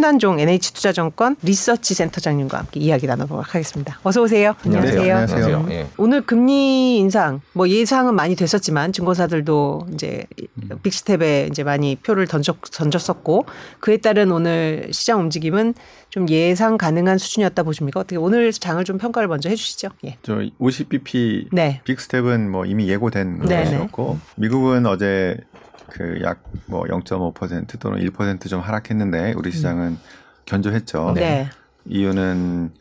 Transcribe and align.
신한종 0.00 0.40
NH투자증권 0.40 1.36
리서치 1.42 1.92
센터장님과 1.92 2.58
함께 2.58 2.80
이야기 2.80 3.06
나눠보도록 3.06 3.54
하겠습니다. 3.54 3.98
어서 4.02 4.22
오세요. 4.22 4.54
안녕하세요. 4.64 5.00
안녕하세요. 5.00 5.36
안녕하세요. 5.36 5.58
음. 5.66 5.72
예. 5.72 5.86
오늘 5.98 6.22
금리 6.22 6.96
인상 6.96 7.42
뭐 7.52 7.68
예상은 7.68 8.14
많이 8.14 8.34
됐었지만 8.34 8.94
증권사들도 8.94 9.88
이제 9.92 10.24
빅스텝에 10.82 11.48
이제 11.50 11.64
많이 11.64 11.96
표를 11.96 12.26
던졌, 12.26 12.56
던졌었고 12.72 13.44
그에 13.80 13.98
따른 13.98 14.32
오늘 14.32 14.88
시장 14.90 15.20
움직임은 15.20 15.74
좀 16.08 16.26
예상 16.30 16.78
가능한 16.78 17.18
수준이었다 17.18 17.62
보십니까? 17.62 18.00
어떻게 18.00 18.16
오늘 18.16 18.52
장을 18.52 18.82
좀 18.84 18.96
평가를 18.96 19.28
먼저 19.28 19.50
해주시죠. 19.50 19.90
예. 20.06 20.16
저 20.22 20.36
50bp 20.58 21.48
네. 21.52 21.82
빅스텝은 21.84 22.50
뭐 22.50 22.64
이미 22.64 22.88
예고된 22.88 23.40
네네. 23.40 23.64
것이었고 23.64 24.18
미국은 24.36 24.86
어제 24.86 25.36
그 25.88 26.20
약 26.22 26.42
뭐 26.66 26.84
0.5% 26.84 27.78
또는 27.80 27.98
1%좀 27.98 28.60
하락했는데 28.60 29.34
우리 29.36 29.50
시장은 29.50 29.98
견조했죠. 30.46 31.12
네. 31.14 31.48
이유는 31.86 32.72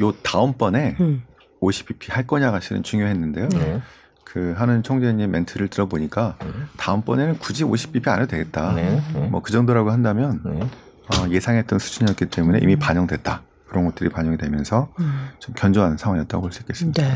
요 0.00 0.12
다음번에 0.22 0.96
음. 1.00 1.22
50bp 1.60 2.10
할 2.12 2.26
거냐가 2.26 2.60
실은 2.60 2.82
중요했는데요. 2.82 3.48
네. 3.48 3.82
그 4.24 4.54
하는 4.56 4.82
총재님 4.82 5.30
멘트를 5.30 5.68
들어보니까 5.68 6.36
다음번에는 6.76 7.38
굳이 7.38 7.64
50bp 7.64 8.08
안 8.08 8.20
해도 8.20 8.28
되겠다. 8.28 8.72
네. 8.74 9.00
네. 9.12 9.26
뭐그 9.28 9.50
정도라고 9.50 9.90
한다면 9.90 10.40
네. 10.44 10.60
어, 10.60 11.28
예상했던 11.28 11.78
수준이었기 11.78 12.26
때문에 12.26 12.60
이미 12.62 12.76
반영됐다. 12.76 13.42
그런 13.70 13.84
것들이 13.86 14.10
반영이 14.10 14.36
되면서 14.36 14.88
음. 14.98 15.28
좀 15.38 15.54
견조한 15.54 15.96
상황이었다고 15.96 16.42
볼 16.42 16.52
수 16.52 16.60
있겠습니다. 16.60 17.02
네. 17.02 17.14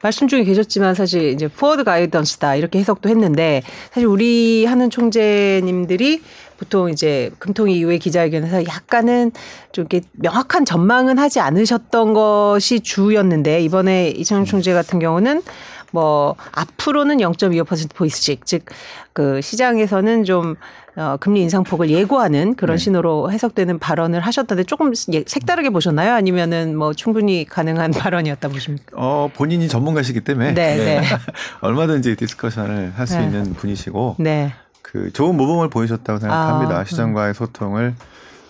말씀 0.00 0.28
중에 0.28 0.44
계셨지만 0.44 0.94
사실 0.94 1.30
이제 1.30 1.48
forward 1.48 1.82
guidance다 1.84 2.56
이렇게 2.56 2.78
해석도 2.78 3.08
했는데 3.08 3.62
사실 3.90 4.06
우리 4.06 4.64
한은 4.66 4.90
총재님들이 4.90 6.22
보통 6.58 6.90
이제 6.90 7.30
금통위 7.38 7.78
이후에 7.78 7.98
기자회견에서 7.98 8.66
약간은 8.66 9.32
좀 9.72 9.86
이렇게 9.90 10.06
명확한 10.12 10.64
전망은 10.64 11.18
하지 11.18 11.40
않으셨던 11.40 12.14
것이 12.14 12.80
주였는데 12.80 13.62
이번에 13.62 14.10
이창용 14.10 14.44
총재 14.44 14.72
같은 14.72 14.98
경우는 14.98 15.42
뭐 15.90 16.36
앞으로는 16.52 17.18
0.25% 17.18 17.94
포인트씩 17.94 18.46
즉 18.46 18.66
그 19.14 19.40
시장에서는 19.40 20.24
좀 20.24 20.56
어, 20.96 21.16
금리 21.18 21.42
인상폭을 21.42 21.90
예고하는 21.90 22.54
그런 22.54 22.76
네. 22.76 22.82
신호로 22.84 23.32
해석되는 23.32 23.80
발언을 23.80 24.20
하셨던데 24.20 24.64
조금 24.64 24.92
예- 25.12 25.24
색다르게 25.26 25.70
보셨나요? 25.70 26.12
아니면은 26.14 26.76
뭐 26.76 26.92
충분히 26.92 27.44
가능한 27.44 27.90
발언이었다 27.98 28.48
보십니까? 28.48 28.92
어, 28.96 29.28
본인이 29.34 29.68
전문가시기 29.68 30.20
때문에 30.20 30.54
네, 30.54 30.76
네. 30.76 31.02
얼마든지 31.62 32.14
discussion을 32.16 32.92
할수 32.96 33.18
네. 33.18 33.24
있는 33.24 33.54
분이시고 33.54 34.16
네. 34.20 34.54
그 34.82 35.12
좋은 35.12 35.36
모범을 35.36 35.68
보이셨다고 35.68 36.20
생각합니다. 36.20 36.76
아, 36.76 36.80
음. 36.80 36.84
시장과의 36.84 37.34
소통을 37.34 37.94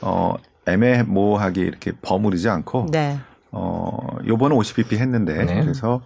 어, 0.03 0.35
애매모호하게 0.67 1.63
이렇게 1.63 1.93
버무리지 2.03 2.51
않고 2.51 2.89
네. 2.91 3.19
어, 3.53 4.19
요번은 4.27 4.57
50bp 4.57 4.99
했는데 4.99 5.45
네. 5.45 5.61
그래서 5.63 6.03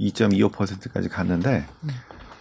2.25%까지 0.00 1.08
갔는데 1.08 1.64
음. 1.82 1.88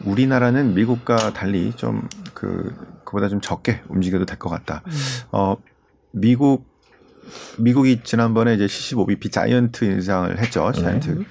우리나라는 0.06 0.76
미국과 0.76 1.34
달리 1.34 1.74
좀그 1.76 2.99
그보다 3.10 3.28
좀 3.28 3.42
적게 3.42 3.82
움직여도 3.90 4.26
될 4.26 4.38
것 4.38 4.50
같다. 4.50 4.84
음. 4.86 4.92
어, 5.32 5.58
미국 6.12 6.68
미국이 7.58 8.02
지난번에 8.04 8.54
이제 8.56 8.66
75bp 8.66 9.32
giant 9.32 9.86
인상을 9.86 10.40
했죠. 10.40 10.72
네. 10.72 10.82
giant 10.82 11.26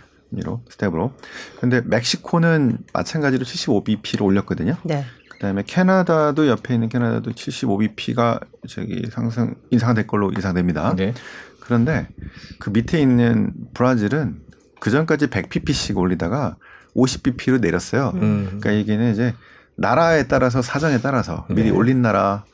로 0.45 0.63
step으로. 0.69 1.13
근데 1.59 1.81
멕시코는 1.81 2.79
마찬가지로 2.93 3.45
75bp를 3.45 4.23
올렸거든요. 4.23 4.77
네. 4.85 5.05
그다음에 5.31 5.63
캐나다도 5.67 6.49
옆에 6.49 6.75
있는 6.75 6.89
캐나다도 6.91 7.31
75bp가 7.31 8.41
저기 8.69 9.05
상승 9.11 9.55
인상될 9.71 10.07
걸로 10.07 10.31
예상됩니다. 10.37 10.95
네. 10.97 11.15
그런데 11.61 12.09
그 12.59 12.71
밑에 12.71 13.01
있는 13.01 13.53
브라질은 13.73 14.41
그 14.81 14.91
전까지 14.91 15.29
100bp씩 15.29 15.97
올리다가 15.97 16.57
50bp로 16.95 17.61
내렸어요. 17.61 18.13
음. 18.17 18.45
그러니까 18.61 18.73
이게는 18.73 19.13
이제 19.13 19.35
나라에 19.79 20.27
따라서 20.27 20.61
사정에 20.61 20.99
따라서 21.01 21.47
미리 21.49 21.71
네. 21.71 21.71
올린 21.71 22.03
나라 22.03 22.45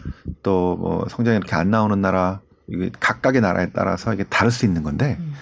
또 0.43 0.77
뭐 0.79 1.07
성장이 1.09 1.39
이렇게 1.39 1.55
안 1.57 1.71
나오는 1.71 2.01
나라 2.01 2.41
이게 2.69 2.91
각각의 3.01 3.41
나라에 3.41 3.71
따라서 3.73 4.12
이게 4.12 4.25
다를 4.25 4.51
수 4.51 4.67
있는 4.67 4.83
건데 4.83 5.17
음. 5.21 5.33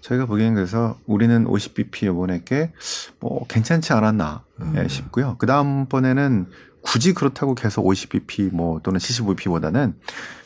저희가 0.00 0.26
보기엔 0.26 0.54
그래서 0.54 0.98
우리는 1.06 1.44
50bp 1.44 2.04
이번에 2.04 2.42
게뭐 2.44 3.46
괜찮지 3.48 3.92
않았나 3.92 4.44
음. 4.60 4.74
예, 4.76 4.86
싶고요. 4.88 5.36
그 5.38 5.46
다음번에는 5.46 6.46
굳이 6.82 7.14
그렇다고 7.14 7.54
계속 7.54 7.84
50bp 7.84 8.52
뭐 8.52 8.80
또는 8.82 9.00
75bp보다는 9.00 9.94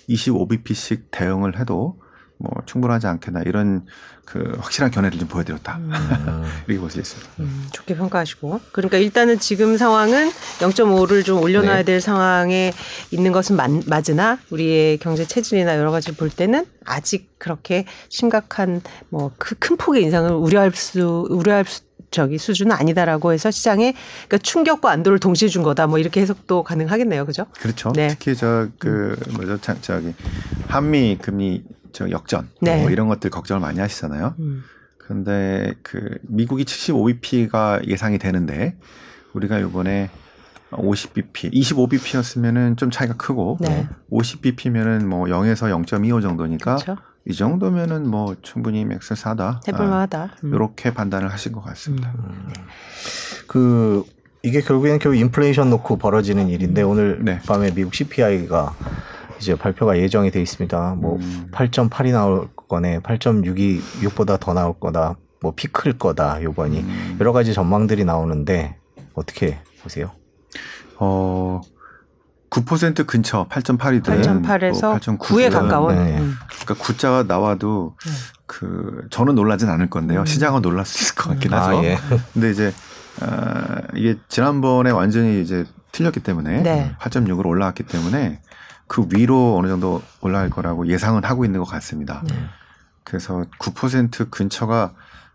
25bp씩 0.09 1.11
대응을 1.11 1.59
해도 1.59 1.99
뭐 2.39 2.53
충분하지 2.67 3.09
않겠나 3.09 3.43
이런 3.43 3.85
그 4.29 4.53
확실한 4.61 4.91
견해를 4.91 5.19
좀 5.19 5.27
보여드렸다 5.27 5.79
음. 5.79 5.91
이렇게 6.69 6.79
볼 6.81 6.91
수 6.91 6.99
있습니다. 7.01 7.31
음, 7.41 7.67
좋게 7.73 7.97
평가하시고. 7.97 8.61
그러니까 8.73 8.99
일단은 8.99 9.39
지금 9.39 9.79
상황은 9.79 10.31
0.5를 10.59 11.25
좀 11.25 11.43
올려놔야 11.43 11.77
네. 11.77 11.83
될 11.85 12.01
상황에 12.03 12.75
있는 13.11 13.33
것은 13.33 13.57
맞, 13.57 13.71
맞으나 13.87 14.39
우리의 14.51 14.99
경제 14.99 15.25
체질이나 15.27 15.79
여러 15.79 15.91
가지 15.91 16.15
볼 16.15 16.29
때는 16.29 16.67
아직 16.85 17.31
그렇게 17.39 17.87
심각한 18.11 18.83
뭐 19.09 19.33
큰 19.39 19.77
폭의 19.79 20.03
인상을 20.03 20.31
우려할 20.33 20.73
수 20.75 21.27
우려할 21.31 21.65
수 21.65 21.81
저기 22.11 22.37
수준은 22.39 22.73
아니다라고 22.73 23.33
해서 23.35 23.51
시장에 23.51 23.93
그러니까 24.29 24.39
충격과 24.39 24.91
안도를 24.91 25.19
동시에 25.19 25.49
준 25.49 25.63
거다 25.63 25.87
뭐 25.87 25.99
이렇게 25.99 26.21
해석도 26.23 26.63
가능하겠네요, 26.65 27.25
그죠? 27.27 27.45
그렇죠. 27.61 27.93
네. 27.95 28.09
특히 28.09 28.35
저그 28.35 29.17
뭐죠 29.35 29.59
자- 29.61 29.77
저기 29.83 30.15
한미 30.69 31.19
금리 31.21 31.63
저 31.93 32.11
역전 32.11 32.49
네. 32.61 32.83
뭐 32.83 32.91
이런 32.91 33.09
것들 33.09 33.31
걱정을 33.31 33.61
많이 33.61 33.81
하시잖아요. 33.81 34.35
음. 34.39 34.65
그런데 34.99 35.75
그 35.83 36.19
미국이 36.23 36.65
75bp가 36.65 37.87
예상이 37.89 38.19
되는데 38.19 38.77
우리가 39.33 39.61
요번에 39.61 40.11
50bp, 40.71 41.53
25bp였으면은 41.53 42.77
좀 42.77 42.91
차이가 42.91 43.15
크고 43.15 43.59
네. 43.61 43.89
50bp면은 44.11 45.07
뭐 45.07 45.25
0에서 45.25 45.71
0.25 45.85 46.21
정도니까 46.21 46.77
그렇죠. 46.77 47.01
이 47.27 47.35
정도면은 47.35 48.09
뭐 48.09 48.37
충분히 48.43 48.85
make 48.85 49.15
sense하다. 49.15 49.61
해볼만하다. 49.69 50.37
음. 50.45 50.55
이렇게 50.55 50.93
판단을 50.93 51.31
하신 51.33 51.53
것 51.53 51.63
같습니다. 51.63 52.13
그 53.47 54.05
이게 54.43 54.61
결국에는 54.61 54.99
결국 54.99 55.19
인플레이션 55.19 55.69
놓고 55.71 55.97
벌어지는 55.99 56.49
일인데 56.49 56.83
오늘 56.83 57.25
네. 57.25 57.41
밤에 57.47 57.73
미국 57.75 57.95
CPI가 57.95 58.75
이제 59.39 59.55
발표가 59.55 59.99
예정이 59.99 60.31
돼 60.31 60.41
있습니다. 60.41 60.97
뭐 60.99 61.17
음. 61.17 61.49
8.8이 61.53 62.13
나올 62.13 62.49
거네, 62.69 63.01
8.6이 63.01 63.81
6보다 64.03 64.39
더 64.39 64.55
나올 64.55 64.79
거다, 64.79 65.17
뭐 65.41 65.53
peak일 65.55 65.99
거다 65.99 66.43
요번이 66.43 66.81
음. 66.81 67.17
여러 67.21 67.33
가지 67.33 67.55
전망들이 67.55 68.05
나오는데 68.05 68.77
어떻게 69.15 69.59
보세요? 69.83 70.11
어, 70.99 71.61
9% 72.51 73.07
근처 73.07 73.47
8.8이든 73.49 74.43
8.8에서 74.43 75.19
9에 75.19 75.51
가까운. 75.51 75.95
네. 75.95 76.19
음. 76.19 76.35
그러니까 76.49 76.75
구자가 76.85 77.25
나와도 77.25 77.95
네. 78.05 78.13
그 78.47 79.07
저는 79.11 79.35
놀라진 79.35 79.69
않을 79.69 79.91
건데요. 79.91 80.21
음. 80.21 80.27
시장은 80.27 80.63
놀랄 80.63 80.87
수 80.87 81.03
있을 81.03 81.15
것 81.15 81.31
같긴 81.31 81.53
하죠. 81.53 81.79
아, 81.79 81.85
예. 81.85 81.99
근데 82.33 82.51
이제 82.51 82.73
어, 83.21 83.83
이게 83.95 84.17
지난번에 84.29 84.91
완전히 84.91 85.43
이제 85.43 85.65
틀렸기 85.93 86.21
때문에 86.21 86.63
네. 86.63 86.95
8.6으로 87.01 87.47
올라왔기 87.47 87.83
때문에 87.85 88.41
그 88.89 89.07
위로 89.15 89.57
어느 89.59 89.69
정도 89.69 90.03
올라갈 90.21 90.51
거라고 90.51 90.87
예상은 90.89 91.23
하고 91.25 91.45
있는 91.45 91.61
것 91.61 91.67
같습니다. 91.67 92.23
네. 92.27 92.35
그래서 93.05 93.45
9% 93.61 94.31
근처가 94.31 94.93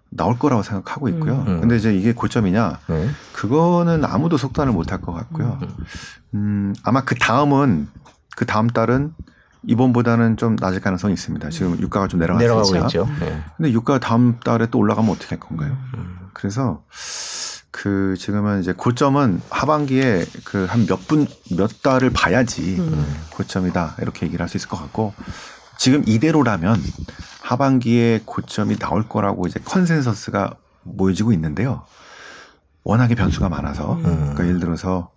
나올 0.10 0.38
거라고 0.38 0.62
생각하고 0.64 1.08
있고요. 1.10 1.44
음. 1.48 1.62
근데 1.62 1.76
이제 1.78 1.96
이게 1.96 2.14
고점이냐? 2.14 2.80
네. 2.88 3.10
그거는 3.34 4.06
아무도 4.06 4.38
속단을 4.38 4.72
못 4.74 4.92
할 4.92 5.02
것 5.02 5.14
같고요. 5.14 5.60
음, 6.36 6.74
아마 6.84 7.02
그 7.04 7.16
다음은 7.16 7.88
그 8.36 8.46
다음 8.46 8.68
달은 8.68 9.14
이번보다는 9.66 10.38
좀 10.38 10.56
낮을 10.60 10.82
가능성이 10.82 11.14
있습니다. 11.14 11.50
지금 11.50 11.80
유가가 11.80 12.08
좀. 12.08 12.20
내려가고 12.20 12.76
있죠. 12.86 13.08
네. 13.20 13.44
근데 13.58 13.72
유가 13.72 14.00
다음 14.00 14.40
달에 14.40 14.68
또 14.70 14.78
올라가면 14.80 15.10
어떻게 15.12 15.30
할 15.30 15.40
건가요? 15.40 15.78
음. 15.96 16.18
그래서 16.34 16.84
그 17.74 18.16
지금은 18.20 18.62
이제 18.62 18.72
고점은 18.72 19.42
하반기에 19.50 20.26
그 20.46 20.68
한 20.70 20.86
몇 20.86 21.08
분 21.08 21.28
몇 21.58 21.82
달을 21.82 22.12
봐야지 22.12 22.78
음. 22.80 23.06
고점이다 23.32 23.96
이렇게 24.00 24.28
얘기를 24.28 24.44
할 24.44 24.48
수 24.48 24.58
있을 24.58 24.70
것 24.70 24.78
같고 24.78 25.14
지금 25.80 26.04
이대로라면 26.06 26.80
하반기에 27.42 28.22
고점이 28.26 28.78
나올 28.78 29.10
거라고 29.10 29.48
이제 29.48 29.60
consensus가 29.66 30.56
모여지고 30.84 31.34
있는데요. 31.34 31.84
워낙에 32.84 33.16
변수가 33.16 33.50
많아서 33.50 33.94
음. 33.96 34.04
그러니까 34.04 34.46
예를 34.46 34.60
들어서 34.60 35.10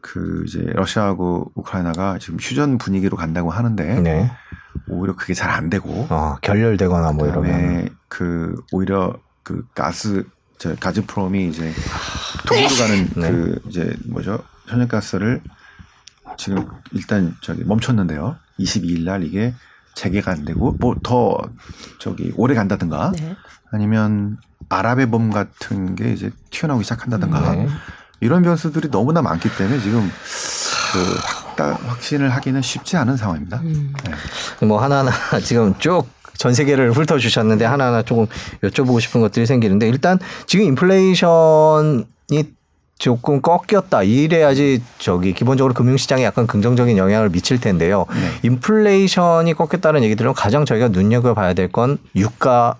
그 0.00 0.42
이제 0.46 0.58
러시아하고 0.74 1.52
우크라이나가 1.54 2.18
지금 2.18 2.38
휴전 2.40 2.78
분위기로 2.78 3.16
간다고 3.16 3.50
하는데 3.50 4.00
네. 4.00 4.30
오히려 4.88 5.14
그게 5.14 5.32
잘 5.34 5.50
안 5.50 5.70
되고 5.70 6.06
아, 6.10 6.38
결렬되거나 6.42 7.12
뭐 7.12 7.28
이러면 7.28 7.90
그 8.08 8.56
오히려 8.72 9.14
그 9.44 9.64
가스 9.74 10.24
저 10.58 10.74
가즈프롬이 10.76 11.48
이제 11.48 11.72
독일로 12.46 12.68
가는 12.68 13.10
네. 13.16 13.30
그 13.30 13.60
이제 13.68 13.96
뭐죠 14.06 14.42
천연가스를 14.68 15.40
지금 16.36 16.66
일단 16.92 17.34
저기 17.40 17.64
멈췄는데요. 17.64 18.36
22일 18.58 19.04
날 19.04 19.24
이게 19.24 19.54
재개가 19.94 20.30
안 20.32 20.44
되고 20.44 20.72
뭐 20.72 20.94
더 21.02 21.38
저기 21.98 22.32
오래 22.36 22.54
간다든가 22.54 23.12
네. 23.16 23.36
아니면 23.72 24.36
아랍의 24.68 25.06
봄 25.06 25.30
같은 25.30 25.94
게 25.94 26.12
이제 26.12 26.30
튀어나오기 26.50 26.84
시작한다든가 26.84 27.52
네. 27.52 27.68
이런 28.20 28.42
변수들이 28.42 28.90
너무나 28.90 29.22
많기 29.22 29.48
때문에 29.56 29.80
지금 29.80 30.10
그 30.92 31.14
확다, 31.24 31.74
확신을 31.88 32.30
하기는 32.30 32.60
쉽지 32.62 32.96
않은 32.96 33.16
상황입니다. 33.16 33.58
음. 33.60 33.92
네. 34.60 34.66
뭐 34.66 34.82
하나하나 34.82 35.10
지금 35.44 35.74
쭉 35.78 36.06
전 36.38 36.54
세계를 36.54 36.92
훑어주셨는데 36.92 37.64
하나하나 37.66 38.02
조금 38.02 38.26
여쭤보고 38.62 39.00
싶은 39.00 39.20
것들이 39.20 39.44
생기는데 39.44 39.88
일단 39.88 40.18
지금 40.46 40.64
인플레이션이 40.66 42.04
조금 42.98 43.40
꺾였다. 43.42 44.02
이래야지 44.04 44.82
저기 44.98 45.32
기본적으로 45.32 45.74
금융시장에 45.74 46.24
약간 46.24 46.46
긍정적인 46.46 46.96
영향을 46.96 47.28
미칠 47.28 47.60
텐데요. 47.60 48.06
네. 48.10 48.48
인플레이션이 48.48 49.54
꺾였다는 49.54 50.02
얘기들은 50.04 50.32
가장 50.34 50.64
저희가 50.64 50.88
눈여겨봐야 50.88 51.54
될 51.54 51.68
건 51.68 51.98
유가 52.16 52.76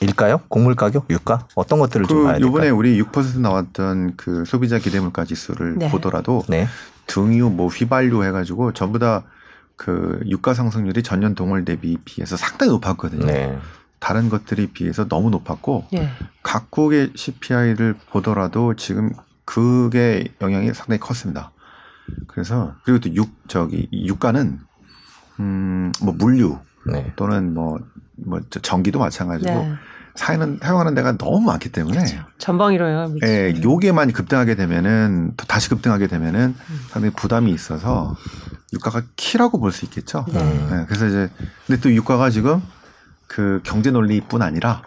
일까요? 0.00 0.40
곡물 0.48 0.74
가격, 0.74 1.06
유가 1.08 1.46
어떤 1.54 1.78
것들을 1.78 2.06
좀그 2.06 2.24
봐야 2.24 2.32
될까요? 2.34 2.48
요번에 2.48 2.68
우리 2.70 3.00
6% 3.00 3.38
나왔던 3.40 4.14
그 4.16 4.44
소비자 4.44 4.78
기대물가 4.78 5.24
지수를 5.24 5.78
네. 5.78 5.88
보더라도 5.88 6.42
네. 6.48 6.66
등유 7.06 7.48
뭐 7.48 7.68
휘발유 7.68 8.24
해가지고 8.24 8.72
전부 8.72 8.98
다 8.98 9.22
그 9.76 10.20
유가 10.26 10.54
상승률이 10.54 11.02
전년 11.02 11.34
동월 11.34 11.64
대비 11.64 11.96
비해서 12.04 12.36
상당히 12.36 12.72
높았거든요. 12.72 13.26
네. 13.26 13.58
다른 13.98 14.28
것들이 14.28 14.68
비해서 14.68 15.08
너무 15.08 15.30
높았고 15.30 15.86
예. 15.94 16.10
각국의 16.42 17.12
CPI를 17.14 17.94
보더라도 18.10 18.74
지금 18.74 19.12
그게 19.44 20.28
영향이 20.40 20.74
상당히 20.74 21.00
컸습니다. 21.00 21.52
그래서 22.26 22.74
그리고 22.84 23.00
또 23.00 23.10
육 23.14 23.30
저기 23.48 23.88
이 23.90 24.06
유가는 24.06 24.60
음뭐 25.40 26.14
물류 26.18 26.58
네. 26.86 27.12
또는 27.16 27.54
뭐뭐 27.54 28.40
전기도 28.62 28.98
마찬가지고 28.98 29.50
네. 29.50 29.74
사용하는 30.14 30.58
사용하는 30.62 30.94
데가 30.94 31.16
너무 31.16 31.40
많기 31.40 31.72
때문에 31.72 31.96
그렇죠. 31.96 32.18
전방위로 32.38 32.86
영향을 32.86 33.08
미치죠. 33.14 33.32
예, 33.32 33.54
요게만 33.62 34.12
급등하게 34.12 34.54
되면은 34.54 35.32
또 35.36 35.46
다시 35.46 35.68
급등하게 35.70 36.06
되면은 36.06 36.54
상당히 36.90 37.12
부담이 37.14 37.50
있어서 37.50 38.14
유가가 38.74 39.02
키라고 39.16 39.58
볼 39.60 39.72
수 39.72 39.84
있겠죠. 39.86 40.24
네. 40.28 40.40
예, 40.72 40.84
그래서 40.86 41.06
이제 41.06 41.30
근데 41.66 41.80
또 41.80 41.92
유가가 41.92 42.28
지금 42.30 42.62
그 43.26 43.60
경제 43.64 43.90
논리뿐 43.90 44.42
아니라 44.42 44.82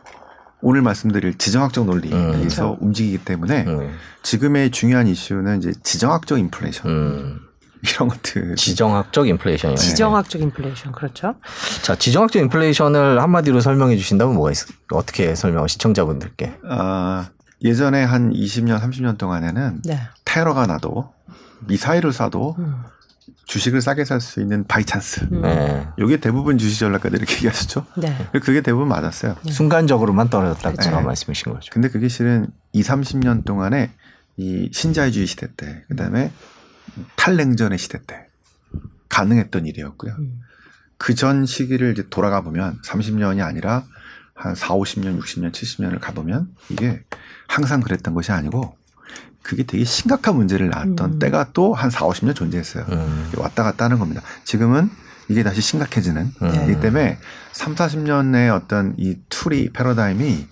오늘 0.62 0.82
말씀드릴 0.82 1.38
지정학적 1.38 1.86
논리에서 1.86 2.16
음. 2.18 2.32
그렇죠. 2.40 2.78
움직이기 2.80 3.20
때문에 3.20 3.64
네. 3.64 3.92
지금의 4.24 4.72
중요한 4.72 5.08
이슈는 5.08 5.60
이제 5.60 5.72
지정학적 5.84 6.40
인플레이션 6.40 6.92
음. 6.92 7.40
이런 7.84 8.10
것들. 8.10 8.56
지정학적 8.56 9.28
인플레이션이요. 9.28 9.76
지정학적 9.78 10.42
인플레이션 10.42 10.92
그렇죠. 10.94 11.36
자, 11.84 11.96
지정학적 11.96 12.42
인플레이션을 12.42 13.22
한마디로 13.22 13.62
설명해 13.62 13.96
주신다면 13.98 14.34
뭐가 14.36 14.52
있, 14.52 14.58
어떻게 14.92 15.36
설명하고 15.36 15.68
시청자분들께? 15.68 16.58
아, 16.70 17.30
예전에 17.64 18.04
한 18.04 18.32
20년, 18.34 18.80
30년 18.82 19.18
동안에는 19.18 19.82
네. 19.86 20.00
테러가 20.26 20.66
나도 20.66 21.14
미사일을 21.68 22.12
쏴도 22.12 22.58
음. 22.58 22.84
주식을 23.48 23.82
싸게 23.82 24.04
살 24.06 24.20
수 24.22 24.42
있는 24.42 24.66
buy 24.68 24.86
chance. 24.86 25.30
음. 25.32 25.42
네. 25.42 25.88
요게 26.00 26.18
대부분 26.18 26.58
주식 26.58 26.80
전략가들이 26.80 27.20
이렇게 27.20 27.36
얘기하셨죠. 27.36 27.86
네. 27.98 28.28
그게 28.44 28.62
대부분 28.62 28.90
맞았어요. 28.90 29.38
순간적으로만 29.50 30.30
떨어졌다. 30.30 30.72
그렇죠. 30.72 30.92
그 30.92 30.96
말씀이신 31.04 31.54
거죠. 31.54 31.70
근데 31.72 31.90
그게 31.90 32.10
실은 32.10 32.48
2, 32.74 32.82
30년 32.84 33.46
동안에 33.46 33.92
이 34.36 34.70
신자유주의 34.72 35.26
시대 35.26 35.48
때, 35.56 35.84
그 35.88 35.96
다음에 35.96 36.32
탈냉전의 37.16 37.80
시대 37.80 38.00
때 38.06 38.28
가능했던 39.10 39.66
일이었고요. 39.66 40.14
음. 40.20 40.42
그전 40.98 41.46
시기를 41.46 41.94
이제 41.94 42.06
돌아가 42.10 42.42
보면 42.42 42.80
30년이 42.84 43.44
아니라 43.44 43.86
한 44.34 44.56
4, 44.56 44.76
50년, 44.76 45.20
60년, 45.22 45.52
70년을 45.52 46.00
가보면 46.00 46.50
이게 46.70 47.02
항상 47.48 47.80
그랬던 47.82 48.14
것이 48.14 48.32
아니고 48.32 48.76
그게 49.48 49.64
되게 49.64 49.86
심각한 49.86 50.36
문제를 50.36 50.68
낳았던 50.68 51.14
음. 51.14 51.20
때가 51.20 51.52
또 51.54 51.74
한 51.74 51.90
4, 51.90 52.06
50년 52.06 52.36
존재했어요. 52.36 52.86
음. 52.90 53.32
왔다 53.38 53.64
갔다 53.64 53.86
하는 53.86 53.98
겁니다. 53.98 54.22
지금은 54.44 54.90
이게 55.30 55.42
다시 55.42 55.62
심각해지는 55.62 56.34
음. 56.42 56.64
이기 56.66 56.82
때문에 56.82 57.18
3, 57.54 57.76
40년의 57.76 58.54
어떤 58.54 58.94
이 58.98 59.16
tool이 59.30 59.70
패러다임이 59.72 60.48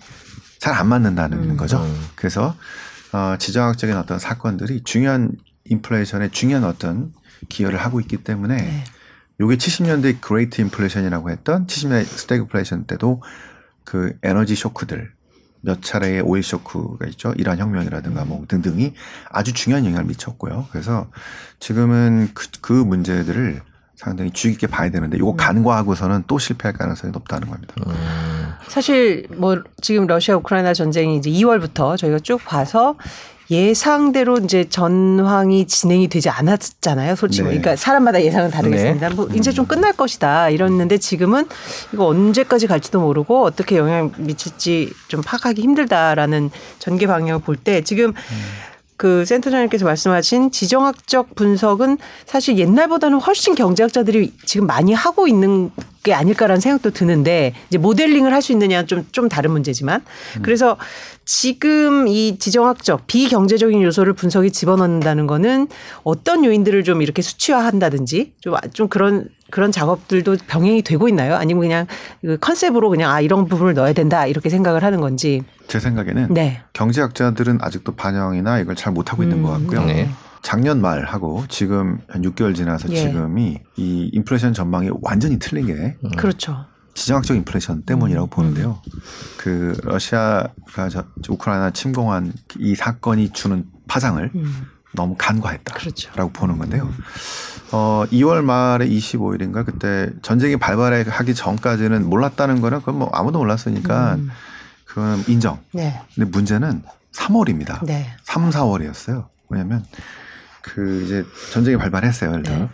잘 0.58 0.74
안 0.74 0.88
맞는다는 0.88 1.50
음. 1.50 1.56
거죠. 1.58 1.78
음. 1.82 2.06
그래서 2.14 2.56
어, 3.12 3.36
지정학적인 3.38 3.94
어떤 3.96 4.18
사건들이 4.18 4.82
중요한 4.82 5.30
인플레이션에 5.66 6.30
중요한 6.30 6.64
어떤 6.64 7.12
기여를 7.50 7.78
하고 7.78 8.00
있기 8.00 8.16
때문에 8.18 8.56
네. 8.56 8.84
요게 9.40 9.56
70년대 9.56 10.22
great 10.22 10.62
inflation이라고 10.62 11.30
했던 11.30 11.66
70년대 11.66 12.04
스태그플레이션 12.04 12.86
때도 12.86 13.22
그 13.84 14.14
에너지 14.22 14.54
쇼크들 14.56 15.12
몇 15.66 15.82
차례의 15.82 16.20
오일 16.22 16.44
쇼크가 16.44 17.06
있죠. 17.08 17.34
이란 17.36 17.58
혁명이라든가 17.58 18.24
뭐 18.24 18.44
등등이 18.46 18.94
아주 19.30 19.52
중요한 19.52 19.84
영향을 19.84 20.04
미쳤고요. 20.06 20.68
그래서 20.70 21.08
지금은 21.58 22.30
그, 22.34 22.46
그 22.60 22.72
문제들을 22.72 23.60
상당히 23.96 24.30
주의 24.30 24.54
깊게 24.54 24.68
봐야 24.68 24.90
되는데 24.90 25.18
요거 25.18 25.34
간과하고서는 25.36 26.24
또 26.28 26.38
실패할 26.38 26.74
가능성이 26.74 27.12
높다는 27.12 27.48
겁니다. 27.48 27.74
음. 27.84 27.92
사실 28.68 29.26
뭐 29.36 29.60
지금 29.80 30.06
러시아 30.06 30.36
우크라이나 30.36 30.72
전쟁이 30.72 31.16
이제 31.16 31.30
2월부터 31.30 31.96
저희가 31.96 32.20
쭉 32.20 32.38
봐서 32.44 32.96
예상대로 33.50 34.38
이제 34.38 34.64
전황이 34.68 35.66
진행이 35.66 36.08
되지 36.08 36.28
않았잖아요, 36.30 37.14
솔직히. 37.16 37.42
네. 37.42 37.48
그러니까 37.50 37.76
사람마다 37.76 38.22
예상은 38.22 38.50
다르겠습니다. 38.50 39.10
뭐 39.10 39.28
이제 39.34 39.52
좀 39.52 39.66
끝날 39.66 39.92
것이다 39.92 40.50
이랬는데 40.50 40.98
지금은 40.98 41.46
이거 41.92 42.06
언제까지 42.06 42.66
갈지도 42.66 43.00
모르고 43.00 43.44
어떻게 43.44 43.76
영향 43.76 44.12
미칠지 44.16 44.92
좀 45.08 45.20
파악하기 45.22 45.62
힘들다라는 45.62 46.50
전개 46.78 47.06
방향을 47.06 47.40
볼 47.42 47.56
때 47.56 47.80
지금 47.82 48.12
그 48.98 49.24
센터장님께서 49.24 49.84
말씀하신 49.84 50.50
지정학적 50.50 51.34
분석은 51.34 51.98
사실 52.26 52.58
옛날보다는 52.58 53.18
훨씬 53.20 53.54
경제학자들이 53.54 54.32
지금 54.44 54.66
많이 54.66 54.92
하고 54.92 55.28
있는 55.28 55.70
게 56.06 56.14
아닐까라는 56.14 56.60
생각도 56.60 56.90
드는데 56.92 57.52
이제 57.68 57.78
모델링을 57.78 58.32
할 58.32 58.40
수 58.40 58.52
있느냐는 58.52 58.86
좀, 58.86 59.04
좀 59.10 59.28
다른 59.28 59.50
문제지만 59.50 60.02
그래서 60.42 60.76
지금 61.24 62.06
이 62.06 62.38
지정학적 62.38 63.08
비경제적인 63.08 63.82
요소를 63.82 64.12
분석에 64.12 64.50
집어넣는다는 64.50 65.26
거는 65.26 65.66
어떤 66.04 66.44
요인들을 66.44 66.84
좀 66.84 67.02
이렇게 67.02 67.22
수치화한다든지 67.22 68.34
좀, 68.40 68.54
좀 68.72 68.86
그런 68.88 69.26
그런 69.50 69.72
작업들도 69.72 70.36
병행이 70.46 70.82
되고 70.82 71.08
있나요? 71.08 71.34
아니면 71.34 71.62
그냥 71.62 71.86
그 72.20 72.36
컨셉으로 72.38 72.88
그냥 72.90 73.10
아 73.10 73.20
이런 73.20 73.46
부분을 73.46 73.74
넣어야 73.74 73.92
된다 73.92 74.26
이렇게 74.26 74.48
생각을 74.48 74.84
하는 74.84 75.00
건지. 75.00 75.42
제 75.66 75.80
생각에는 75.80 76.28
네. 76.32 76.62
경제학자들은 76.72 77.58
아직도 77.60 77.96
반영이나 77.96 78.60
이걸 78.60 78.76
잘 78.76 78.92
못하고 78.92 79.24
있는 79.24 79.38
음, 79.38 79.42
것 79.42 79.50
같고요. 79.50 79.84
네. 79.86 80.08
작년 80.46 80.80
말하고 80.80 81.44
지금 81.48 81.98
한 82.06 82.22
6개월 82.22 82.54
지나서 82.54 82.88
예. 82.90 82.94
지금이 82.94 83.58
이 83.74 84.10
인플레이션 84.12 84.54
전망이 84.54 84.90
완전히 85.02 85.40
틀린 85.40 85.66
게 85.66 85.96
그렇죠. 86.16 86.66
지정학적 86.94 87.36
인플레이션 87.38 87.82
때문이라고 87.82 88.28
음, 88.28 88.30
보는데요. 88.30 88.80
그 89.38 89.76
러시아가 89.82 90.88
저, 90.88 91.02
저 91.20 91.32
우크라이나 91.32 91.72
침공한 91.72 92.32
이 92.60 92.76
사건이 92.76 93.30
주는 93.30 93.64
파장을 93.88 94.30
음. 94.36 94.66
너무 94.94 95.16
간과했다라고 95.18 95.80
그렇죠. 95.80 96.12
보는 96.32 96.58
건데요. 96.58 96.94
어 97.72 98.04
2월 98.12 98.44
말에 98.44 98.88
25일인가 98.88 99.66
그때 99.66 100.12
전쟁이 100.22 100.56
발발하기 100.56 101.34
전까지는 101.34 102.08
몰랐다는 102.08 102.60
거는 102.60 102.78
그건 102.78 103.00
뭐 103.00 103.10
아무도 103.12 103.40
몰랐으니까 103.40 104.14
음. 104.14 104.30
그건 104.84 105.24
인정. 105.26 105.58
네. 105.72 106.00
근데 106.14 106.30
문제는 106.30 106.84
3월입니다. 107.12 107.84
네. 107.84 108.14
3, 108.22 108.50
4월이었어요. 108.50 109.26
왜냐하면 109.48 109.84
그 110.66 111.02
이제 111.04 111.24
전쟁이 111.52 111.76
발발했어요. 111.76 112.34
일단 112.36 112.58
네. 112.60 112.68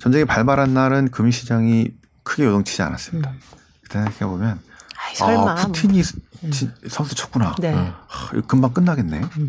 전쟁이 0.00 0.24
발발한 0.24 0.72
날은 0.74 1.10
금융시장이 1.10 1.92
크게 2.22 2.44
요동치지 2.44 2.82
않았습니다. 2.82 3.30
음. 3.30 3.40
그때 3.82 3.98
생각해 4.00 4.18
보면. 4.30 4.60
아, 5.20 5.54
푸틴이 5.66 6.02
지- 6.02 6.70
선수 6.88 7.14
쳤구나. 7.14 7.54
네. 7.60 7.72
음. 7.72 7.92
하, 8.08 8.36
이거 8.36 8.46
금방 8.46 8.72
끝나겠네. 8.72 9.20
음. 9.38 9.48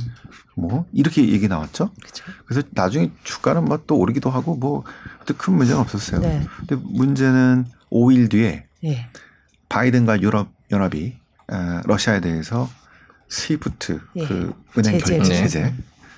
뭐 0.56 0.86
이렇게 0.94 1.28
얘기 1.30 1.48
나왔죠. 1.48 1.92
그렇죠. 2.02 2.26
그래서 2.46 2.68
나중에 2.72 3.12
주가는 3.24 3.64
뭐또 3.66 3.98
오르기도 3.98 4.30
하고 4.30 4.56
뭐큰 4.56 5.54
문제는 5.56 5.80
없었어요. 5.82 6.22
네. 6.22 6.46
근데 6.60 6.76
문제는 6.76 7.66
5일 7.92 8.30
뒤에 8.30 8.66
예. 8.84 9.10
바이든과 9.70 10.22
유럽 10.22 10.50
연합이 10.72 11.18
어, 11.52 11.82
러시아에 11.86 12.22
대해서 12.22 12.70
스위프트 13.30 14.00
예. 14.18 14.28
그 14.28 14.54
은행. 14.78 14.98
결제 15.00 15.18
네. 15.20 15.24
제재, 15.24 15.74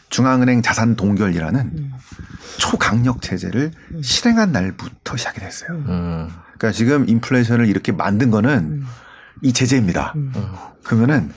중앙은행 0.10 0.62
자산 0.62 0.96
동결이라는 0.96 1.60
음. 1.60 1.94
초강력 2.58 3.22
제재를 3.22 3.72
음. 3.94 4.02
실행한 4.02 4.52
날부터 4.52 5.18
시작이 5.18 5.40
됐어요. 5.40 5.72
음. 5.72 6.30
그러니까 6.58 6.72
지금 6.72 7.08
인플레이션을 7.08 7.68
이렇게 7.68 7.92
만든 7.92 8.32
거는 8.32 8.50
음. 8.52 8.86
이 9.42 9.54
제재입니다. 9.54 10.14
음. 10.16 10.34
그러면은 10.84 11.32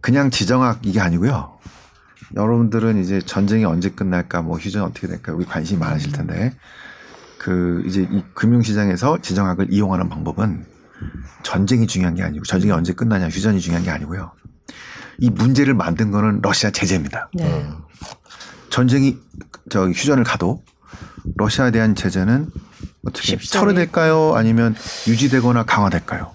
그냥 0.00 0.30
지정학 0.30 0.80
이게 0.84 1.00
아니고요. 1.00 1.58
여러분들은 2.36 3.02
이제 3.02 3.20
전쟁이 3.20 3.64
언제 3.64 3.88
끝날까, 3.88 4.42
뭐 4.42 4.58
휴전 4.58 4.82
어떻게 4.82 5.06
될까 5.06 5.32
여기 5.32 5.44
관심이 5.44 5.80
많으실 5.80 6.12
텐데 6.12 6.54
그 7.38 7.82
이제 7.86 8.06
이 8.10 8.22
금융시장에서 8.34 9.20
지정학을 9.22 9.68
이용하는 9.70 10.08
방법은 10.08 10.66
전쟁이 11.42 11.86
중요한 11.86 12.14
게 12.14 12.22
아니고 12.22 12.44
전쟁이 12.44 12.72
언제 12.72 12.92
끝나냐 12.92 13.28
휴전이 13.28 13.60
중요한 13.60 13.84
게 13.84 13.90
아니고요. 13.90 14.32
이 15.18 15.30
문제를 15.30 15.74
만든 15.74 16.10
거는 16.10 16.40
러시아 16.42 16.70
제재입니다. 16.70 17.30
네. 17.34 17.68
전쟁이 18.70 19.16
저 19.70 19.88
휴전을 19.88 20.24
가도 20.24 20.62
러시아에 21.36 21.70
대한 21.70 21.94
제재는 21.94 22.50
어떻게. 23.06 23.36
철회될까요? 23.38 24.34
아니면 24.34 24.74
유지되거나 25.06 25.64
강화될까요? 25.64 26.32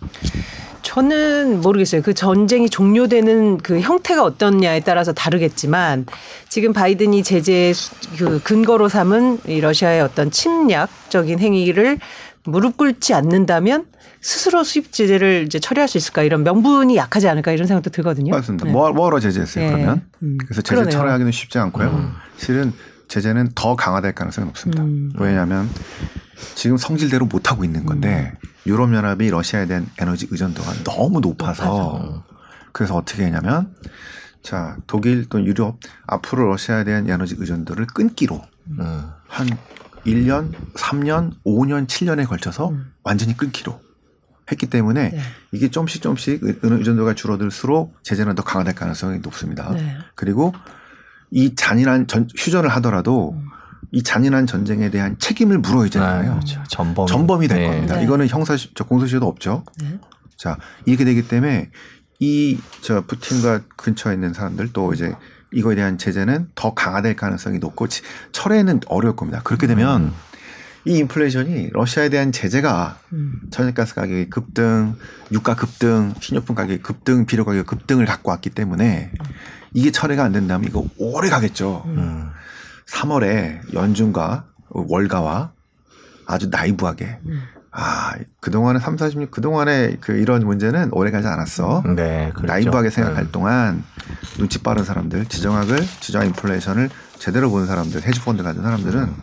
저는 0.81 1.61
모르겠어요. 1.61 2.01
그 2.03 2.13
전쟁이 2.13 2.69
종료되는 2.69 3.57
그 3.57 3.79
형태가 3.79 4.23
어떻냐에 4.23 4.81
따라서 4.81 5.11
다르겠지만 5.11 6.05
지금 6.49 6.71
바이든이 6.71 7.23
제재 7.23 7.73
그 8.17 8.39
근거로 8.43 8.89
삼은 8.89 9.39
이 9.47 9.59
러시아의 9.59 10.01
어떤 10.01 10.29
침략적인 10.29 11.39
행위를 11.39 11.97
무릎 12.43 12.77
꿇지 12.77 13.13
않는다면 13.13 13.85
스스로 14.23 14.63
수입 14.63 14.93
제재를 14.93 15.43
이제 15.45 15.59
처리할 15.59 15.89
수 15.89 15.97
있을까 15.97 16.23
이런 16.23 16.43
명분이 16.43 16.95
약하지 16.95 17.27
않을까 17.27 17.51
이런 17.51 17.67
생각도 17.67 17.89
들거든요. 17.89 18.31
맞습니다. 18.33 18.65
네. 18.65 18.71
뭐, 18.71 18.89
뭐하러 18.93 19.19
제재했어요, 19.19 19.65
네. 19.65 19.71
그러면? 19.71 20.09
음. 20.23 20.37
그래서 20.37 20.61
제재 20.61 20.75
그러네요. 20.75 20.91
철회하기는 20.97 21.31
쉽지 21.33 21.59
않고요. 21.59 22.13
실은 22.37 22.71
제재는 23.09 23.49
더 23.53 23.75
강화될 23.75 24.15
가능성이 24.15 24.47
높습니다. 24.47 24.81
음. 24.81 25.11
왜냐하면 25.19 25.69
지금 26.55 26.77
성질대로 26.77 27.25
못 27.25 27.51
하고 27.51 27.65
있는 27.65 27.85
건데 27.85 28.33
음. 28.33 28.49
유럽 28.65 28.93
연합이 28.93 29.29
러시아에 29.29 29.65
대한 29.65 29.87
에너지 29.99 30.27
의존도가 30.31 30.83
너무 30.85 31.19
높아서 31.19 32.23
그래서 32.71 32.95
어떻게 32.95 33.25
했냐면 33.25 33.75
자 34.41 34.77
독일 34.87 35.25
또 35.27 35.43
유럽 35.45 35.79
앞으로 36.07 36.47
러시아에 36.47 36.85
대한 36.85 37.09
에너지 37.09 37.35
의존도를 37.37 37.87
끊기로 37.87 38.41
음. 38.79 39.03
한 39.27 39.47
1년, 40.05 40.53
3년, 40.75 41.33
5년, 41.45 41.87
7년에 41.87 42.25
걸쳐서 42.27 42.69
음. 42.69 42.93
완전히 43.03 43.35
끊기로 43.35 43.79
했기 44.51 44.67
때문에 44.67 45.09
네. 45.11 45.19
이게 45.51 45.69
조금씩 45.69 46.01
조금씩 46.01 46.43
의- 46.43 46.55
의존도가 46.61 47.13
줄어들수록 47.15 47.95
제재는 48.03 48.35
더 48.35 48.43
강화될 48.43 48.75
가능성이 48.75 49.19
높습니다. 49.19 49.71
네. 49.71 49.97
그리고 50.15 50.53
이 51.31 51.55
잔인한 51.55 52.07
전, 52.07 52.27
휴전을 52.37 52.69
하더라도 52.69 53.31
음. 53.33 53.47
이 53.91 54.01
잔인한 54.03 54.45
전쟁에 54.47 54.89
대한 54.89 55.17
책임을 55.19 55.59
물어야 55.59 55.81
아, 55.81 55.85
되잖아요. 55.85 56.31
그렇죠. 56.33 56.63
전범. 56.67 57.07
전범이 57.07 57.47
될 57.47 57.59
네. 57.59 57.67
겁니다. 57.67 57.95
네. 57.97 58.03
이거는 58.03 58.27
형사 58.27 58.55
저 58.75 58.83
공소시효도 58.83 59.27
없죠. 59.27 59.63
네. 59.79 59.99
자 60.35 60.57
이렇게 60.85 61.05
되기 61.05 61.27
때문에 61.27 61.69
이 62.19 62.59
저 62.81 63.01
푸틴과 63.05 63.61
근처에 63.77 64.13
있는 64.13 64.33
사람들 64.33 64.71
또 64.73 64.93
이제 64.93 65.13
이거에 65.51 65.75
대한 65.75 65.97
제재는 65.97 66.49
더 66.55 66.73
강화될 66.73 67.15
가능성이 67.15 67.59
높고 67.59 67.87
치- 67.87 68.01
철회는 68.31 68.81
어려울 68.87 69.15
겁니다. 69.15 69.41
그렇게 69.43 69.67
되면 69.67 70.11
이 70.85 70.97
인플레이션이 70.97 71.69
러시아에 71.71 72.09
대한 72.09 72.31
제재가 72.31 72.97
음. 73.13 73.41
천연가스 73.51 73.95
가격이 73.95 74.29
급등, 74.29 74.95
유가 75.31 75.55
급등, 75.55 76.13
식료품 76.19 76.55
가격이 76.55 76.81
급등, 76.81 77.25
비료 77.25 77.45
가격 77.45 77.65
급등을 77.67 78.05
갖고 78.05 78.31
왔기 78.31 78.49
때문에 78.49 79.11
이게 79.73 79.91
철회가 79.91 80.23
안 80.23 80.33
된다면 80.33 80.67
이거 80.69 80.85
오래 80.97 81.29
가겠죠. 81.29 81.83
음. 81.85 82.29
3월에 82.87 83.73
연준과 83.73 84.45
월가와 84.69 85.53
아주 86.25 86.49
나이브하게 86.49 87.19
음. 87.27 87.41
아 87.71 88.13
그동안은 88.39 88.79
3, 88.79 88.97
40년 88.97 89.31
그동안에 89.31 89.97
그 89.99 90.13
이런 90.13 90.45
문제는 90.45 90.89
오래 90.91 91.11
가지 91.11 91.27
않았어. 91.27 91.83
네, 91.95 92.29
그렇죠. 92.35 92.53
나이브하게 92.53 92.89
생각할 92.89 93.25
네. 93.25 93.31
동안 93.31 93.83
눈치 94.37 94.61
빠른 94.61 94.83
사람들, 94.83 95.25
지정학을 95.25 95.77
지정 96.01 96.25
인플레이션을 96.25 96.89
제대로 97.17 97.49
보는 97.49 97.65
사람들, 97.65 98.03
헤지펀드 98.03 98.43
가진 98.43 98.61
사람들은 98.61 99.13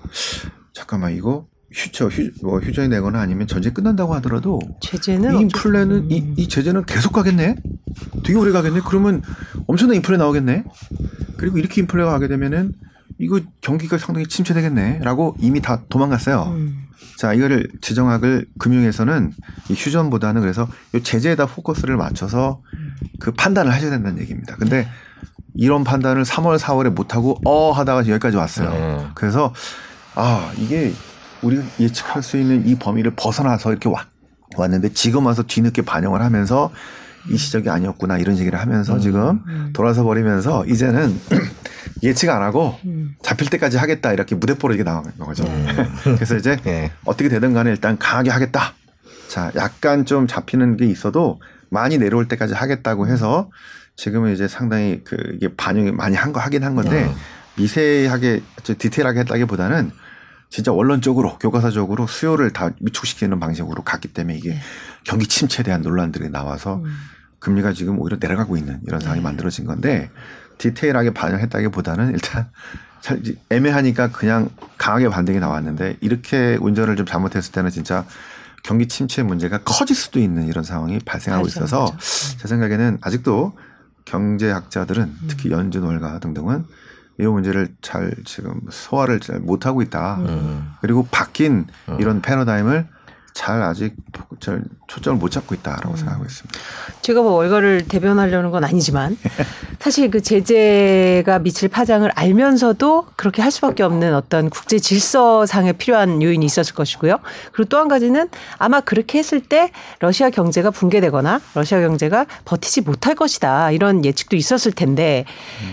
잠깐만 0.73 1.13
이거 1.13 1.47
휴저 1.73 2.09
휴, 2.09 2.31
뭐 2.43 2.59
휴전이 2.59 2.89
되거나 2.91 3.21
아니면 3.21 3.47
전쟁 3.47 3.73
끝난다고 3.73 4.15
하더라도 4.17 4.59
제재는 4.81 5.37
이 5.37 5.41
인플레는 5.43 6.11
이, 6.11 6.35
이 6.37 6.49
제재는 6.49 6.85
계속 6.85 7.13
가겠네. 7.13 7.57
되게 8.25 8.39
오래 8.39 8.51
가겠네. 8.53 8.81
그러면 8.87 9.23
엄청난 9.67 9.97
인플레 9.97 10.19
나오겠네. 10.19 10.65
그리고 11.37 11.59
이렇게 11.59 11.81
인플레가 11.81 12.11
가게 12.11 12.29
되면은 12.29 12.73
이거 13.19 13.41
경기가 13.61 13.99
상당히 13.99 14.27
침체되겠네라고 14.27 15.37
이미 15.41 15.61
다 15.61 15.83
도망갔어요. 15.89 16.55
음. 16.57 16.87
자, 17.17 17.35
이거를 17.35 17.69
지정학을 17.83 18.47
금융에서는 18.59 19.33
이 19.69 19.75
휴전보다는 19.75 20.41
그래서 20.41 20.67
이 20.95 21.03
제재에다 21.03 21.47
포커스를 21.47 21.97
맞춰서 21.97 22.63
그 23.19 23.33
판단을 23.33 23.73
하셔야 23.73 23.91
된다는 23.91 24.21
얘기입니다. 24.23 24.57
근데 24.57 24.89
이런 25.55 25.85
판단을 25.85 26.23
3월, 26.25 26.59
4월에 26.59 26.91
못 26.91 27.15
하고 27.15 27.39
어 27.45 27.73
하다가 27.73 28.09
여기까지 28.09 28.37
왔어요. 28.37 28.71
네. 28.71 29.07
그래서 29.15 29.53
아, 30.15 30.51
이게 30.57 30.93
우리가 31.43 31.63
예측할 31.79 32.23
수 32.23 32.37
있는 32.37 32.67
이 32.67 32.75
범위를 32.77 33.13
벗어나서 33.17 33.71
이렇게 33.71 33.89
와, 33.89 34.07
왔는데 34.57 34.93
지금 34.93 35.27
와서 35.27 35.43
뒤늦게 35.43 35.83
반영을 35.83 36.23
하면서 36.23 36.71
이 37.31 37.37
시적이 37.37 37.69
아니었구나 37.71 38.19
이런 38.19 38.39
얘기를 38.39 38.59
하면서 38.59 38.99
지금 38.99 39.41
음. 39.47 39.71
돌아서 39.75 40.03
버리면서 40.05 40.65
이제는 40.67 41.19
예측 42.03 42.31
안 42.31 42.43
하고 42.43 42.79
음. 42.87 43.15
잡힐 43.23 43.49
때까지 43.51 43.77
하겠다 43.77 44.13
이렇게 44.13 44.35
무대포로 44.35 44.75
이렇게 44.75 44.89
나온 44.89 45.05
거죠. 45.19 45.45
네. 45.45 45.67
그래서 46.03 46.37
이제 46.37 46.57
네. 46.63 46.91
어떻게 47.05 47.29
되든 47.29 47.53
간에 47.53 47.71
일단 47.71 47.99
강하게 47.99 48.31
하겠다. 48.31 48.75
자, 49.29 49.53
약간 49.55 50.07
좀 50.07 50.27
잡히는 50.27 50.77
게 50.77 50.87
있어도 50.87 51.41
많이 51.69 51.99
내려올 51.99 52.27
때까지 52.27 52.55
하겠다고 52.55 53.07
해서 53.07 53.51
지금은 53.97 54.33
이제 54.33 54.49
상당히 54.49 55.03
그 55.05 55.17
이게 55.35 55.55
반영이 55.55 55.93
많이 55.93 56.17
한 56.17 56.33
거 56.33 56.41
하긴 56.41 56.65
한 56.65 56.75
건데 56.75 57.05
네. 57.05 57.15
미세하게 57.57 58.41
좀 58.63 58.77
디테일하게 58.79 59.21
했다기보다는 59.21 59.91
진짜 60.51 60.73
원론적으로 60.73 61.39
교과서적으로 61.39 62.09
수요를 62.09 62.53
다 62.53 62.71
위축시키는 62.81 63.39
방식으로 63.39 63.83
갔기 63.83 64.09
때문에 64.09 64.37
이게 64.37 64.51
네. 64.51 64.61
경기 65.05 65.27
침체에 65.27 65.63
대한 65.63 65.81
논란들이 65.81 66.29
나와서 66.29 66.83
음. 66.85 66.93
금리가 67.39 67.73
지금 67.73 67.99
오히려 68.01 68.19
내려가고 68.21 68.57
있는 68.57 68.81
이런 68.87 69.01
상황이 69.01 69.21
네. 69.21 69.25
만들어진 69.25 69.65
건데 69.65 70.11
디테일하게 70.59 71.15
반영했다기보다는 71.15 72.13
일단 72.13 72.51
애매하니까 73.49 74.11
그냥 74.11 74.51
강하게 74.77 75.09
반등이 75.09 75.39
나왔는데 75.39 75.97
이렇게 76.01 76.59
운전을 76.61 76.97
좀 76.97 77.07
잘못했을 77.07 77.53
때는 77.53 77.71
진짜 77.71 78.05
경기 78.63 78.89
침체 78.89 79.23
문제가 79.23 79.59
커질 79.59 79.97
수도 79.97 80.19
있는 80.19 80.47
이런 80.47 80.65
상황이 80.65 80.99
발생하고 80.99 81.45
맞아, 81.45 81.61
있어서 81.61 81.85
맞아. 81.85 81.97
제 82.39 82.49
생각에는 82.49 82.99
아직도 83.01 83.57
경제학자들은 84.05 85.03
음. 85.03 85.27
특히 85.29 85.51
연준 85.51 85.85
월가 85.85 86.19
등등은 86.19 86.65
이 87.21 87.27
문제를 87.27 87.69
잘 87.83 88.15
지금 88.25 88.61
소화를 88.71 89.21
잘 89.21 89.41
못하고 89.41 89.83
있다. 89.83 90.17
음. 90.21 90.73
그리고 90.81 91.07
바뀐 91.11 91.67
음. 91.89 91.97
이런 92.01 92.23
패러다임을 92.23 92.87
잘 93.35 93.63
아직 93.63 93.95
잘 94.41 94.63
초점을 94.87 95.19
못 95.19 95.31
잡고 95.31 95.55
있다라고 95.55 95.97
생각하고 95.97 96.25
있습니다. 96.25 96.59
제가 97.03 97.23
뭐 97.23 97.33
월가를 97.33 97.87
대변하려는 97.89 98.51
건 98.51 98.65
아니지만 98.65 99.17
사실 99.81 100.11
그 100.11 100.21
제재가 100.21 101.41
미칠 101.41 101.69
파장을 101.69 102.09
알면서도 102.15 103.07
그렇게 103.17 103.43
할 103.43 103.51
수밖에 103.51 103.83
없는 103.83 104.15
어떤 104.15 104.51
국제 104.51 104.79
질서상에 104.79 105.73
필요한 105.73 106.23
요인이 106.23 106.45
있었을 106.45 106.75
것이고요. 106.75 107.19
그리고 107.53 107.69
또 107.69 107.81
한 107.81 107.89
가지는 107.89 108.29
아마 108.59 108.81
그렇게 108.81 109.19
했을 109.19 109.41
때 109.41 109.73
러시아 110.01 110.29
경제가 110.29 110.71
붕괴되거나 110.71 111.41
러시아 111.55 111.81
경제가 111.81 112.27
버티지 112.45 112.83
못할 112.83 113.15
것이다 113.15 113.71
이런 113.71 114.05
예측도 114.05 114.37
있었을 114.37 114.73
텐데 114.73 115.25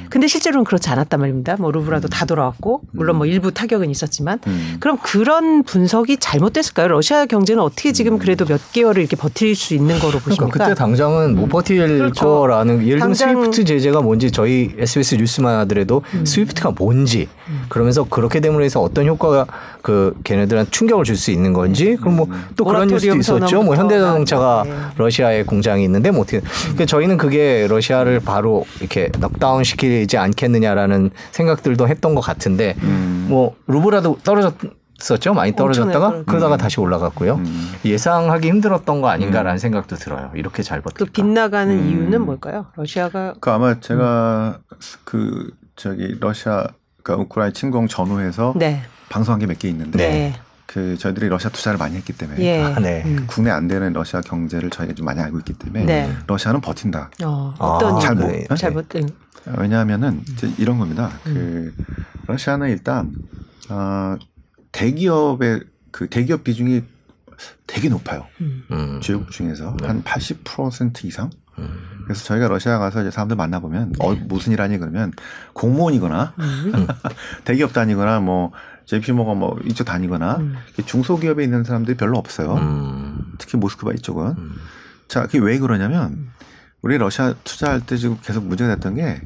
근데 0.10 0.28
실제로는 0.28 0.64
그렇지 0.64 0.90
않았단 0.90 1.20
말입니다. 1.20 1.58
뭐 1.60 1.72
루블화도 1.72 2.08
다 2.08 2.26
돌아왔고 2.26 2.82
물론 2.92 3.18
뭐 3.18 3.26
일부 3.26 3.52
타격은 3.54 3.90
있었지만 3.90 4.40
음. 4.48 4.78
그럼 4.80 4.98
그런 5.04 5.64
분석이 5.64 6.18
잘못됐을까요? 6.18 6.88
러시아 6.88 7.26
경제 7.26 7.47
는 7.56 7.60
어떻게 7.64 7.92
지금 7.94 8.18
그래도 8.20 8.44
몇 8.46 8.60
개월을 8.74 9.02
이렇게 9.02 9.16
버틸 9.16 9.56
수 9.56 9.74
있는 9.74 9.98
거로 10.00 10.20
보십니까? 10.20 10.48
그러니까 10.48 10.66
그때 10.66 10.76
당장은 10.76 11.36
못 11.36 11.48
버틸 11.48 11.98
그렇죠. 12.00 12.26
거라는 12.26 12.76
예를 12.86 13.00
들면 13.00 13.00
당장- 13.00 13.30
스위프트 13.34 13.64
제재가 13.64 14.02
뭔지 14.02 14.32
저희 14.32 14.74
SBS 14.78 15.16
뉴스만 15.16 15.60
하더라도 15.60 16.02
음. 16.14 16.26
스위프트가 16.26 16.72
뭔지 16.78 17.28
그러면서 17.70 18.04
그렇게 18.04 18.40
됨으로 18.42 18.64
해서 18.64 18.82
어떤 18.82 19.06
효과가 19.08 19.46
그 19.82 20.14
걔네들한테 20.26 20.70
충격을 20.72 21.04
줄 21.06 21.16
수 21.16 21.32
있는 21.32 21.54
건지 21.54 21.96
그럼 22.00 22.18
뭐 22.18 22.28
또 22.58 22.66
그런 22.66 22.88
뉴스도 22.88 23.16
있었죠. 23.18 23.62
뭐 23.64 23.76
현대자동차가 23.76 24.64
네. 24.66 24.74
러시아에 24.98 25.44
공장이 25.44 25.84
있는데 25.86 26.12
뭐 26.12 26.22
어떻게 26.22 26.42
그러니까 26.64 26.86
저희는 26.86 27.18
그게 27.18 27.68
러시아를 27.70 28.20
바로 28.20 28.66
이렇게 28.80 29.10
넉다운 29.20 29.64
시키지 29.64 30.18
않겠느냐라는 30.18 31.12
생각들도 31.32 31.88
했던 31.88 32.16
것 32.16 32.22
같은데 32.22 32.76
음. 32.84 33.28
뭐 33.30 33.56
루블화도 33.68 34.18
떨어졌 34.24 34.54
었죠. 35.12 35.34
많이 35.34 35.56
떨어졌다가. 35.56 36.24
그러다가 36.26 36.58
다시 36.58 36.80
올라갔고요. 36.80 37.36
음. 37.36 37.72
예상하기 37.86 38.48
힘들었던 38.48 39.02
거 39.02 39.10
아닌가라는 39.10 39.60
생각도 39.60 39.96
들어요. 39.96 40.32
이렇게 40.36 40.64
잘 40.64 40.82
버틸까. 40.82 41.06
그 41.06 41.12
빗나가는 41.12 41.72
음. 41.78 41.88
이유는 41.90 42.26
뭘까요? 42.26 42.66
러시아가 42.76 43.34
그 43.40 43.52
아마 43.52 43.80
제가 43.80 44.60
그 45.04 45.52
저기 45.76 46.18
러시아 46.20 46.68
그 47.04 47.14
우크라이나 47.14 47.54
침공 47.54 47.88
전후에서 47.88 48.54
네. 48.58 48.82
방송한 49.10 49.40
게 49.40 49.46
몇 49.46 49.60
개 49.60 49.70
있는데 49.70 49.98
네. 49.98 50.34
그 50.66 50.98
저희들이 50.98 51.30
러시아 51.30 51.50
투자를 51.50 51.78
많이 51.78 51.96
했기 51.96 52.12
때문에 52.12 52.44
예. 52.44 52.62
아, 52.64 52.80
네. 52.80 53.04
음. 53.06 53.26
국내 53.28 53.52
안 53.52 53.68
되는 53.68 53.94
러시아 53.94 54.20
경제를 54.22 54.70
저희가 54.70 54.94
좀 54.96 55.06
많이 55.06 55.20
알고 55.22 55.38
있기 55.40 55.54
때문에 55.54 55.86
네. 55.86 56.12
러시아는 56.28 56.60
버틴다. 56.60 57.12
어, 57.24 57.54
아, 57.60 57.66
어떤 57.66 58.00
잘 58.02 58.18
이유? 58.18 58.26
못- 58.50 58.56
잘못 58.58 58.96
응. 58.96 59.08
왜냐하면은 59.58 60.24
이제 60.28 60.52
이런 60.58 60.78
겁니다. 60.78 61.12
그 61.24 61.74
러시아는 62.26 62.70
일단 62.70 63.12
어, 63.70 64.18
대기업의 64.72 65.62
그 65.92 66.08
대기업 66.10 66.44
비중이 66.44 66.84
되게 67.66 67.90
높아요. 67.90 68.26
음. 68.42 68.64
음. 68.72 69.00
주요국 69.02 69.32
중에서 69.32 69.76
네. 69.82 69.88
한80% 69.88 71.06
이상. 71.06 71.30
음. 71.60 71.98
그래서 72.04 72.24
저희가 72.24 72.48
러시아 72.48 72.80
가서 72.80 73.02
이제 73.02 73.12
사람들 73.12 73.36
만나 73.36 73.60
보면 73.60 73.94
어, 74.00 74.14
무슨 74.14 74.54
일 74.54 74.62
하니 74.62 74.78
그러면 74.78 75.12
공무원이거나 75.54 76.34
음. 76.40 76.88
대기업 77.44 77.74
다니거나 77.74 78.20
뭐 78.20 78.52
JP모건 78.86 79.38
뭐 79.38 79.60
이쪽 79.66 79.84
다니거나 79.84 80.38
음. 80.38 80.56
중소기업에 80.86 81.44
있는 81.44 81.64
사람들이 81.64 81.98
별로 81.98 82.18
없어요. 82.18 82.56
음. 82.56 83.34
특히 83.38 83.58
모스크바 83.58 83.92
이쪽은. 83.94 84.36
음. 84.38 84.56
자, 85.08 85.24
그게 85.24 85.40
왜 85.40 85.58
그러냐면 85.60 86.30
우리 86.82 86.98
러시아 86.98 87.34
투자할 87.44 87.82
때 87.82 87.98
지금 87.98 88.18
계속 88.22 88.46
문제가 88.46 88.76
됐던 88.76 88.96
게 88.96 89.22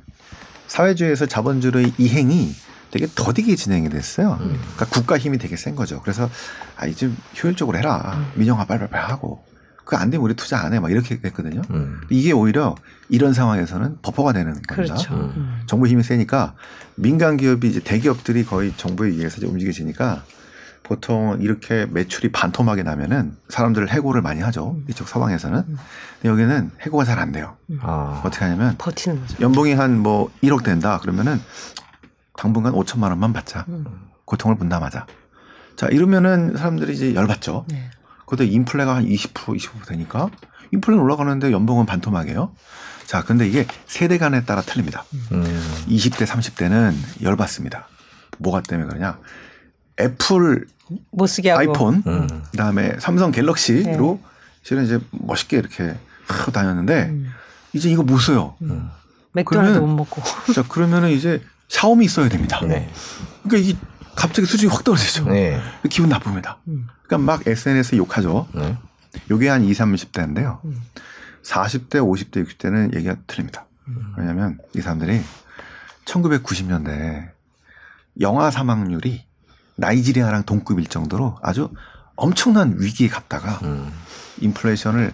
사회주의에서 0.67 1.25
자본주의 1.25 1.93
이행이 1.97 2.55
되게 2.91 3.07
더디게 3.15 3.55
진행이 3.55 3.89
됐어요. 3.89 4.37
음. 4.41 4.59
그러니까 4.75 4.85
국가 4.87 5.17
힘이 5.17 5.37
되게 5.37 5.55
센 5.55 5.75
거죠. 5.75 6.01
그래서 6.01 6.29
아, 6.77 6.85
이제 6.85 7.09
효율적으로 7.41 7.77
해라. 7.77 8.25
민영화 8.35 8.65
빨리빨리 8.65 9.01
하고. 9.03 9.43
그거 9.83 9.97
안 9.97 10.09
되면 10.09 10.23
우리 10.23 10.35
투자 10.35 10.59
안 10.59 10.73
해. 10.73 10.79
막 10.79 10.91
이렇게 10.91 11.19
했거든요. 11.23 11.61
음. 11.71 12.01
이게 12.09 12.31
오히려 12.31 12.75
이런 13.09 13.33
상황에서는 13.33 13.97
버퍼가 14.01 14.31
되는 14.33 14.53
겁니다. 14.53 14.75
그렇죠. 14.75 15.13
음. 15.13 15.33
음. 15.35 15.61
정부 15.65 15.87
힘이 15.87 16.03
세니까 16.03 16.53
민간 16.95 17.37
기업이 17.37 17.67
이제 17.69 17.79
대기업들이 17.79 18.45
거의 18.45 18.73
정부에 18.77 19.09
의해서 19.09 19.37
이제 19.37 19.47
움직여지니까 19.47 20.23
보통 20.83 21.37
이렇게 21.41 21.85
매출이 21.89 22.31
반토막이 22.31 22.83
나면은 22.83 23.35
사람들을 23.49 23.89
해고를 23.91 24.21
많이 24.21 24.41
하죠. 24.41 24.77
이쪽 24.89 25.07
서방에서는. 25.07 25.63
근데 25.63 26.29
여기는 26.29 26.71
해고가 26.81 27.05
잘 27.05 27.19
안 27.19 27.31
돼요. 27.31 27.55
아. 27.81 28.21
어떻게 28.25 28.43
하냐면 28.45 28.75
버티는 28.77 29.21
거죠. 29.21 29.37
연봉이 29.41 29.73
한 29.73 29.99
뭐 29.99 30.29
1억 30.43 30.63
된다 30.63 30.99
그러면은 31.01 31.39
당분간 32.37 32.73
5천만 32.73 33.09
원만 33.09 33.33
받자. 33.33 33.65
음. 33.69 33.85
고통을 34.25 34.57
분담하자. 34.57 35.05
자, 35.75 35.87
이러면은 35.87 36.55
사람들이 36.55 36.93
이제 36.93 37.15
열받죠. 37.15 37.65
네. 37.69 37.89
그것도 38.21 38.43
인플레가 38.43 38.95
한 38.95 39.05
20% 39.05 39.33
25% 39.33 39.87
되니까 39.87 40.29
인플레는 40.71 41.03
올라가는데 41.03 41.51
연봉은 41.51 41.85
반토막이에요. 41.85 42.53
자, 43.05 43.23
근데 43.23 43.47
이게 43.47 43.65
세대 43.87 44.17
간에 44.17 44.45
따라 44.45 44.61
틀립니다. 44.61 45.03
음. 45.33 45.43
20대, 45.87 46.25
30대는 46.25 46.93
열받습니다. 47.21 47.87
뭐가 48.37 48.61
때문에 48.61 48.87
그러냐? 48.87 49.19
애플 49.99 50.65
못 51.11 51.27
쓰게 51.27 51.49
하고. 51.49 51.59
아이폰, 51.59 52.03
음. 52.07 52.43
그다음에 52.51 52.95
삼성 52.99 53.31
갤럭시로 53.31 54.19
네. 54.21 54.29
실은 54.63 54.85
이제 54.85 54.99
멋있게 55.11 55.57
이렇게 55.57 55.97
하고 56.27 56.51
다녔는데 56.51 57.09
음. 57.09 57.31
이제 57.73 57.89
이거 57.89 58.03
못 58.03 58.17
써요. 58.19 58.55
음. 58.61 58.89
맥도날드 59.33 59.77
못 59.79 59.87
먹고. 59.87 60.21
자, 60.53 60.63
그러면은 60.63 61.09
이제 61.09 61.41
샤오미 61.71 62.05
있어야 62.05 62.27
됩니다. 62.27 62.59
네. 62.65 62.91
그러니까 63.43 63.69
이게 63.69 63.79
갑자기 64.13 64.45
수준이 64.45 64.69
확 64.69 64.83
떨어지죠. 64.83 65.25
네. 65.29 65.57
기분 65.89 66.09
나쁩니다. 66.09 66.59
음. 66.67 66.87
그러니까 67.03 67.17
막 67.31 67.47
SNS에 67.47 67.97
욕하죠. 67.97 68.47
네. 68.53 68.77
요게 69.29 69.47
한 69.47 69.63
20, 69.63 69.81
30대인데요. 69.81 70.63
음. 70.65 70.81
40대, 71.43 71.95
50대, 71.95 72.45
60대는 72.45 72.93
얘기가 72.93 73.15
틀립니다. 73.25 73.67
음. 73.87 74.13
왜냐하면 74.17 74.59
이 74.75 74.81
사람들이 74.81 75.21
1990년대 76.03 77.29
영아 78.19 78.51
사망률이 78.51 79.25
나이지리아랑 79.77 80.43
동급일 80.43 80.87
정도로 80.87 81.37
아주 81.41 81.69
엄청난 82.17 82.75
위기에 82.77 83.07
갔다가 83.07 83.59
음. 83.63 83.91
인플레이션을 84.41 85.13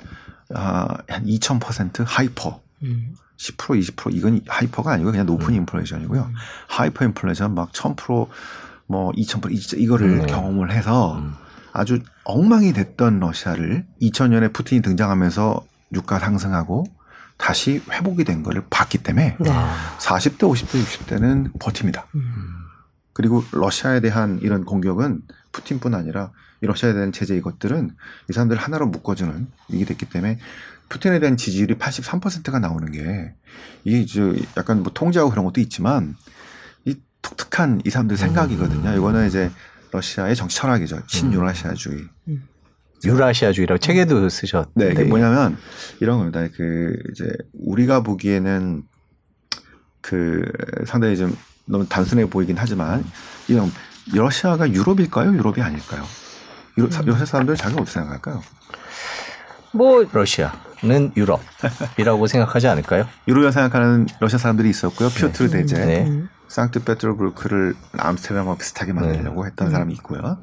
아, 0.55 0.97
한2000% 1.07 2.03
hyper 2.05 2.61
음. 2.81 3.15
10% 3.37 3.55
20% 3.95 4.13
이건 4.15 4.41
hyper가 4.47 4.91
아니고 4.91 5.11
그냥 5.11 5.25
높은 5.25 5.53
인플레이션이고요. 5.53 6.31
하이퍼 6.67 7.05
인플레이션 7.05 7.53
막 7.53 7.71
1000%뭐 7.71 9.11
2000% 9.11 9.51
이- 9.51 9.81
이거를 9.83 10.17
네. 10.19 10.25
경험을 10.25 10.71
해서 10.71 11.17
음. 11.17 11.33
아주 11.73 11.99
엉망이 12.23 12.73
됐던 12.73 13.19
러시아를 13.19 13.85
2000년에 14.01 14.51
푸틴이 14.53 14.81
등장하면서 14.81 15.65
유가 15.93 16.19
상승하고 16.19 16.85
다시 17.37 17.83
회복이 17.91 18.23
된 18.23 18.41
거를 18.41 18.63
봤기 18.69 18.97
때문에 18.99 19.37
네. 19.39 19.49
40대, 19.99 20.39
50대, 20.39 20.81
60대는 20.83 21.59
버팁니다. 21.59 22.07
음. 22.15 22.55
그리고 23.13 23.43
러시아에 23.51 23.99
대한 23.99 24.39
이런 24.41 24.65
공격은 24.65 25.21
푸틴뿐 25.51 25.93
아니라 25.93 26.31
이 26.61 26.65
러시아에 26.65 26.93
대한 26.93 27.11
제재 27.11 27.35
이것들은 27.35 27.91
이 28.29 28.33
사람들 28.33 28.57
하나로 28.57 28.87
묶어주는 28.87 29.47
이게 29.69 29.85
됐기 29.85 30.07
때문에 30.07 30.39
푸틴에 30.89 31.19
대한 31.19 31.37
지지율이 31.37 31.75
83%가 31.75 32.59
나오는 32.59 32.91
게 32.91 33.33
이게 33.83 34.05
저 34.05 34.33
약간 34.57 34.83
뭐 34.83 34.91
통제하고 34.93 35.29
그런 35.29 35.45
것도 35.45 35.59
있지만 35.61 36.15
이 36.85 36.95
독특한 37.21 37.81
이 37.85 37.89
사람들 37.89 38.15
생각이거든요. 38.17 38.95
이거는 38.95 39.27
이제 39.27 39.51
러시아의 39.91 40.35
정치 40.35 40.57
철학이죠. 40.57 41.05
친유라시아주의. 41.07 42.03
유라시아주의라고 43.03 43.77
책에도 43.79 44.27
쓰셨. 44.29 44.69
네, 44.75 44.85
이게 44.91 45.03
뭐냐면 45.09 45.57
이런 45.99 46.17
겁니다. 46.17 46.47
그 46.55 46.95
이제 47.11 47.29
우리가 47.53 48.01
보기에는 48.01 48.83
그 50.01 50.43
상당히 50.85 51.15
좀 51.17 51.37
너무 51.65 51.85
단순해 51.87 52.25
보이긴 52.29 52.55
하지만 52.57 53.03
이런 53.47 53.71
러시아가 54.13 54.69
유럽일까요? 54.71 55.33
유럽이 55.35 55.61
아닐까요? 55.61 56.03
유럽, 56.77 56.93
사- 56.93 57.01
러시아 57.01 57.25
사람들은 57.25 57.57
자기가 57.57 57.81
어떻게 57.81 57.93
생각할까요? 57.93 58.41
뭐 59.77 60.05
러시아는 60.11 61.13
유럽이라고 61.15 62.25
생각하지 62.27 62.67
않을까요? 62.67 63.07
유럽이라 63.27 63.51
생각하는 63.51 64.07
러시아 64.19 64.39
사람들이 64.39 64.69
있었고요. 64.69 65.09
피오트르 65.09 65.49
대제, 65.49 65.85
네. 65.85 66.07
음. 66.07 66.29
상트페테르부르크를 66.47 67.75
암스테르담과 67.97 68.55
비슷하게 68.55 68.93
만들려고 68.93 69.45
했던 69.45 69.67
음. 69.67 69.71
사람이 69.71 69.93
있고요. 69.95 70.39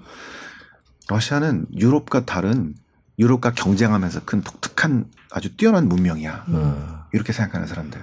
러시아는 1.08 1.66
유럽과 1.74 2.24
다른 2.24 2.74
유럽과 3.18 3.52
경쟁하면서 3.52 4.24
큰 4.24 4.42
독특한 4.42 5.06
아주 5.30 5.56
뛰어난 5.56 5.88
문명이야. 5.88 6.44
음. 6.48 6.94
이렇게 7.12 7.32
생각하는 7.32 7.66
사람들. 7.66 8.00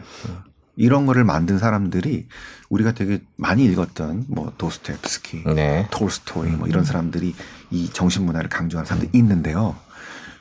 이런 0.78 1.06
거를 1.06 1.24
만든 1.24 1.60
사람들이 1.60 2.28
우리가 2.70 2.94
되게 2.94 3.22
많이 3.36 3.65
읽었던 3.65 4.26
뭐 4.30 4.54
도스토옙스키, 4.58 5.44
네. 5.54 5.88
톨스토이 5.91 6.52
뭐 6.52 6.67
이런 6.67 6.86
사람들이 6.86 7.36
이 7.72 7.89
정신 7.91 8.26
문화를 8.26 8.50
강조하는 8.50 8.86
사람들이 8.86 9.12
있는데요. 9.17 9.76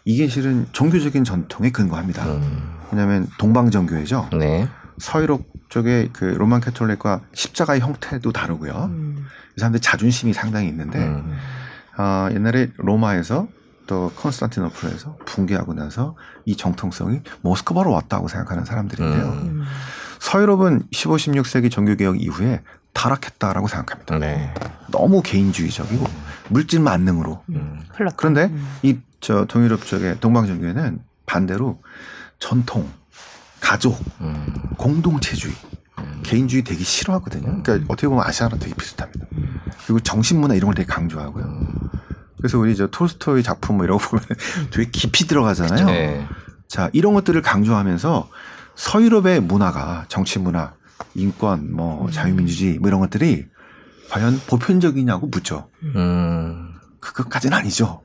이게 0.04 0.28
실은 0.28 0.66
종교적인 0.72 1.24
전통에 1.24 1.70
근거합니다. 1.70 2.24
음. 2.26 2.78
왜냐하면 2.90 3.28
동방정교회죠. 3.38 4.30
네. 4.38 4.68
서유럽 4.98 5.42
쪽의 5.68 6.10
그 6.12 6.24
로만 6.24 6.60
캐톨릭과 6.60 7.20
십자가의 7.32 7.80
형태도 7.80 8.32
다르고요. 8.32 8.90
음. 8.90 9.26
이 9.56 9.60
사람들 9.60 9.80
자존심이 9.80 10.32
상당히 10.32 10.68
있는데 10.68 10.98
음. 10.98 11.36
아, 11.96 12.28
옛날에 12.32 12.70
로마에서 12.76 13.48
또 13.86 14.12
컨스탄티노플에서 14.16 15.18
붕괴하고 15.26 15.74
나서 15.74 16.16
이 16.44 16.56
정통성이 16.56 17.22
모스크바로 17.40 17.90
왔다고 17.90 18.28
생각하는 18.28 18.64
사람들인데요. 18.64 19.24
음. 19.24 19.38
음. 19.42 19.62
서유럽은 20.20 20.84
15, 20.92 21.16
16세기 21.16 21.70
종교개혁 21.70 22.20
이후에 22.22 22.62
타락했다라고 22.92 23.68
생각합니다. 23.68 24.18
네. 24.18 24.52
너무 24.90 25.22
개인주의적이고 25.22 26.04
물질 26.48 26.80
만능으로. 26.80 27.42
음. 27.50 27.80
그런데 28.16 28.44
음. 28.46 28.68
이 28.82 28.98
저 29.20 29.44
동유럽 29.44 29.84
쪽의 29.84 30.20
동방종교회는 30.20 31.00
반대로 31.26 31.82
전통, 32.38 32.90
가족, 33.60 34.00
음. 34.20 34.54
공동체주의, 34.76 35.54
개인주의 36.22 36.64
되게 36.64 36.82
싫어하거든요. 36.82 37.62
그러니까 37.62 37.92
어떻게 37.92 38.08
보면 38.08 38.24
아시아랑 38.26 38.58
되게 38.58 38.74
비슷합니다. 38.74 39.26
그리고 39.84 40.00
정신문화 40.00 40.54
이런 40.54 40.66
걸 40.66 40.74
되게 40.74 40.86
강조하고요. 40.86 41.90
그래서 42.38 42.58
우리 42.58 42.74
저 42.74 42.86
톨스토이 42.86 43.42
작품 43.42 43.76
뭐 43.76 43.84
이런 43.84 43.98
거 43.98 44.08
보면 44.08 44.24
되게 44.72 44.90
깊이 44.90 45.26
들어가잖아요. 45.26 45.86
네. 45.86 46.26
자, 46.68 46.88
이런 46.92 47.12
것들을 47.14 47.40
강조하면서 47.42 48.30
서유럽의 48.76 49.40
문화가 49.40 50.06
정치 50.08 50.38
문화, 50.38 50.72
인권, 51.14 51.74
뭐 51.74 52.10
자유민주주의 52.10 52.78
뭐 52.78 52.88
이런 52.88 53.00
것들이 53.00 53.46
과연 54.10 54.40
보편적이냐고 54.46 55.26
묻죠. 55.26 55.68
음. 55.82 56.74
그것까지는 57.00 57.56
아니죠. 57.56 58.02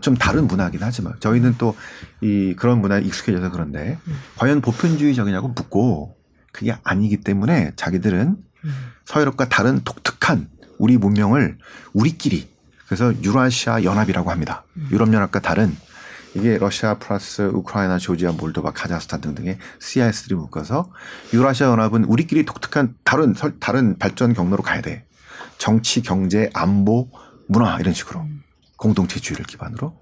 좀 0.00 0.14
다른 0.16 0.46
문화긴 0.46 0.80
하지만 0.82 1.14
저희는 1.20 1.56
또 1.58 1.74
이 2.20 2.54
그런 2.56 2.80
문화에 2.80 3.00
익숙해져서 3.02 3.50
그런데 3.52 3.96
과연 4.36 4.60
보편주의적이냐고 4.60 5.48
묻고 5.48 6.16
그게 6.52 6.76
아니기 6.82 7.18
때문에 7.18 7.72
자기들은 7.76 8.36
음. 8.64 8.74
서유럽과 9.04 9.48
다른 9.48 9.80
독특한 9.84 10.48
우리 10.78 10.96
문명을 10.96 11.58
우리끼리 11.92 12.48
그래서 12.86 13.12
유라시아 13.22 13.84
연합이라고 13.84 14.30
합니다. 14.32 14.64
유럽 14.90 15.12
연합과 15.12 15.38
다른 15.40 15.76
이게 16.34 16.58
러시아 16.58 16.94
플러스 16.98 17.42
우크라이나, 17.42 17.98
조지아, 17.98 18.32
몰도바, 18.32 18.72
카자흐스탄 18.72 19.20
등등의 19.20 19.58
CIS들이 19.78 20.34
묶어서 20.34 20.90
유라시아 21.32 21.68
연합은 21.68 22.04
우리끼리 22.04 22.44
독특한 22.44 22.94
다른 23.04 23.32
설- 23.34 23.58
다른 23.60 23.96
발전 23.98 24.32
경로로 24.34 24.62
가야 24.62 24.80
돼. 24.82 25.04
정치, 25.58 26.02
경제, 26.02 26.50
안보, 26.52 27.10
문화 27.48 27.78
이런 27.78 27.94
식으로 27.94 28.24
공동체주의를 28.78 29.44
기반으로. 29.44 29.94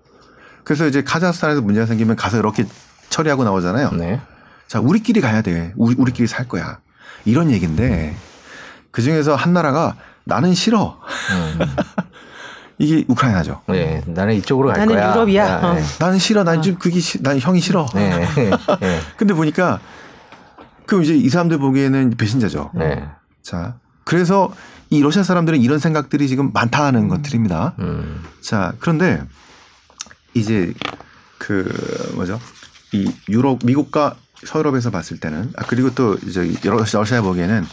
그래서 0.63 0.87
이제 0.87 1.03
카자흐스탄에서 1.03 1.61
문제가 1.63 1.87
생기면 1.87 2.15
가서 2.17 2.39
이렇게 2.39 2.65
처리하고 3.09 3.43
나오잖아요. 3.45 3.91
네. 3.93 4.21
자, 4.69 4.79
우리끼리 4.81 5.21
가야 5.21 5.43
돼. 5.43 5.73
우리, 5.77 5.95
우리끼리 5.99 6.29
살 6.29 6.47
거야. 6.49 6.79
이런 7.25 7.51
얘기인데 7.51 8.15
그 8.93 9.03
중에서 9.03 9.35
한 9.35 9.53
나라가 9.53 9.97
나는 10.25 10.55
싫어. 10.55 11.01
음. 11.33 11.59
이게 12.79 13.05
우크라이나죠. 13.09 13.63
네, 13.69 14.03
나는 14.07 14.35
이쪽으로 14.35 14.69
갈 14.69 14.79
나는 14.81 14.95
거야. 14.95 15.11
유럽이야. 15.11 15.61
아, 15.65 15.75
네. 15.75 15.83
나는 15.99 16.19
싫어. 16.19 16.45
난좀 16.45 16.77
그게 16.79 17.01
싫- 17.01 17.23
난 17.23 17.39
형이 17.41 17.61
싫어. 17.61 17.87
네. 17.95 18.27
네. 18.35 18.51
근데 19.17 19.33
보니까 19.33 19.81
그럼 20.85 21.03
이제 21.03 21.15
이 21.15 21.29
사람들 21.31 21.59
보기에는 21.59 22.11
배신자죠. 22.19 22.73
네. 22.75 23.09
자, 23.43 23.77
그래서 24.05 24.53
이 24.91 25.01
러시아 25.01 25.23
사람들은 25.23 25.61
이런 25.61 25.79
생각들이 25.79 26.29
지금 26.29 26.53
많다는 26.53 27.09
것들입니다. 27.09 27.75
음. 27.81 28.23
자, 28.41 28.73
그런데 28.79 29.23
이제 30.35 30.73
그 31.39 32.13
뭐죠? 32.15 32.41
이 32.93 33.13
유럽 33.29 33.59
미국과 33.65 34.17
서유럽에서 34.45 34.91
봤을 34.91 35.19
때는 35.19 35.53
아 35.57 35.65
그리고 35.67 35.95
또 35.95 36.15
이제 36.27 36.55
러시아 36.63 37.23
보기에는 37.23 37.65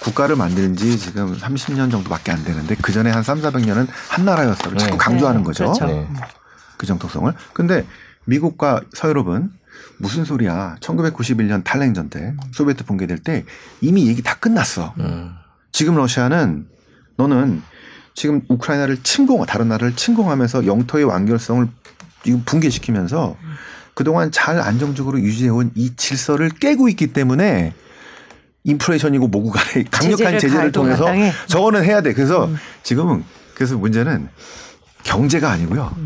국가를 0.00 0.36
만든 0.36 0.76
지 0.76 0.98
지금 0.98 1.36
30년 1.36 1.90
정도밖에 1.90 2.30
안 2.30 2.44
되는데 2.44 2.76
그 2.80 2.92
전에 2.92 3.10
한 3.10 3.22
3, 3.22 3.40
400년은 3.40 3.88
한 4.08 4.24
나라였어를 4.24 4.78
자꾸 4.78 4.92
네. 4.92 4.98
강조하는 4.98 5.40
네, 5.40 5.46
거죠. 5.46 5.64
그렇죠. 5.64 5.86
네. 5.86 6.08
그 6.76 6.86
정통성을. 6.86 7.32
근데 7.52 7.86
미국과 8.26 8.82
서유럽은 8.92 9.50
무슨 9.96 10.24
소리야? 10.24 10.76
1991년 10.80 11.64
탈냉전 11.64 12.10
때 12.10 12.34
소비에트 12.52 12.84
붕괴될 12.84 13.18
때 13.18 13.44
이미 13.80 14.06
얘기 14.08 14.22
다 14.22 14.34
끝났어. 14.34 14.94
음. 14.98 15.34
지금 15.80 15.96
러시아는 15.96 16.66
너는 17.16 17.62
지금 18.12 18.42
우크라이나를 18.48 18.98
침공, 19.02 19.46
다른 19.46 19.68
나라를 19.68 19.96
침공하면서 19.96 20.66
영토의 20.66 21.04
완결성을 21.06 21.66
지금 22.22 22.42
붕괴시키면서 22.44 23.34
그동안 23.94 24.30
잘 24.30 24.60
안정적으로 24.60 25.18
유지해온 25.18 25.70
이 25.74 25.96
질서를 25.96 26.50
깨고 26.50 26.90
있기 26.90 27.14
때문에 27.14 27.72
인플레이션이고 28.64 29.28
뭐고 29.28 29.52
간에 29.52 29.86
강력한 29.90 30.38
제재를 30.38 30.70
통해서 30.70 31.04
마땅해. 31.04 31.32
저거는 31.46 31.82
해야 31.82 32.02
돼. 32.02 32.12
그래서 32.12 32.50
지금은 32.82 33.24
그래서 33.54 33.78
문제는 33.78 34.28
경제가 35.04 35.50
아니고요. 35.50 35.96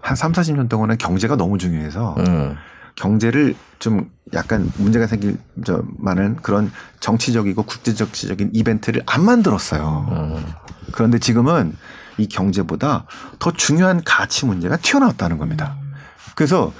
한 0.00 0.14
3, 0.14 0.30
40년 0.30 0.68
동안은 0.68 0.96
경제가 0.98 1.34
너무 1.34 1.58
중요해서 1.58 2.14
음. 2.18 2.56
경제를 2.96 3.54
좀 3.78 4.10
약간 4.32 4.70
문제가 4.78 5.06
생길 5.06 5.36
저 5.64 5.82
많은 5.98 6.36
그런 6.36 6.70
정치적이고 7.00 7.62
국제적인 7.64 8.50
이벤트를 8.52 9.02
안 9.06 9.24
만들었어요. 9.24 10.06
음. 10.10 10.46
그런데 10.92 11.18
지금은 11.18 11.76
이 12.18 12.28
경제보다 12.28 13.06
더 13.38 13.52
중요한 13.52 14.02
가치 14.04 14.46
문제가 14.46 14.76
튀어나왔다는 14.76 15.38
겁니다. 15.38 15.76
그래서 16.34 16.72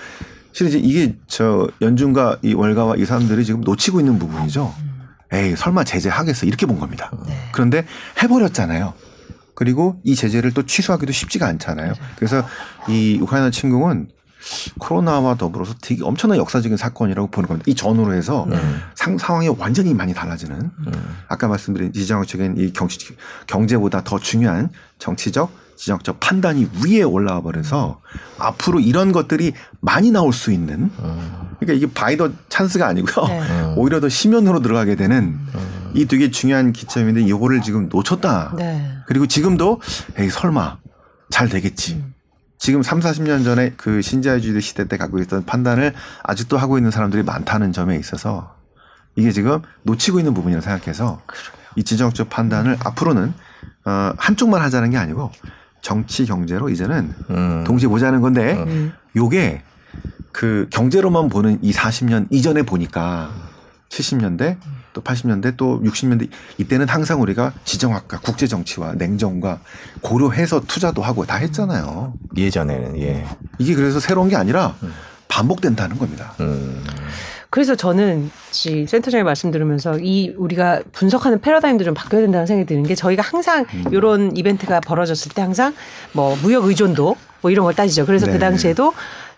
실은 0.53 0.71
이제 0.71 0.79
이게 0.79 1.17
저 1.27 1.69
연준과 1.81 2.39
이 2.43 2.55
월가와 2.55 2.97
이 2.97 3.05
사람들이 3.05 3.45
지금 3.45 3.61
놓치고 3.63 3.99
있는 4.01 4.19
부분이죠. 4.19 4.73
에이 5.33 5.57
설마 5.57 5.83
제재하겠어 5.85 6.47
이렇게 6.47 6.65
본 6.67 6.79
겁니다. 6.79 7.11
그런데 7.53 7.85
해버렸잖아요. 8.23 8.95
그리고 9.57 10.01
이 10.05 10.15
제재를 10.15 10.53
또 10.53 10.65
취소하기도 10.65 11.13
쉽지가 11.13 11.47
않잖아요. 11.47 11.95
그래서 12.17 12.47
이 12.89 13.19
우크라이나 13.21 13.51
침공은 13.51 14.09
코로나와 14.79 15.35
더불어서 15.37 15.75
되게 15.81 16.03
엄청난 16.05 16.39
역사적인 16.39 16.77
사건이라고 16.77 17.29
보는 17.31 17.49
겁니다. 17.49 17.65
이 17.69 17.75
전후로 17.75 18.15
해서 18.15 18.47
상, 18.95 19.19
상황이 19.19 19.49
완전히 19.49 19.95
많이 19.95 20.15
달라지는 20.15 20.71
아까 21.29 21.49
말씀드린 21.49 21.93
지정학적인 21.93 22.57
이 22.59 22.73
경치, 22.73 22.99
경제보다 23.47 24.03
더 24.05 24.19
중요한 24.19 24.71
정치적 24.99 25.65
지정적 25.77 26.21
판단이 26.21 26.69
위에 26.85 27.03
올라와 27.03 27.41
버려서 27.41 28.01
앞으로 28.39 28.81
이런 28.81 29.13
것들이 29.13 29.53
많이 29.81 30.11
나올 30.11 30.33
수 30.33 30.53
있는 30.53 30.91
그러니까 31.59 31.73
이게 31.73 31.93
바이더 31.93 32.31
찬스가 32.49 32.87
아니고요. 32.87 33.27
네. 33.27 33.75
오히려 33.77 34.01
더 34.01 34.09
심연으로 34.09 34.61
들어가게 34.61 34.95
되는 34.95 35.39
이 35.95 36.07
되게 36.07 36.31
중요한 36.31 36.73
기점인데 36.73 37.23
이거를 37.23 37.63
지금 37.63 37.89
놓쳤다. 37.89 38.55
네. 38.57 38.99
그리고 39.07 39.27
지금도 39.27 39.81
에이 40.17 40.31
설마 40.31 40.79
잘 41.31 41.49
되겠지. 41.49 42.05
지금 42.65 42.83
3, 42.83 43.01
40년 43.01 43.45
전에 43.45 43.75
그 43.77 44.01
신자유주의 44.01 44.63
시대 44.63 44.89
때 44.89 44.97
갖고 44.97 45.19
있던 45.19 45.45
판단을 45.45 45.93
아직도 46.23 46.57
하고 46.57 46.79
있는 46.79 46.91
사람들이 46.91 47.23
많다는 47.23 47.73
점에 47.73 47.95
있어서 47.99 48.55
이게 49.17 49.33
지금 49.33 49.61
놓치고 49.83 50.19
있는 50.19 50.33
부분이라고 50.33 50.65
생각해서 50.65 51.21
이 51.77 51.85
지정학적 51.85 52.31
판단을 52.31 52.79
앞으로는 52.83 53.35
어, 53.85 54.15
한쪽만 54.17 54.63
하자는 54.63 54.89
게 54.89 54.97
아니고 54.97 55.31
정치 55.83 56.25
경제로 56.25 56.71
이제는 56.71 57.13
음. 57.29 57.65
동시에 57.67 57.87
보자는 57.87 58.23
건데 58.23 58.55
음. 58.55 58.95
요게 59.15 59.63
그 60.33 60.67
경제로만 60.71 61.29
보는 61.29 61.59
이 61.61 61.71
40년 61.71 62.29
이전에 62.31 62.63
보니까 62.63 63.31
70년대 63.91 64.57
또 64.95 65.03
80년대 65.03 65.59
또 65.59 65.83
60년대 65.83 66.31
이때는 66.57 66.89
항상 66.89 67.21
우리가 67.21 67.53
지정학과 67.65 68.21
국제 68.21 68.47
정치와 68.47 68.95
냉정과 68.95 69.61
고려해서 70.01 70.61
투자도 70.61 71.03
하고 71.03 71.27
다 71.27 71.37
했잖아요. 71.37 72.15
예전에는 72.37 72.99
예. 73.03 73.27
이게 73.59 73.75
그래서 73.75 74.01
새로운 74.01 74.31
게 74.31 74.37
아니라 74.37 74.75
반복된다는 75.29 75.99
겁니다. 75.99 76.33
음. 76.41 76.83
그래서 77.51 77.77
저는 77.77 78.31
지 78.51 78.85
센터장의 78.87 79.23
말씀 79.23 79.51
들으면서 79.53 79.99
이 80.01 80.35
우리가 80.37 80.83
분석하는 80.93 81.41
패러다임도 81.41 81.85
좀 81.85 81.95
바뀌어야 81.95 82.23
된다는 82.23 82.47
생각이 82.47 82.67
드는 82.67 82.83
게 82.85 82.95
저희가 82.95 83.23
항상 83.23 83.65
음. 83.75 83.85
이런 83.93 84.37
이벤트가 84.37 84.81
벌어졌을 84.81 85.31
때 85.33 85.43
항상 85.43 85.75
뭐 86.13 86.37
무역 86.43 86.65
의존도 86.65 87.17
뭐 87.43 87.51
이런 87.51 87.65
걸 87.65 87.75
따지죠. 87.75 88.07
그래서 88.07 88.27
네. 88.27 88.33
그 88.33 88.39
당시에도 88.39 88.93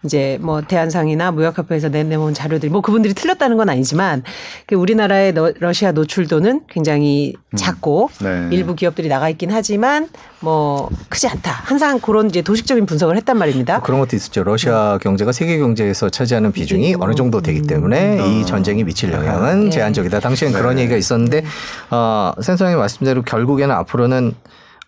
이제 0.06 0.38
뭐 0.40 0.62
대한상이나 0.62 1.30
무역협회에서 1.32 1.90
내놓은 1.90 2.32
자료들이 2.32 2.72
뭐 2.72 2.80
그분들이 2.80 3.12
틀렸다는 3.12 3.56
건 3.58 3.68
아니지만 3.68 4.22
그 4.66 4.74
우리나라의 4.74 5.34
너- 5.34 5.52
러시아 5.60 5.92
노출도는 5.92 6.62
굉장히 6.70 7.34
작고 7.56 8.08
네. 8.22 8.48
일부 8.52 8.74
기업들이 8.74 9.08
나가 9.08 9.28
있긴 9.28 9.50
하지만 9.50 10.08
뭐 10.40 10.88
크지 11.10 11.28
않다. 11.28 11.50
항상 11.50 11.98
그런 12.00 12.28
이제 12.30 12.40
도식적인 12.42 12.86
분석을 12.86 13.16
했단 13.16 13.36
말입니다. 13.36 13.80
그런 13.80 14.00
것도 14.00 14.16
있었죠. 14.16 14.42
러시아 14.44 14.98
경제가 15.02 15.32
세계 15.32 15.58
경제에서 15.58 16.08
차지하는 16.08 16.52
비중이 16.52 16.96
어느 17.00 17.14
정도 17.14 17.40
되기 17.42 17.62
때문에 17.62 18.18
이 18.40 18.46
전쟁이 18.46 18.84
미칠 18.84 19.12
영향은 19.12 19.66
예. 19.66 19.70
제한적이다. 19.70 20.20
당시엔 20.20 20.52
그런 20.52 20.76
네. 20.76 20.82
얘기가 20.82 20.96
있었는데 20.96 21.44
어, 21.90 22.32
센서님 22.40 22.78
말씀대로 22.78 23.22
결국에는 23.22 23.74
앞으로는 23.74 24.34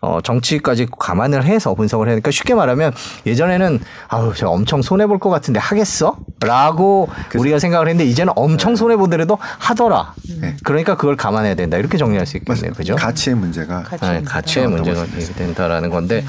어, 0.01 0.19
정치까지 0.21 0.87
감안을 0.97 1.43
해서 1.43 1.73
분석을 1.73 2.07
해야 2.07 2.15
되니까 2.15 2.31
쉽게 2.31 2.53
말하면 2.55 2.93
예전에는 3.25 3.79
아우 4.07 4.33
저 4.33 4.47
엄청 4.47 4.81
손해 4.81 5.05
볼 5.07 5.19
것 5.19 5.29
같은데 5.29 5.59
하겠어? 5.59 6.17
라고 6.41 7.09
우리가 7.35 7.59
생각을 7.59 7.89
했는데 7.89 8.09
이제는 8.09 8.31
엄청 8.37 8.77
손해 8.77 8.95
보더라도 8.95 9.37
하더라. 9.41 10.13
네. 10.39 10.55
그러니까 10.63 10.95
그걸 10.95 11.17
감안해야 11.17 11.55
된다. 11.55 11.75
이렇게 11.77 11.97
정리할 11.97 12.25
수 12.25 12.37
있겠네요. 12.37 12.71
그죠? 12.71 12.95
가치의 12.95 13.35
문제가 13.35 13.83
가치. 13.83 14.05
네, 14.05 14.21
가치의 14.21 14.65
어, 14.67 14.69
문제가 14.69 15.05
된다라는 15.35 15.89
건데 15.89 16.23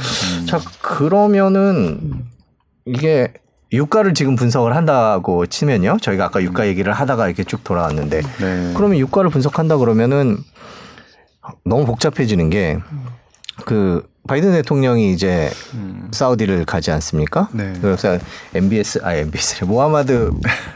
자 0.48 0.60
그러면은 0.82 2.24
이게 2.86 3.32
유가를 3.72 4.14
지금 4.14 4.34
분석을 4.34 4.74
한다고 4.74 5.46
치면요 5.46 5.98
저희가 6.02 6.24
아까 6.24 6.42
유가 6.42 6.66
얘기를 6.66 6.92
하다가 6.92 7.28
이렇게 7.28 7.44
쭉 7.44 7.62
돌아왔는데 7.62 8.20
네. 8.40 8.72
그러면 8.76 8.98
유가를 8.98 9.30
분석한다 9.30 9.76
그러면은 9.76 10.38
너무 11.64 11.86
복잡해지는 11.86 12.50
게 12.50 12.78
그 13.64 14.08
바이든 14.28 14.52
대통령이 14.52 15.12
이제 15.12 15.50
사우디를 16.12 16.64
가지 16.64 16.90
않습니까? 16.90 17.48
네. 17.52 17.72
그래서 17.80 18.18
MBS 18.54 19.00
아 19.02 19.14
MBS 19.14 19.64
모하마드 19.64 20.30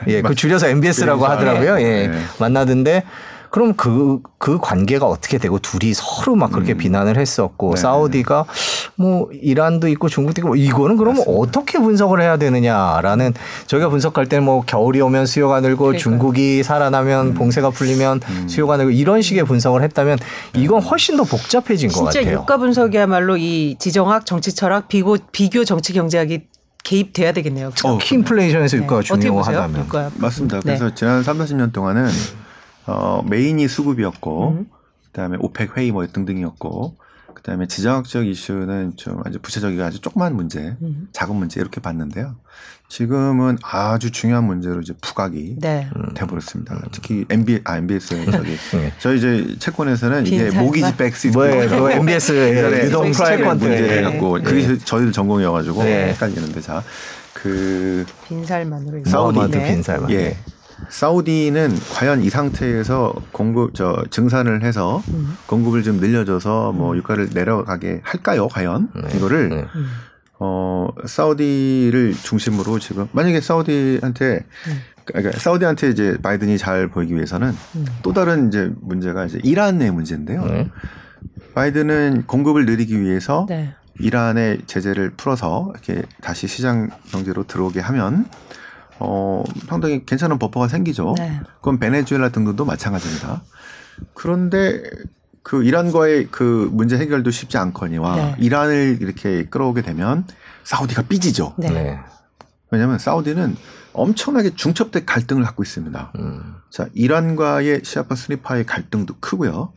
예 0.08 0.22
그 0.22 0.34
줄여서 0.34 0.68
MBS라고 0.68 1.26
하더라고요. 1.26 1.80
예 1.80 2.08
네. 2.08 2.18
만나던데 2.38 3.04
그럼 3.54 3.74
그, 3.74 4.18
그 4.38 4.58
관계가 4.58 5.06
어떻게 5.06 5.38
되고 5.38 5.60
둘이 5.60 5.94
서로 5.94 6.34
막 6.34 6.50
그렇게 6.50 6.74
비난을 6.74 7.16
했었고 7.16 7.76
네. 7.76 7.80
사우디가 7.80 8.46
뭐 8.96 9.28
이란도 9.30 9.86
있고 9.90 10.08
중국도 10.08 10.40
있고 10.40 10.48
뭐 10.48 10.56
이거는 10.56 10.96
그러면 10.96 11.22
어떻게 11.28 11.78
분석을 11.78 12.20
해야 12.20 12.36
되느냐라는 12.36 13.32
저희가 13.68 13.90
분석할 13.90 14.26
때는 14.26 14.44
뭐 14.44 14.62
겨울이 14.62 15.00
오면 15.00 15.26
수요가 15.26 15.60
늘고 15.60 15.84
그러니까요. 15.84 16.02
중국이 16.02 16.64
살아나면 16.64 17.34
봉쇄가 17.34 17.70
풀리면 17.70 18.22
수요가 18.48 18.76
늘고 18.76 18.90
이런 18.90 19.22
식의 19.22 19.44
분석을 19.44 19.84
했다면 19.84 20.18
이건 20.56 20.82
훨씬 20.82 21.16
더 21.16 21.22
복잡해진 21.22 21.90
것 21.90 22.10
진짜 22.10 22.22
같아요. 22.22 22.40
유가 22.40 22.56
분석이야말로 22.56 23.36
이 23.36 23.76
지정학, 23.78 24.26
정치 24.26 24.52
철학, 24.52 24.88
비교 24.88 25.16
비교 25.30 25.64
정치 25.64 25.92
경제학이 25.92 26.48
개입돼야 26.82 27.30
되겠네요. 27.30 27.70
어, 27.84 27.98
키 27.98 28.16
인플레이션에서 28.16 28.78
네. 28.78 28.82
유가가 28.82 28.96
어떻게 28.98 29.30
보세요? 29.30 29.44
중요하다면 29.44 29.86
유가. 29.86 30.10
맞습니다. 30.16 30.56
네. 30.56 30.76
그래서 30.76 30.92
지난 30.92 31.22
3, 31.22 31.38
40년 31.38 31.72
동안은 31.72 32.08
어, 32.86 33.22
main이 33.28 33.66
수급이었고 33.68 34.48
음. 34.50 34.66
그다음에 35.06 35.36
OPEC 35.40 35.76
회의 35.76 35.92
뭐 35.92 36.06
등등이었고 36.06 36.96
그다음에 37.34 37.66
지정학적 37.66 38.26
이슈는 38.26 38.94
좀 38.96 39.20
아주 39.24 39.38
부차적이고 39.40 39.82
아주 39.82 40.00
조그만 40.00 40.34
문제, 40.34 40.76
음. 40.80 41.08
작은 41.12 41.36
문제 41.36 41.60
이렇게 41.60 41.80
봤는데요. 41.80 42.36
지금은 42.88 43.58
아주 43.62 44.10
중요한 44.12 44.44
문제로 44.44 44.80
이제 44.80 44.94
부각이 45.00 45.56
네. 45.58 45.88
돼버렸습니다. 46.14 46.80
특히 46.92 47.24
MB 47.28 47.60
아 47.64 47.76
MBS 47.78 48.24
저기 48.30 48.56
네. 48.72 48.92
저희 48.98 49.18
이제 49.18 49.56
채권에서는 49.58 50.26
이게? 50.26 50.50
mortgage 50.50 50.96
backed 50.96 51.28
뭐예요? 51.28 51.68
그 51.68 51.90
MBS 51.98 52.32
예전에 52.32 52.84
유동화 52.84 53.38
채권 53.38 53.58
문제 53.58 53.88
때. 53.88 54.02
갖고 54.02 54.38
네. 54.38 54.44
그게 54.44 54.78
저희들 54.78 55.12
전공이어가지고 55.12 55.82
네. 55.82 56.08
헷갈리는데 56.10 56.60
자 56.60 56.82
그 57.44 58.06
빈살만으로 58.26 59.04
사우디. 59.04 59.50
네. 59.50 59.74
빈살만. 59.74 60.10
예. 60.12 60.36
사우디는 60.88 61.74
과연 61.92 62.22
이 62.22 62.30
상태에서 62.30 63.14
공급 63.32 63.74
저 63.74 64.04
증산을 64.10 64.62
해서 64.62 65.02
음. 65.08 65.36
공급을 65.46 65.82
좀 65.82 65.96
늘려줘서 65.96 66.72
뭐 66.72 66.96
유가를 66.96 67.30
내려가게 67.32 68.00
할까요? 68.02 68.48
과연 68.48 68.90
네. 68.94 69.16
이거를 69.16 69.48
네. 69.48 69.66
음. 69.74 69.86
어 70.40 70.88
사우디를 71.04 72.14
중심으로 72.14 72.78
지금 72.78 73.08
만약에 73.12 73.40
사우디한테 73.40 74.44
그러니까 75.04 75.38
사우디한테 75.38 75.90
이제 75.90 76.16
바이든이 76.22 76.58
잘 76.58 76.88
보이기 76.88 77.14
위해서는 77.14 77.54
음. 77.76 77.86
또 78.02 78.12
다른 78.12 78.48
이제 78.48 78.70
문제가 78.80 79.26
이제 79.26 79.38
이란의 79.42 79.90
문제인데요. 79.90 80.44
네. 80.44 80.70
바이든은 81.54 82.24
공급을 82.26 82.66
늘리기 82.66 83.00
위해서 83.00 83.46
네. 83.48 83.74
이란의 84.00 84.62
제재를 84.66 85.10
풀어서 85.10 85.72
이렇게 85.72 86.02
다시 86.20 86.48
시장 86.48 86.90
경제로 87.10 87.44
들어오게 87.44 87.80
하면 87.80 88.26
어 89.00 89.42
상당히 89.68 90.04
괜찮은 90.06 90.38
버퍼가 90.38 90.68
생기죠. 90.68 91.14
네. 91.18 91.40
그건 91.56 91.78
베네수엘라 91.78 92.30
등등도 92.30 92.64
마찬가지입니다. 92.64 93.42
그런데 94.14 94.82
그 95.42 95.62
이란과의 95.62 96.28
그 96.30 96.70
문제 96.72 96.96
해결도 96.96 97.30
쉽지 97.30 97.58
않거니와 97.58 98.16
네. 98.16 98.36
이란을 98.38 98.98
이렇게 99.00 99.44
끌어오게 99.44 99.82
되면 99.82 100.26
사우디가 100.64 101.02
삐지죠. 101.02 101.54
네. 101.58 101.70
네. 101.70 102.00
왜냐하면 102.70 102.98
사우디는 102.98 103.56
엄청나게 103.92 104.56
중첩된 104.56 105.06
갈등을 105.06 105.44
갖고 105.44 105.62
있습니다. 105.62 106.12
음. 106.18 106.56
자, 106.70 106.88
이란과의 106.94 107.82
시아파 107.84 108.16
스니파의 108.16 108.66
갈등도 108.66 109.14
크고요. 109.20 109.72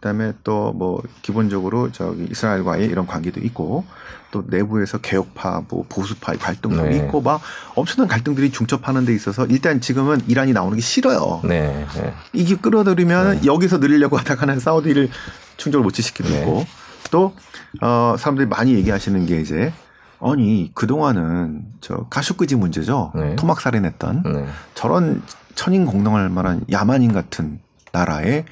그다음에 0.00 0.32
또 0.42 0.72
뭐 0.80 1.02
기본적으로 1.22 1.92
저기 1.92 2.26
이스라엘과의 2.30 2.86
이런 2.86 3.06
관계도 3.06 3.40
있고 3.40 3.84
또 4.30 4.44
내부에서 4.46 4.98
개혁파, 4.98 5.64
뭐 5.68 5.84
보수파의 5.88 6.38
갈등도 6.38 6.82
네. 6.84 6.96
있고 6.96 7.20
막 7.20 7.40
엄청난 7.74 8.08
갈등들이 8.08 8.50
중첩하는 8.50 9.04
데 9.04 9.14
있어서 9.14 9.44
일단 9.46 9.80
지금은 9.80 10.22
이란이 10.28 10.52
나오는 10.52 10.74
게 10.76 10.80
싫어요. 10.80 11.40
네. 11.44 11.84
네. 11.94 12.14
이게 12.32 12.56
끌어들이면 12.56 13.44
여기서 13.44 13.78
늘리려고 13.78 14.16
하다가는 14.16 14.58
사우디를 14.60 15.10
충족을 15.56 15.82
못 15.84 15.92
지시키고 15.92 16.28
네. 16.28 16.38
있고 16.40 16.64
또 17.10 17.34
어, 17.82 18.14
사람들이 18.18 18.46
많이 18.48 18.74
얘기하시는 18.74 19.26
게 19.26 19.40
이제 19.40 19.72
아니 20.20 20.70
그동안은 20.74 21.64
저 21.80 22.06
가슈크지 22.08 22.56
문제죠. 22.56 23.12
네. 23.14 23.36
토막 23.36 23.60
살인했던 23.60 24.22
네. 24.24 24.46
저런 24.74 25.22
천인 25.54 25.84
공동할 25.84 26.28
만한 26.28 26.64
야만인 26.70 27.12
같은 27.12 27.58
나라에 27.92 28.44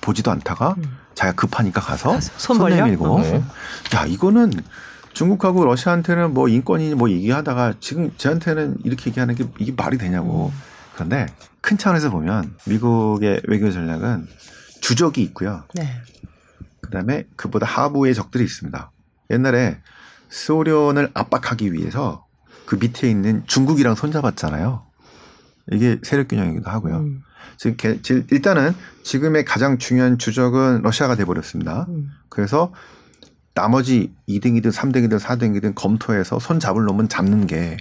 보지도 0.00 0.30
않다가 0.30 0.76
자기가 1.14 1.36
급하니까 1.36 1.80
가서 1.80 2.20
손 2.20 2.56
손? 2.56 2.70
내밀고. 2.70 3.20
네. 3.20 3.42
야 3.94 4.06
이거는 4.06 4.52
중국하고 5.12 5.64
러시아한테는 5.64 6.32
뭐 6.32 6.48
인권이니 6.48 6.94
뭐 6.94 7.10
얘기하다가 7.10 7.74
지금 7.80 8.12
저한테는 8.16 8.78
이렇게 8.84 9.10
얘기하는 9.10 9.34
게 9.34 9.44
이게 9.58 9.72
말이 9.76 9.98
되냐고. 9.98 10.52
그런데 10.94 11.26
큰 11.60 11.78
차원에서 11.78 12.10
보면 12.10 12.56
미국의 12.66 13.42
외교 13.48 13.70
전략은 13.70 14.26
주적이 14.80 15.22
있고요. 15.22 15.64
네. 15.74 16.00
그다음에 16.80 17.26
그보다 17.36 17.66
하부의 17.66 18.14
적들이 18.14 18.44
있습니다. 18.44 18.90
옛날에 19.30 19.78
소련을 20.28 21.10
압박하기 21.14 21.72
위해서 21.72 22.26
그 22.66 22.76
밑에 22.76 23.10
있는 23.10 23.42
중국이랑 23.46 23.94
손잡았잖아요. 23.94 24.86
이게 25.72 25.98
세력 26.02 26.28
균형이기도 26.28 26.70
하고요. 26.70 26.98
음. 26.98 27.22
지금 27.60 28.00
일단은 28.30 28.74
지금의 29.02 29.44
가장 29.44 29.76
중요한 29.76 30.16
주적은 30.16 30.80
러시아가 30.80 31.14
돼버렸습니다. 31.14 31.84
음. 31.90 32.10
그래서 32.30 32.72
나머지 33.52 34.14
2등이든 34.26 34.72
3등이든 34.72 35.20
4등이든 35.20 35.74
검토해서 35.74 36.38
손 36.38 36.58
잡을 36.58 36.84
놈은 36.84 37.10
잡는 37.10 37.46
게 37.46 37.76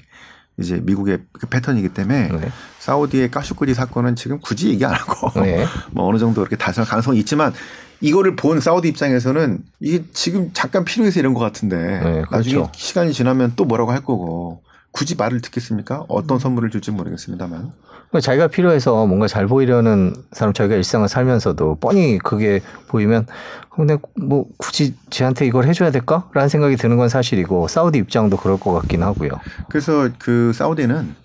이제 0.60 0.82
미국의 0.84 1.20
그 1.32 1.48
패턴이기 1.48 1.90
때문에 1.94 2.28
네. 2.28 2.52
사우디의 2.80 3.32
가슈크지 3.32 3.74
사건은 3.74 4.18
지금 4.18 4.42
굳이 4.42 4.68
얘기 4.68 4.84
안 4.84 4.94
하고 4.94 5.40
네. 5.40 5.66
뭐 5.92 6.10
어느 6.10 6.18
정도 6.18 6.42
이렇게 6.42 6.58
달성할 6.58 6.90
가능성이 6.90 7.20
있지만 7.20 7.54
이거를 8.02 8.36
본 8.36 8.60
사우디 8.60 8.90
입장에서는 8.90 9.60
이게 9.80 10.04
지금 10.12 10.50
잠깐 10.52 10.84
필요해서 10.84 11.22
이런 11.22 11.34
것 11.34 11.40
같은데 11.40 11.78
네, 11.78 12.24
나중에 12.30 12.56
그렇죠. 12.56 12.72
시간이 12.76 13.14
지나면 13.14 13.54
또 13.56 13.64
뭐라고 13.64 13.94
할 13.94 14.02
거고 14.02 14.62
굳이 14.92 15.16
말을 15.16 15.42
듣겠습니까? 15.42 16.06
어떤 16.08 16.38
음. 16.38 16.40
선물을 16.40 16.70
줄지 16.72 16.92
모르겠습니다만 16.92 17.72
그러니까 18.10 18.20
자기가 18.22 18.48
필요해서 18.48 19.06
뭔가 19.06 19.28
잘 19.28 19.46
보이려는 19.48 20.16
사람 20.32 20.54
자기가 20.54 20.76
일상을 20.76 21.08
살면서도 21.08 21.76
뻔히 21.76 22.18
그게 22.18 22.60
보이면 22.88 23.28
근데 23.70 23.98
뭐 24.20 24.46
굳이 24.58 24.96
쟤한테 25.12 25.46
이걸 25.46 25.66
해줘야 25.66 25.92
될까 25.92 26.28
라는 26.34 26.50
생각이 26.50 26.76
드는 26.76 26.98
건 26.98 27.08
사실이고 27.08 27.68
사우디 27.68 28.00
입장도 28.00 28.38
그럴 28.38 28.60
것 28.60 28.74
같긴 28.74 29.04
하고요. 29.04 29.30
그래서 29.70 30.10
그 30.18 30.52
사우디는 30.54 31.16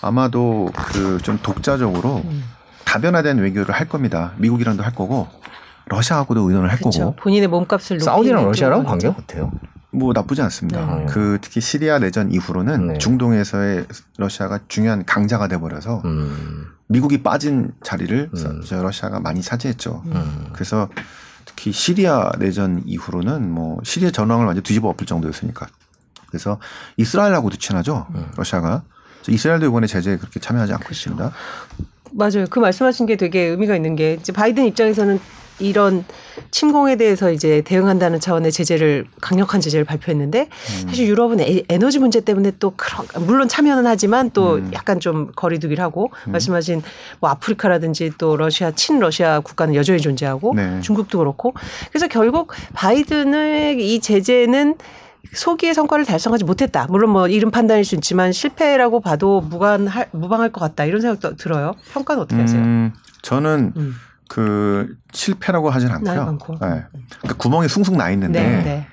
아마도 0.00 0.70
그 0.74 1.18
좀 1.22 1.38
독자적으로 1.42 2.22
음. 2.24 2.42
다변화된 2.86 3.38
외교를 3.38 3.74
할 3.74 3.86
겁니다. 3.88 4.32
미국이랑도 4.38 4.82
할 4.82 4.94
거고 4.94 5.28
러시아하고도 5.86 6.48
의논을 6.48 6.70
할 6.70 6.78
그렇죠. 6.78 7.00
거고 7.00 7.16
본인의 7.16 7.48
몸값을 7.48 7.98
높이는 7.98 8.04
사우디랑 8.04 8.44
러시아랑 8.46 8.84
관계가 8.84 9.12
하죠. 9.12 9.22
어때요? 9.22 9.52
뭐 9.92 10.12
나쁘지 10.12 10.40
않습니다. 10.42 10.86
네. 10.86 11.06
그 11.06 11.38
특히 11.40 11.60
시리아 11.60 11.98
내전 11.98 12.30
이후로는 12.32 12.86
네. 12.88 12.98
중동에서의 12.98 13.86
러시아가 14.18 14.60
중요한 14.68 15.04
강자가 15.04 15.48
돼 15.48 15.58
버려서 15.58 16.02
음, 16.04 16.66
미국이 16.86 17.22
빠진 17.22 17.72
자리를 17.82 18.30
음. 18.32 18.62
저 18.64 18.82
러시아가 18.82 19.20
많이 19.20 19.42
차지했죠. 19.42 20.02
음. 20.06 20.50
그래서 20.52 20.88
특히 21.44 21.72
시리아 21.72 22.30
내전 22.38 22.82
이후로는 22.86 23.50
뭐 23.50 23.80
시리아 23.82 24.10
전황을 24.10 24.46
완전 24.46 24.62
뒤집어 24.62 24.88
엎을 24.90 25.06
정도였으니까. 25.06 25.66
그래서 26.28 26.60
이스라엘하고도 26.96 27.56
친하죠. 27.56 28.06
음. 28.14 28.26
러시아가. 28.36 28.82
이스라엘도 29.28 29.66
이번에 29.66 29.86
제재에 29.86 30.16
그렇게 30.16 30.40
참여하지 30.40 30.72
않고 30.74 30.88
있습니다. 30.90 31.32
맞아요. 32.12 32.46
그 32.48 32.58
말씀하신 32.58 33.06
게 33.06 33.16
되게 33.16 33.42
의미가 33.42 33.76
있는 33.76 33.96
게 33.96 34.14
이제 34.14 34.32
바이든 34.32 34.64
입장에서는 34.66 35.20
이런 35.60 36.04
침공에 36.50 36.96
대해서 36.96 37.30
이제 37.30 37.62
대응한다는 37.62 38.20
차원의 38.20 38.52
제재를 38.52 39.06
강력한 39.20 39.60
제재를 39.60 39.84
발표했는데 39.84 40.48
음. 40.50 40.88
사실 40.88 41.06
유럽은 41.06 41.40
에, 41.40 41.62
에너지 41.68 41.98
문제 41.98 42.20
때문에 42.20 42.52
또 42.58 42.72
그런 42.76 43.06
물론 43.26 43.48
참여는 43.48 43.86
하지만 43.86 44.30
또 44.30 44.56
음. 44.56 44.70
약간 44.72 45.00
좀 45.00 45.30
거리두기를 45.36 45.82
하고 45.82 46.10
말씀하신 46.26 46.82
뭐 47.20 47.30
아프리카라든지 47.30 48.12
또 48.18 48.36
러시아 48.36 48.70
친 48.72 48.98
러시아 48.98 49.40
국가는 49.40 49.74
여전히 49.74 50.00
존재하고 50.00 50.54
네. 50.54 50.80
중국도 50.80 51.18
그렇고 51.18 51.54
그래서 51.90 52.08
결국 52.08 52.52
바이든의 52.72 53.94
이 53.94 54.00
제재는 54.00 54.76
소기의 55.32 55.74
성과를 55.74 56.04
달성하지 56.04 56.44
못했다. 56.44 56.86
물론 56.88 57.10
뭐 57.10 57.28
이름 57.28 57.50
판단일 57.50 57.84
수 57.84 57.94
있지만 57.94 58.32
실패라고 58.32 59.00
봐도 59.00 59.40
무관할 59.40 60.08
무방할 60.12 60.50
것 60.50 60.60
같다. 60.60 60.84
이런 60.84 61.00
생각도 61.00 61.36
들어요. 61.36 61.74
평가는 61.92 62.22
어떻게 62.22 62.40
하세요? 62.40 62.60
음, 62.60 62.92
저는 63.22 63.72
음. 63.76 63.94
그 64.30 64.94
실패라고 65.12 65.70
하진 65.70 65.90
않고요. 65.90 66.38
네. 66.60 66.84
그러니까 67.18 67.34
구멍이 67.36 67.68
숭숭 67.68 67.96
나 67.96 68.10
있는데 68.10 68.40
네, 68.40 68.62
네. 68.62 68.86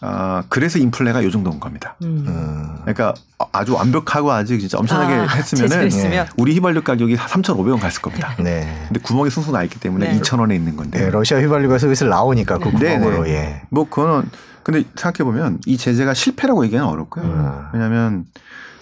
아, 0.00 0.44
그래서 0.48 0.78
인플레가 0.78 1.22
요 1.24 1.30
정도인 1.30 1.60
겁니다. 1.60 1.96
음. 2.02 2.24
음. 2.26 2.76
그러니까 2.80 3.12
아주 3.52 3.74
완벽하고 3.74 4.32
아직 4.32 4.58
진짜 4.60 4.78
엄청나게 4.78 5.12
아, 5.12 5.26
했으면은 5.26 5.84
했으면. 5.84 6.26
우리 6.38 6.54
휘발유 6.54 6.82
가격이 6.82 7.16
3,500원 7.16 7.78
갔을 7.78 8.00
겁니다. 8.00 8.34
네. 8.38 8.82
근데 8.86 8.98
구멍이 9.00 9.28
숭숭 9.28 9.52
나 9.52 9.62
있기 9.64 9.78
때문에 9.78 10.10
네. 10.10 10.20
2,000원에 10.20 10.54
있는 10.54 10.74
건데. 10.74 11.00
네, 11.00 11.10
러시아 11.10 11.38
휘발유가 11.38 11.76
슬슬 11.76 12.08
나오니까 12.08 12.56
그 12.56 12.70
네, 12.78 12.96
구멍으로 12.96 13.24
네. 13.24 13.30
예. 13.30 13.62
뭐 13.68 13.90
그거는 13.90 14.30
근데 14.62 14.84
생각해 14.96 15.22
보면 15.22 15.60
이 15.66 15.76
제재가 15.76 16.14
실패라고 16.14 16.64
얘기는 16.64 16.82
어렵고요. 16.82 17.24
음. 17.26 17.62
왜냐하면 17.74 18.24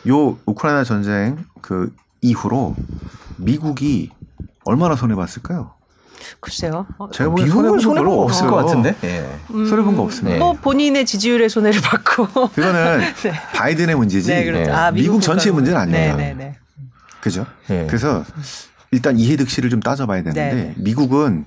요 0.07 0.38
우크라이나 0.47 0.85
전쟁 0.85 1.45
그 1.62 1.92
이후로 2.21 2.77
미국이 3.38 4.12
얼마나 4.64 4.95
손해 4.95 5.16
봤을까요? 5.16 5.75
글쎄요. 6.40 6.86
어, 6.98 7.10
제가 7.10 7.30
보기엔 7.30 7.48
미국은 7.48 7.78
손해 7.78 7.78
본 7.78 7.78
거 7.78 7.82
손해가 7.82 8.04
별로 8.04 8.22
없을. 8.22 8.46
것 8.48 8.56
같은데. 8.56 8.94
예. 9.04 9.26
음, 9.50 9.66
손해 9.66 9.82
본 9.82 9.96
거 9.96 10.02
없습니다. 10.02 10.34
네. 10.34 10.38
뭐 10.38 10.52
본인의 10.54 11.06
지지율의 11.06 11.48
손해를 11.48 11.80
받고. 11.80 12.26
그거는 12.54 13.00
바이든의 13.54 13.94
문제지. 13.96 14.28
네, 14.28 14.44
그렇죠. 14.44 14.70
네. 14.70 14.76
아, 14.76 14.90
미국 14.90 15.20
전체의 15.20 15.52
국가로. 15.52 15.54
문제는 15.54 15.80
아닙니다. 15.80 16.16
네, 16.16 16.34
네, 16.34 16.44
네. 16.44 16.58
그죠? 17.20 17.46
예. 17.70 17.86
그래서 17.88 18.24
일단 18.92 19.18
이해득실을 19.18 19.68
좀 19.70 19.80
따져봐야 19.80 20.22
되는데 20.22 20.54
네. 20.54 20.74
미국은 20.76 21.44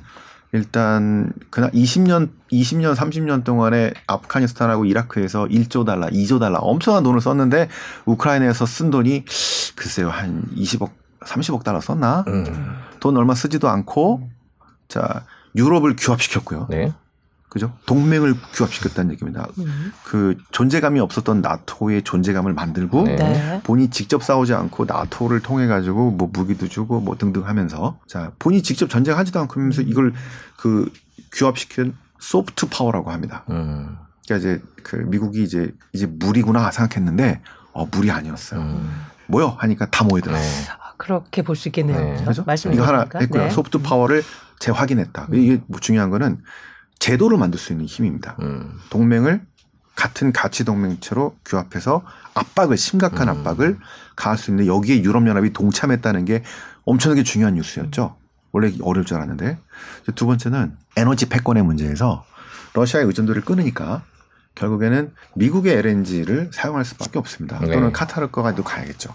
일단 0.52 1.32
그날 1.52 1.70
20년, 1.72 2.30
20년, 2.52 2.96
30년 2.96 3.44
동안에 3.44 3.94
아프가니스탄하고 4.08 4.86
이라크에서 4.86 5.46
1조 5.46 5.86
달러, 5.86 6.08
2조 6.08 6.40
달러 6.40 6.58
엄청난 6.58 7.04
돈을 7.04 7.22
썼는데 7.22 7.70
우크라이나에서 8.06 8.66
쓴 8.66 8.90
돈이 8.90 9.26
글쎄요 9.76 10.10
한 10.10 10.44
20억, 10.58 10.90
30억 11.24 11.64
달러 11.64 11.80
썼나? 11.80 12.24
음. 12.28 12.78
돈 13.00 13.16
얼마 13.16 13.36
쓰지도 13.36 13.70
않고 13.70 14.28
자 14.90 15.24
유럽을 15.56 15.96
규합시켰고요. 15.96 16.68
네. 16.70 16.92
그죠? 17.48 17.74
동맹을 17.88 18.36
규합시켰다는 18.54 19.12
얘기입니다. 19.14 19.48
음. 19.60 19.92
그 20.04 20.38
존재감이 20.52 21.00
없었던 21.00 21.42
나토의 21.42 22.04
존재감을 22.04 22.54
만들고 22.54 23.04
네. 23.04 23.16
네. 23.16 23.62
본인이 23.64 23.90
직접 23.90 24.24
싸우지 24.24 24.54
않고 24.54 24.86
나토를 24.86 25.40
통해 25.40 25.66
가지고 25.66 26.12
뭐 26.12 26.30
무기도 26.32 26.68
주고 26.68 27.00
뭐 27.00 27.18
등등 27.18 27.48
하면서 27.48 27.98
자 28.08 28.32
본인이 28.38 28.62
직접 28.62 28.90
전쟁하지도 28.90 29.40
않고 29.40 29.60
하면서 29.60 29.82
이걸 29.82 30.14
그 30.58 30.92
규합시킨 31.32 31.96
soft 32.20 32.68
power라고 32.70 33.10
합니다. 33.12 33.46
음. 33.50 33.98
그러니까 34.26 34.36
이제 34.38 34.62
그 34.84 34.98
미국이 34.98 35.44
이제 35.44 35.72
이제 35.94 36.06
물이구나 36.06 36.70
생각했는데 36.70 37.42
어 37.74 37.86
물이 37.86 38.12
아니었어요. 38.12 38.60
음. 38.60 39.06
뭐요? 39.26 39.56
하니까 39.60 39.88
다 39.90 40.04
모이더라고요. 40.04 40.44
네. 40.44 40.66
그렇게 41.00 41.42
볼 41.42 41.56
수 41.56 41.70
있겠네요. 41.70 41.98
네. 42.00 42.22
그렇죠? 42.22 42.44
말씀 42.46 42.72
이거 42.74 42.84
하나. 42.86 43.08
했고요. 43.16 43.44
네. 43.46 43.50
소프트 43.50 43.80
파워를 43.80 44.22
재확인했다. 44.60 45.30
이게 45.34 45.62
뭐 45.68 45.80
중요한 45.80 46.10
거는 46.12 46.40
제도를 47.00 47.38
만들 47.38 47.58
수 47.60 47.72
있는 47.72 47.86
힘입니다. 47.86 48.36
음. 48.42 48.78
동맹을 48.90 49.42
같은 49.96 50.32
가치 50.34 50.64
동맹체로 50.66 51.36
규합해서 51.46 52.04
압박을 52.34 52.78
심각한 52.78 53.30
음. 53.30 53.38
압박을 53.40 53.80
가할 54.16 54.38
수 54.38 54.52
있는 54.52 54.68
여기에 54.68 55.02
유럽 55.04 55.26
연합이 55.28 55.52
동참했다는 55.54 56.26
게 56.26 56.44
엄청나게 56.84 57.24
중요한 57.24 57.56
뉴스였죠. 57.56 58.16
원래 58.52 58.72
어려울 58.82 59.06
줄 59.06 59.18
알았는데 59.18 59.58
두 60.16 60.26
번째는 60.26 60.76
에너지 60.98 61.30
패권의 61.30 61.64
문제에서 61.64 62.26
러시아의 62.74 63.06
의존도를 63.08 63.44
끊으니까 63.44 64.04
결국에는 64.56 65.14
미국의 65.36 65.76
LNG를 65.78 66.50
사용할 66.54 66.84
수밖에 66.84 67.20
없습니다. 67.20 67.60
네. 67.60 67.72
또는 67.72 67.92
카타르 67.94 68.28
거가도 68.32 68.64
가야겠죠. 68.64 69.14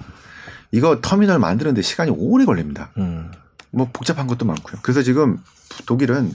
이거 0.74 0.98
터미널 1.00 1.38
만드는데 1.38 1.82
시간이 1.82 2.10
오래 2.10 2.44
걸립니다. 2.44 2.90
음. 2.98 3.30
뭐 3.70 3.88
복잡한 3.92 4.26
것도 4.26 4.44
많고요. 4.44 4.80
그래서 4.82 5.02
지금 5.02 5.38
독일은 5.86 6.32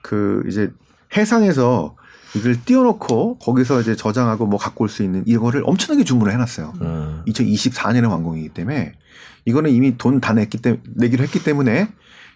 그 0.00 0.42
이제 0.48 0.72
해상에서 1.14 1.94
이걸 2.34 2.58
띄워놓고 2.64 3.38
거기서 3.38 3.82
이제 3.82 3.94
저장하고 3.94 4.46
뭐 4.46 4.58
갖고 4.58 4.84
올 4.84 4.88
수 4.88 5.02
있는 5.02 5.22
이거를 5.26 5.62
엄청나게 5.66 6.04
주문을 6.04 6.32
해놨어요. 6.32 6.72
음. 6.80 7.22
2024년에 7.28 8.08
완공이기 8.10 8.48
때문에 8.50 8.94
이거는 9.44 9.70
이미 9.70 9.98
돈 9.98 10.18
다 10.20 10.32
냈기 10.32 10.58
때문에 10.58 10.82
내기로 10.94 11.22
했기 11.22 11.44
때문에 11.44 11.90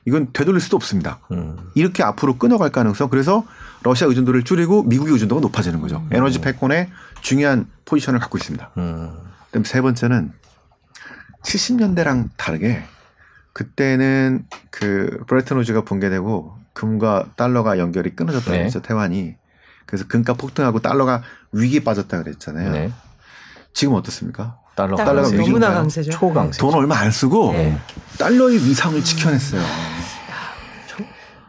이건 0.04 0.28
되돌릴 0.34 0.60
수도 0.60 0.76
없습니다. 0.76 1.20
음. 1.32 1.56
이렇게 1.74 2.02
앞으로 2.02 2.36
끊어갈 2.36 2.70
가능성 2.70 3.08
그래서 3.08 3.44
러시아 3.82 4.06
의존도를 4.06 4.42
줄이고 4.44 4.82
미국의 4.82 5.14
의존도가 5.14 5.40
높아지는 5.40 5.80
거죠. 5.80 6.06
에너지 6.10 6.40
패권의 6.42 6.90
중요한 7.22 7.66
포지션을 7.86 8.20
갖고 8.20 8.36
있습니다. 8.36 8.70
음. 8.76 9.12
그다음 9.46 9.64
세 9.64 9.80
번째는 9.80 10.32
70년대랑 11.42 12.30
다르게 12.36 12.82
그때는 13.52 14.46
그 14.70 15.22
브레튼 15.26 15.58
우즈가 15.58 15.82
붕괴되고 15.82 16.56
금과 16.74 17.30
달러가 17.36 17.78
연결이 17.78 18.14
끊어졌다 18.14 18.50
네. 18.52 18.58
그랬죠 18.58 18.82
태환이 18.82 19.36
그래서 19.86 20.06
금값 20.06 20.36
폭등하고 20.36 20.80
달러가 20.80 21.22
위기에 21.50 21.80
빠졌다 21.80 22.22
그랬잖아요. 22.22 22.72
네. 22.72 22.92
지금 23.72 23.94
어떻습니까? 23.94 24.58
달러 24.76 24.96
달러가 24.96 25.22
강세. 25.22 25.36
너무나 25.38 25.72
강세죠. 25.72 26.10
초강세. 26.10 26.60
돈 26.60 26.74
얼마 26.74 26.98
안 26.98 27.10
쓰고 27.10 27.52
네. 27.52 27.78
달러의 28.18 28.56
위상을 28.58 29.02
지켜냈어요. 29.02 29.62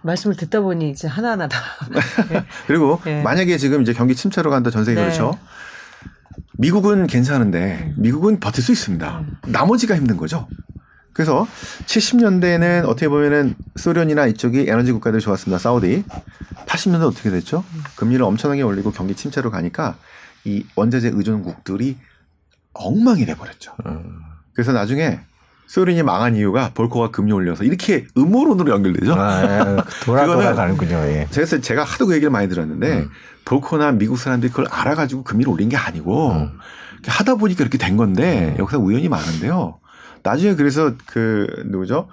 말씀을 0.01 0.37
듣다 0.37 0.61
보니 0.61 0.89
이제 0.91 1.07
하나하나 1.07 1.49
다. 1.49 1.59
그리고 2.67 3.01
네. 3.03 3.21
만약에 3.21 3.57
지금 3.57 3.81
이제 3.81 3.93
경기 3.93 4.15
침체로 4.15 4.49
간다 4.49 4.69
전 4.69 4.85
세계 4.85 4.95
네. 4.95 5.07
그렇죠. 5.07 5.37
미국은 6.57 7.07
괜찮은데 7.07 7.93
미국은 7.97 8.39
버틸 8.39 8.63
수 8.63 8.71
있습니다. 8.71 9.23
나머지가 9.47 9.95
힘든 9.95 10.17
거죠. 10.17 10.47
그래서 11.13 11.47
70년대는 11.85 12.85
어떻게 12.87 13.09
보면은 13.09 13.55
소련이나 13.75 14.27
이쪽이 14.27 14.65
에너지 14.69 14.91
국가들이 14.91 15.21
좋았습니다. 15.21 15.57
사우디. 15.59 16.03
80년대 16.65 17.01
어떻게 17.05 17.29
됐죠? 17.29 17.63
금리를 17.95 18.23
엄청나게 18.23 18.61
올리고 18.61 18.91
경기 18.91 19.15
침체로 19.15 19.51
가니까 19.51 19.95
이 20.45 20.63
원자재 20.75 21.11
의존국들이 21.13 21.97
엉망이 22.73 23.25
돼버렸죠. 23.25 23.73
음. 23.87 24.19
그래서 24.53 24.71
나중에 24.71 25.19
소련이 25.67 26.01
망한 26.03 26.35
이유가 26.35 26.71
볼코가 26.73 27.11
금리 27.11 27.31
올려서 27.31 27.63
이렇게 27.63 28.07
음모론으로 28.17 28.71
연결되죠. 28.71 29.13
아, 29.13 29.43
예. 29.43 29.59
돌아 30.03 30.25
그거는- 30.25 30.33
돌아 30.35 30.53
가는군요. 30.55 30.95
예. 30.95 31.27
제가, 31.31 31.59
제가 31.61 31.83
하도 31.83 32.05
그 32.07 32.13
얘기를 32.13 32.31
많이 32.31 32.47
들었는데 32.47 32.99
음. 32.99 33.09
볼코나 33.49 33.91
미국 33.93 34.17
사람들이 34.19 34.51
그걸 34.51 34.67
알아가지고 34.69 35.23
금리를 35.23 35.51
올린 35.51 35.69
게 35.69 35.75
아니고 35.75 36.33
음. 36.33 36.59
하다 37.05 37.35
보니까 37.35 37.63
이렇게 37.63 37.79
된 37.79 37.97
건데 37.97 38.53
음. 38.55 38.59
여기서 38.59 38.77
우연히 38.77 39.09
많은데요. 39.09 39.79
나중에 40.21 40.53
그래서 40.53 40.93
그 41.07 41.47
누구죠? 41.65 42.07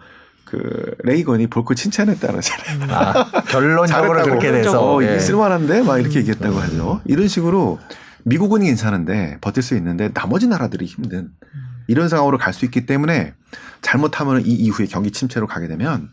그 0.46 0.94
레이건이 1.00 1.48
볼코 1.48 1.74
칭찬했다 1.74 2.28
그러잖아요. 2.28 2.94
아, 2.94 3.42
결론적으로. 3.50 4.22
그렇게 4.22 4.50
돼서 4.50 4.94
어, 4.94 5.02
예. 5.02 5.06
이게 5.08 5.18
쓸만한데 5.18 5.82
막 5.82 5.98
이렇게 5.98 6.20
얘기했다고 6.20 6.56
하죠. 6.58 7.02
이런 7.04 7.28
식으로 7.28 7.80
미국은 8.24 8.62
괜찮은데 8.62 9.36
버틸 9.42 9.62
수 9.62 9.76
있는데 9.76 10.10
나머지 10.14 10.46
나라들이 10.46 10.86
힘든 10.86 11.30
이런 11.86 12.08
상황으로 12.08 12.38
갈 12.38 12.54
수 12.54 12.64
있기 12.64 12.86
때문에 12.86 13.34
잘못하면 13.82 14.40
이 14.46 14.52
이후에 14.52 14.86
경기 14.86 15.10
침체로 15.10 15.46
가게 15.46 15.68
되면 15.68 16.08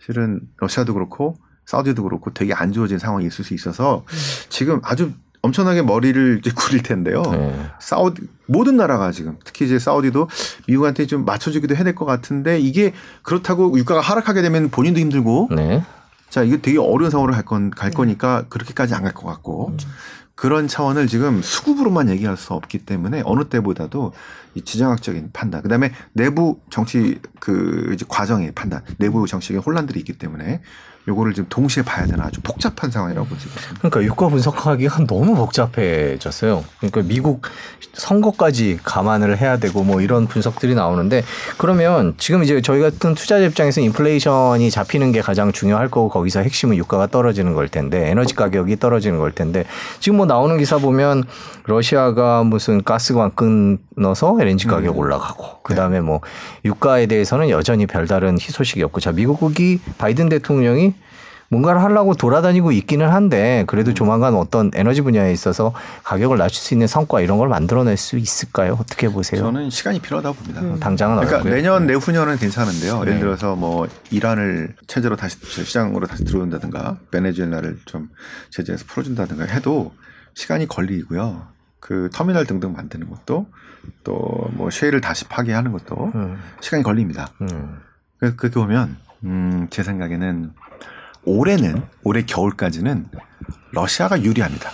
실은 0.00 0.40
러시아도 0.56 0.94
그렇고 0.94 1.36
사우디도 1.66 2.02
그렇고 2.04 2.32
되게 2.32 2.54
안 2.54 2.72
좋아진 2.72 2.98
상황이 2.98 3.26
있을 3.26 3.44
수 3.44 3.52
있어서 3.54 4.04
지금 4.48 4.80
아주 4.84 5.12
엄청나게 5.42 5.82
머리를 5.82 6.38
이제 6.40 6.50
굴릴 6.54 6.82
텐데요. 6.82 7.22
예. 7.34 7.54
사우디 7.78 8.22
모든 8.46 8.76
나라가 8.76 9.12
지금 9.12 9.36
특히 9.44 9.66
이제 9.66 9.78
사우디도 9.78 10.28
미국한테 10.66 11.06
좀 11.06 11.24
맞춰주기도 11.24 11.74
해야 11.76 11.84
될 11.84 11.94
것 11.94 12.04
같은데 12.04 12.58
이게 12.58 12.92
그렇다고 13.22 13.76
유가가 13.78 14.00
하락하게 14.00 14.42
되면 14.42 14.70
본인도 14.70 14.98
힘들고 15.00 15.48
네. 15.54 15.84
자, 16.30 16.42
이게 16.42 16.60
되게 16.60 16.78
어려운 16.78 17.10
상황으로 17.10 17.32
갈, 17.34 17.44
건, 17.44 17.70
갈 17.70 17.90
거니까 17.92 18.44
그렇게까지 18.48 18.94
안 18.94 19.02
갈 19.04 19.12
것 19.12 19.26
같고 19.26 19.76
그런 20.34 20.68
차원을 20.68 21.06
지금 21.06 21.40
수급으로만 21.42 22.10
얘기할 22.10 22.36
수 22.36 22.52
없기 22.52 22.80
때문에 22.80 23.22
어느 23.24 23.44
때보다도 23.44 24.12
이 24.56 24.62
지정학적인 24.62 25.30
판단, 25.32 25.62
그 25.62 25.68
다음에 25.68 25.92
내부 26.14 26.58
정치 26.70 27.20
그 27.38 27.90
이제 27.92 28.04
과정의 28.08 28.52
판단, 28.52 28.82
내부 28.98 29.26
정치적인 29.26 29.62
혼란들이 29.62 30.00
있기 30.00 30.14
때문에 30.14 30.62
요거를 31.08 31.34
지금 31.34 31.48
동시에 31.48 31.84
봐야 31.84 32.04
되는 32.04 32.20
아주 32.20 32.40
복잡한 32.40 32.90
상황이라고 32.90 33.28
볼 33.28 33.38
수 33.38 33.46
있거든요. 33.48 33.74
그러니까 33.78 34.02
유가 34.02 34.28
분석하기가 34.28 35.06
너무 35.06 35.36
복잡해졌어요. 35.36 36.64
그러니까 36.78 37.02
미국 37.02 37.42
선거까지 37.92 38.80
감안을 38.82 39.38
해야 39.38 39.56
되고 39.58 39.84
뭐 39.84 40.00
이런 40.00 40.26
분석들이 40.26 40.74
나오는데 40.74 41.22
그러면 41.58 42.14
지금 42.18 42.42
이제 42.42 42.60
저희 42.60 42.80
같은 42.80 43.14
투자자 43.14 43.44
입장에서 43.44 43.80
인플레이션이 43.82 44.70
잡히는 44.70 45.12
게 45.12 45.20
가장 45.20 45.52
중요할 45.52 45.90
거고 45.90 46.08
거기서 46.08 46.40
핵심은 46.40 46.76
유가가 46.76 47.06
떨어지는 47.06 47.54
걸 47.54 47.68
텐데 47.68 48.10
에너지 48.10 48.34
가격이 48.34 48.78
떨어지는 48.78 49.18
걸 49.18 49.30
텐데 49.30 49.64
지금 50.00 50.16
뭐 50.16 50.26
나오는 50.26 50.58
기사 50.58 50.78
보면 50.78 51.22
러시아가 51.64 52.42
무슨 52.42 52.82
가스관 52.82 53.30
끊어서 53.96 54.36
LNG 54.38 54.68
가격 54.68 54.98
올라가고 54.98 55.62
그다음에 55.62 56.00
뭐 56.00 56.20
유가에 56.64 57.06
대해서는 57.06 57.48
여전히 57.48 57.86
별다른 57.86 58.34
희소식이 58.38 58.82
없고 58.82 59.00
자 59.00 59.10
미국이 59.12 59.80
바이든 59.98 60.28
대통령이 60.28 60.94
뭔가를 61.48 61.80
하려고 61.80 62.14
돌아다니고 62.14 62.72
있기는 62.72 63.08
한데 63.08 63.64
그래도 63.68 63.94
조만간 63.94 64.34
어떤 64.34 64.70
에너지 64.74 65.00
분야에 65.00 65.32
있어서 65.32 65.72
가격을 66.02 66.38
낮출 66.38 66.56
수 66.56 66.74
있는 66.74 66.88
성과 66.88 67.20
이런 67.20 67.38
걸 67.38 67.48
만들어낼 67.48 67.96
수 67.96 68.18
있을까요? 68.18 68.76
어떻게 68.80 69.08
보세요? 69.08 69.40
저는 69.40 69.70
시간이 69.70 70.00
필요하다고 70.00 70.34
봅니다. 70.34 70.60
당장은 70.80 71.16
그러니까 71.16 71.36
어렵고요. 71.36 71.54
내년 71.54 71.86
내후년은 71.86 72.36
괜찮은데요. 72.38 72.94
네. 73.04 73.10
예를 73.10 73.20
들어서 73.20 73.54
뭐 73.54 73.86
이란을 74.10 74.74
체제로 74.88 75.14
다시 75.14 75.38
시장으로 75.40 76.08
다시 76.08 76.24
들어온다든가 76.24 76.98
베네수엘라를 77.12 77.78
좀 77.84 78.08
제재해서 78.50 78.84
풀어준다든가 78.88 79.44
해도 79.44 79.92
시간이 80.34 80.66
걸리고요. 80.66 81.46
그 81.78 82.10
터미널 82.12 82.46
등등 82.46 82.72
만드는 82.72 83.08
것도 83.08 83.46
또 84.04 84.48
뭐 84.52 84.70
쉐일을 84.70 85.00
다시 85.00 85.24
파괴하는 85.26 85.72
것도 85.72 86.12
음, 86.14 86.38
시간이 86.60 86.82
걸립니다. 86.82 87.28
음. 87.42 87.78
그래서 88.18 88.36
그렇게 88.36 88.54
보면 88.54 88.96
음, 89.24 89.66
제 89.70 89.82
생각에는 89.82 90.52
올해는 91.24 91.82
올해 92.04 92.22
겨울까지는 92.22 93.06
러시아가 93.72 94.22
유리합니다. 94.22 94.70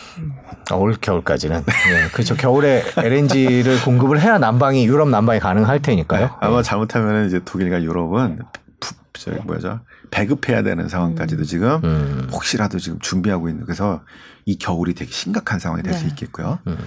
아, 0.71 0.75
올 0.75 0.95
겨울까지는 1.01 1.65
네, 1.65 2.09
그렇죠. 2.13 2.37
겨울에 2.37 2.85
LNG를 2.97 3.81
공급을 3.85 4.21
해야 4.21 4.39
난방이 4.39 4.87
유럽 4.87 5.09
난방이 5.09 5.41
가능할 5.41 5.81
테니까요. 5.83 6.27
네, 6.27 6.33
아마 6.41 6.63
잘못하면 6.63 7.27
이제 7.27 7.41
독일과 7.45 7.83
유럽은 7.83 8.41
푸- 8.81 8.95
저기 9.15 9.39
뭐죠 9.45 9.81
배급해야 10.11 10.63
되는 10.63 10.89
상황까지도 10.89 11.45
지금 11.45 11.81
음. 11.85 12.29
혹시라도 12.33 12.79
지금 12.79 12.99
준비하고 13.01 13.49
있는 13.49 13.65
그래서 13.65 14.03
이 14.45 14.59
겨울이 14.59 14.95
되게 14.95 15.11
심각한 15.11 15.59
상황이 15.59 15.83
될수 15.83 16.03
네. 16.03 16.09
있겠고요. 16.09 16.59
음. 16.67 16.79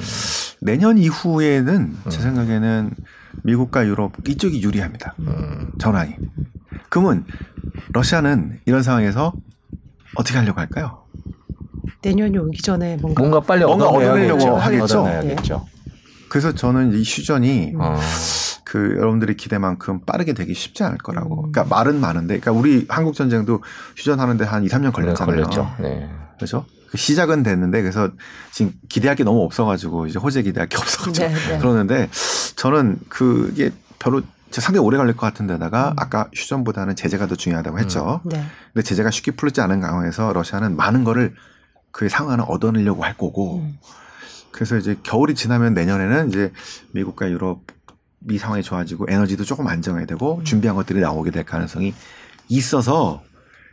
내년 0.61 0.97
이후에는 0.97 1.97
제 2.09 2.21
생각에는 2.21 2.91
미국과 3.43 3.85
유럽 3.85 4.13
이쪽이 4.27 4.61
유리합니다. 4.61 5.15
음. 5.19 5.71
전환이. 5.79 6.15
그러면 6.89 7.25
러시아는 7.93 8.59
이런 8.65 8.84
상황에서 8.84 9.34
어떻게 10.15 10.38
하려고 10.38 10.59
할까요? 10.59 11.03
내년이 12.01 12.38
오기 12.38 12.61
전에 12.61 12.97
뭔가 12.97 13.21
뭔가 13.21 13.39
빨리 13.39 13.63
뭔가. 13.65 13.88
얻어내려고 13.88 14.57
하겠죠. 14.57 15.01
얻어내야겠죠. 15.01 15.65
그래서 16.30 16.53
저는 16.53 16.93
이 16.93 17.01
휴전이 17.03 17.73
어. 17.77 17.97
그 18.63 18.95
여러분들의 18.97 19.38
기대만큼 19.38 20.01
빠르게 20.05 20.34
되기 20.34 20.53
쉽지 20.53 20.84
않을 20.84 20.97
거라고. 20.97 21.45
음. 21.45 21.51
그러니까 21.51 21.75
말은 21.75 21.99
많은데, 21.99 22.39
그러니까 22.39 22.51
우리 22.51 22.86
한국 22.89 23.13
전쟁도 23.13 23.63
휴전하는데 23.95 24.43
한 24.43 24.63
2, 24.63 24.67
3년 24.67 24.91
걸렸잖아요. 24.91 25.36
걸렸죠. 25.36 25.71
네. 25.80 26.09
그렇죠? 26.38 26.65
그 26.89 26.97
시작은 26.97 27.43
됐는데 27.43 27.81
그래서 27.81 28.09
지금 28.51 28.73
기대할 28.89 29.15
게 29.15 29.23
너무 29.23 29.43
없어가지고 29.43 30.07
이제 30.07 30.19
호재 30.19 30.43
기대할 30.43 30.69
게 30.69 30.77
없어가지고 30.77 31.27
네, 31.27 31.33
네. 31.33 31.57
그러는데 31.57 32.09
저는 32.55 32.99
그게 33.09 33.71
별로 33.99 34.21
제 34.51 34.61
상당히 34.61 34.86
오래 34.86 34.97
걸릴 34.97 35.15
것 35.15 35.21
같은데다가 35.21 35.89
음. 35.89 35.93
아까 35.97 36.29
휴전보다는 36.33 36.95
제재가 36.95 37.27
더 37.27 37.36
중요하다고 37.36 37.79
했죠. 37.79 38.21
네. 38.23 38.45
근데 38.73 38.83
제재가 38.83 39.11
쉽게 39.11 39.31
풀리지 39.31 39.59
않은 39.61 39.81
상황에서 39.81 40.31
러시아는 40.31 40.75
많은 40.75 41.03
거를 41.03 41.36
그 41.91 42.07
상황을 42.07 42.45
얻어내려고 42.47 43.03
할 43.03 43.17
거고 43.17 43.59
음. 43.59 43.77
그래서 44.51 44.77
이제 44.77 44.95
겨울이 45.03 45.36
지나면 45.36 45.73
내년에는 45.73 46.29
이제 46.29 46.53
미국과 46.91 47.29
유럽 47.29 47.63
미 48.19 48.38
상황이 48.38 48.63
좋아지고 48.63 49.07
에너지도 49.09 49.43
조금 49.43 49.67
안정해야 49.67 50.05
되고 50.05 50.41
준비한 50.43 50.75
것들이 50.75 50.99
나오게 50.99 51.31
될 51.31 51.43
가능성이 51.43 51.93
있어서 52.47 53.21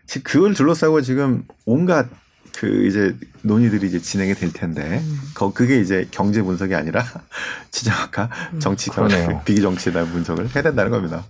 지금 0.06 0.22
그걸 0.24 0.54
둘러싸고 0.54 1.00
지금 1.02 1.44
온갖 1.64 2.08
그 2.56 2.86
이제 2.86 3.16
논의들이 3.42 3.86
이제 3.86 4.00
진행이 4.00 4.34
될 4.34 4.52
텐데 4.52 5.00
음. 5.02 5.20
거 5.34 5.52
그게 5.52 5.80
이제 5.80 6.06
경제 6.10 6.42
분석이 6.42 6.74
아니라 6.74 7.04
지정학과 7.70 8.28
정치 8.58 8.90
그러네요. 8.90 9.40
비기 9.44 9.60
정치에 9.60 9.92
대한 9.92 10.08
분석을 10.10 10.54
해야 10.54 10.62
된다는 10.62 10.90
겁니다. 10.90 11.24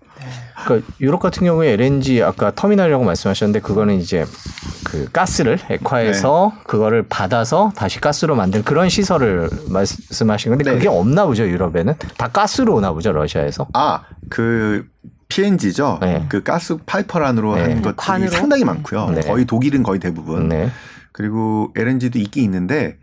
그러니까 0.65 0.89
유럽 1.01 1.21
같은 1.21 1.45
경우에 1.45 1.71
LNG 1.73 2.23
아까 2.23 2.53
터미널이라고 2.55 3.05
말씀하셨는데 3.05 3.61
그거는 3.61 3.99
이제 3.99 4.27
그 4.85 5.09
가스를 5.11 5.59
액화해서 5.71 6.53
그거를 6.67 7.05
받아서 7.09 7.73
다시 7.75 8.01
가스로 8.01 8.37
만든 8.37 8.63
그런 8.63 8.89
시설을 8.89 9.49
말씀하신 9.69 10.51
건데 10.53 10.65
네. 10.65 10.77
그게 10.77 10.89
없나 10.89 11.25
보죠 11.27 11.49
유럽에는 11.49 11.95
다 12.17 12.29
가스로 12.29 12.75
오나 12.77 12.93
보죠 12.93 13.13
러시아에서. 13.13 13.69
아, 13.73 14.03
그 14.29 14.87
PNG죠. 15.29 15.99
네. 16.03 16.27
그 16.29 16.43
가스 16.43 16.77
파이프란으로 16.85 17.55
네. 17.55 17.63
하는 17.63 17.77
것들이 17.83 17.97
관으로? 17.97 18.31
상당히 18.31 18.65
많고요. 18.65 19.11
네. 19.11 19.23
거의 19.23 19.47
독일은 19.47 19.83
거의 19.83 19.99
대부분. 19.99 20.49
네. 21.13 21.23
그리고 21.23 21.73
LNG도 21.77 22.19
있긴 22.19 22.45
있는데 22.45 22.99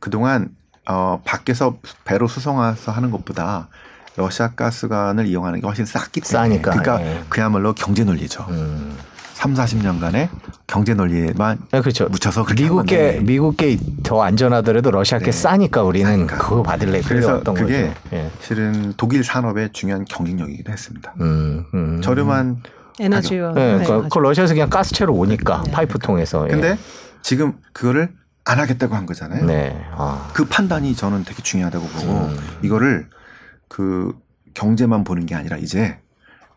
그동안 0.00 0.50
어 0.86 1.20
밖에서 1.24 1.78
배로 2.04 2.28
수송해서 2.28 2.92
하는 2.92 3.10
것보다 3.10 3.68
러시아 4.16 4.50
가스관을 4.50 5.26
이용하는 5.26 5.60
게 5.60 5.66
훨씬 5.66 5.84
쌌기 5.86 6.20
때문에 6.20 6.58
싸니까, 6.58 6.70
그러니까 6.70 7.02
예. 7.02 7.24
그야말로 7.28 7.72
경제 7.72 8.04
논리죠. 8.04 8.44
음. 8.50 8.96
3, 9.34 9.54
40년간의 9.54 10.28
경제 10.66 10.94
논리에만 10.94 11.58
네, 11.72 11.80
그렇죠. 11.80 12.08
묻혀서 12.08 12.46
미국계. 12.56 13.20
미국계 13.22 13.78
더 14.04 14.22
안전하더라도 14.22 14.90
러시아께 14.92 15.26
네. 15.26 15.32
싸니까 15.32 15.82
우리는 15.82 16.10
싸니까. 16.10 16.38
그거 16.38 16.62
받을래 16.62 17.00
그래서 17.02 17.42
그게 17.42 17.88
거죠. 17.88 17.94
예. 18.12 18.30
실은 18.40 18.94
독일 18.96 19.24
산업의 19.24 19.70
중요한 19.72 20.04
경쟁력이기도 20.04 20.72
했습니다. 20.72 21.14
음, 21.20 21.66
음. 21.74 22.00
저렴한 22.00 22.62
에너지가 23.00 23.52
네, 23.54 23.78
네, 23.78 23.84
그, 23.84 24.08
그 24.08 24.18
러시아에서 24.18 24.54
그냥 24.54 24.70
가스채로 24.70 25.12
오니까 25.12 25.62
네. 25.66 25.72
파이프 25.72 25.98
통해서. 25.98 26.46
예. 26.48 26.52
근데 26.52 26.78
지금 27.24 27.58
그거를 27.72 28.14
안 28.44 28.60
하겠다고 28.60 28.94
한 28.94 29.06
거잖아요. 29.06 29.46
네. 29.46 29.74
아. 29.92 30.30
그 30.34 30.44
판단이 30.44 30.94
저는 30.94 31.24
되게 31.24 31.42
중요하다고 31.42 31.86
보고 31.86 32.12
음. 32.12 32.38
이거를 32.62 33.08
그 33.66 34.14
경제만 34.52 35.04
보는 35.04 35.24
게 35.24 35.34
아니라 35.34 35.56
이제 35.56 35.98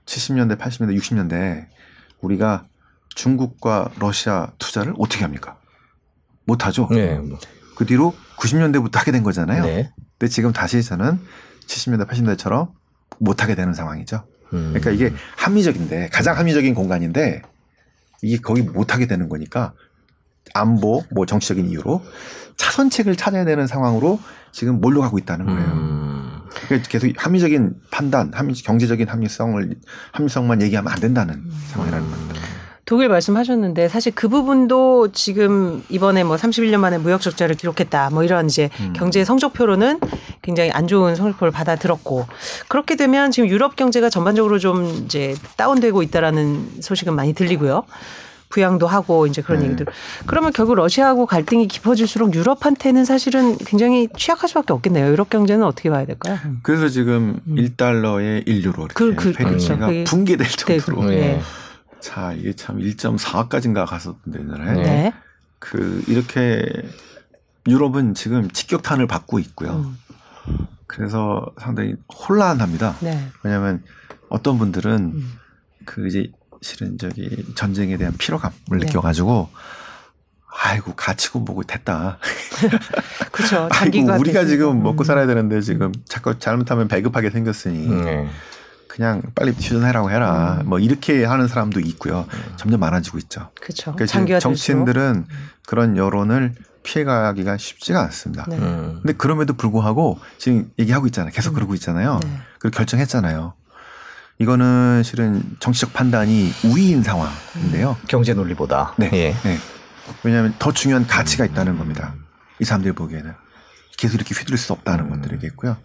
70년대, 0.06 0.60
80년대, 0.60 1.00
60년대 1.00 1.68
우리가 2.20 2.66
중국과 3.16 3.92
러시아 3.98 4.52
투자를 4.60 4.94
어떻게 5.00 5.24
합니까? 5.24 5.58
못 6.44 6.66
하죠. 6.66 6.90
네. 6.92 7.18
그 7.78 7.86
뒤로 7.86 8.14
90년대부터 8.38 8.96
하게 8.96 9.14
된 9.14 9.24
거잖아요. 9.24 9.64
네. 9.64 9.94
근데 10.20 10.30
지금 10.30 10.52
다시 10.52 10.84
저는 10.84 11.18
70년대, 11.66 12.10
80년대처럼 12.10 12.74
못 13.20 13.42
하게 13.42 13.56
되는 13.56 13.74
상황이죠. 13.74 14.28
음. 14.52 14.74
그러니까 14.74 14.92
이게 14.92 15.14
합리적인데 15.38 16.10
가장 16.10 16.38
합리적인 16.38 16.76
공간인데 16.76 17.42
이게 18.22 18.38
거기 18.38 18.64
못 18.64 18.94
하게 18.94 19.08
되는 19.08 19.30
거니까 19.30 19.74
안보 20.54 21.04
뭐 21.12 21.26
정치적인 21.26 21.70
이유로 21.70 22.04
차선책을 22.58 23.16
찾아야 23.16 23.46
되는 23.46 23.68
상황으로 23.68 24.20
지금 24.52 24.82
몰려가고 24.82 25.18
있다는 25.20 25.46
거예요. 25.46 25.60
음. 25.60 26.42
그러니까 26.66 26.90
계속 26.90 27.12
합리적인 27.16 27.76
판단, 27.92 28.32
합리, 28.34 28.54
경제적인 28.54 29.08
합리성을 29.08 29.76
합리성만 30.12 30.62
얘기하면 30.64 30.92
안 30.92 31.00
된다는 31.00 31.36
음. 31.36 31.52
상황이라는 31.72 32.10
겁니다. 32.10 32.42
독일 32.88 33.10
말씀하셨는데 33.10 33.90
사실 33.90 34.14
그 34.16 34.30
부분도 34.30 35.12
지금 35.12 35.84
이번에 35.90 36.24
뭐 36.24 36.38
31년 36.38 36.78
만에 36.78 36.98
무역 36.98 37.20
적자를 37.20 37.56
기록했다 37.56 38.12
뭐 38.12 38.24
이런 38.24 38.46
이제 38.46 38.70
음. 38.80 38.94
경제 38.96 39.26
성적표로는 39.26 40.00
굉장히 40.42 40.72
안 40.72 40.88
좋은 40.88 41.14
성적표를 41.18 41.52
받아 41.52 41.76
들었고 41.76 42.26
그렇게 42.70 42.96
되면 42.96 43.30
지금 43.30 43.50
유럽 43.50 43.76
경제가 43.76 44.10
전반적으로 44.10 44.58
좀 44.58 44.86
이제 45.04 45.36
다운되고 45.58 46.02
있다라는 46.02 46.82
소식은 46.82 47.14
많이 47.14 47.34
들리고요. 47.34 47.84
부양도 48.50 48.88
하고 48.88 49.28
이제 49.28 49.42
그런 49.42 49.60
네. 49.62 49.66
얘기들. 49.68 49.86
그러면 50.26 50.54
결국 50.54 50.76
러시아하고 50.76 51.26
갈등이 51.26 51.68
깊어질수록 51.68 52.34
유럽한테는 52.34 53.04
사실은 53.06 53.58
굉장히 53.58 54.08
취약할 54.18 54.48
수밖에 54.48 54.74
없겠네요. 54.74 55.08
유럽 55.08 55.30
경제는 55.30 55.66
어떻게 55.66 55.90
봐야 55.90 56.06
될까요? 56.06 56.38
그래서 56.64 56.88
지금 56.88 57.40
1달러에 57.48 58.46
1유로 58.48 58.78
이렇게 58.80 58.94
그- 58.94 59.16
그- 59.16 59.34
페르시가 59.34 59.76
그렇죠. 59.76 59.88
그게- 59.88 60.04
붕괴될 60.06 60.48
정도로. 60.50 61.10
네. 61.10 61.16
예. 61.18 61.42
자, 62.00 62.32
이게 62.34 62.54
참 62.54 62.78
1.4까지인가 62.78 63.86
갔었는데 63.86 64.40
옛날에. 64.40 64.74
네. 64.74 64.84
네. 64.84 65.14
그 65.60 66.04
이렇게 66.08 66.64
유럽은 67.68 68.14
지금 68.14 68.50
직격탄을 68.50 69.08
받고 69.08 69.40
있고요. 69.40 69.94
음. 70.48 70.68
그래서 70.86 71.46
상당히 71.60 71.96
혼란합니다. 72.14 72.96
네. 73.02 73.28
왜냐하면 73.44 73.84
어떤 74.30 74.58
분들은 74.58 74.92
음. 75.16 75.34
그 75.86 76.08
이제 76.08 76.32
실은 76.68 76.98
저기 76.98 77.46
전쟁에 77.56 77.96
대한 77.96 78.14
피로감을 78.18 78.54
네. 78.72 78.86
느껴가지고 78.86 79.50
아이고 80.60 80.96
가치고 80.96 81.40
뭐고 81.40 81.64
됐다. 81.64 82.18
그렇죠. 83.32 83.70
아이고 83.72 84.00
우리가 84.20 84.42
되시고. 84.42 84.48
지금 84.48 84.84
먹고 84.84 85.04
음. 85.04 85.06
살아야 85.06 85.28
되는데 85.28 85.62
지금 85.62 85.94
자꾸 86.06 86.38
잘못하면 86.38 86.90
배급하게 86.90 87.30
생겼으니 87.30 87.88
네. 87.88 88.30
그냥 88.90 89.22
빨리 89.34 89.52
휴전해라고 89.52 90.12
해라. 90.12 90.60
음. 90.62 90.70
뭐 90.70 90.80
이렇게 90.80 91.24
하는 91.24 91.48
사람도 91.48 91.80
있고요. 91.80 92.28
점점 92.58 92.82
많아지고 92.82 93.18
있죠. 93.20 93.50
그렇죠. 93.62 93.96
그러니까 93.96 94.40
정치인들은 94.40 95.26
그런 95.66 95.96
여론을 95.96 96.54
피해가기가 96.84 97.58
쉽지가 97.58 98.02
않습니다. 98.02 98.46
네. 98.50 98.58
음. 98.58 99.00
근데 99.04 99.14
그럼에도 99.14 99.54
불구하고 99.54 100.20
지금 100.38 100.70
얘기하고 100.80 101.06
있잖아요. 101.08 101.32
계속 101.32 101.52
음. 101.52 101.56
그러고 101.56 101.76
있잖아요. 101.76 102.20
네. 102.24 102.30
그리고 102.60 102.76
결정했잖아요. 102.76 103.54
이거는 104.40 105.02
실은 105.04 105.42
정치적 105.60 105.94
판단이 105.94 106.52
우위인 106.66 107.02
상황인데요. 107.02 107.98
경제 108.08 108.34
논리보다. 108.34 108.94
네. 108.98 109.10
예. 109.14 109.34
네. 109.44 109.58
왜냐하면 110.24 110.54
더 110.60 110.72
중요한 110.72 111.08
가치가 111.08 111.44
있다는 111.46 111.78
겁니다. 111.78 112.14
이 112.60 112.66
사람들이 112.66 112.94
보기에는 112.94 113.34
계속 113.98 114.16
이렇게 114.16 114.36
휘둘릴 114.36 114.58
수 114.58 114.74
없다는 114.74 115.06
음. 115.06 115.22
것들이겠고요. 115.22 115.78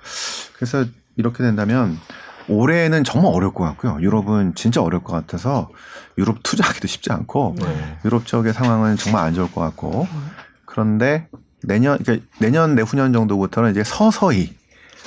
그래서 0.55 0.85
이렇게 1.17 1.43
된다면 1.43 1.99
올해는 2.49 3.05
정말 3.05 3.33
어려울 3.33 3.55
것 3.55 3.65
같고요. 3.65 3.99
유럽은 4.01 4.55
진짜 4.55 4.83
어려울 4.83 5.03
것 5.03 5.13
같아서 5.13 5.71
유럽 6.19 6.43
투자하기도 6.43 6.89
쉽지 6.89 7.13
않고 7.13 7.57
네. 7.59 7.99
유럽 8.05 8.27
쪽의 8.27 8.53
상황은 8.53 8.97
정말 8.97 9.25
안 9.25 9.35
좋을 9.35 9.51
것 9.51 9.61
같고 9.63 10.07
그런데 10.67 11.29
내년 11.63 11.99
그러니까 11.99 12.27
내년 12.39 12.75
내후년 12.75 13.13
정도부터는 13.13 13.71
이제 13.71 13.85
서서히 13.85 14.57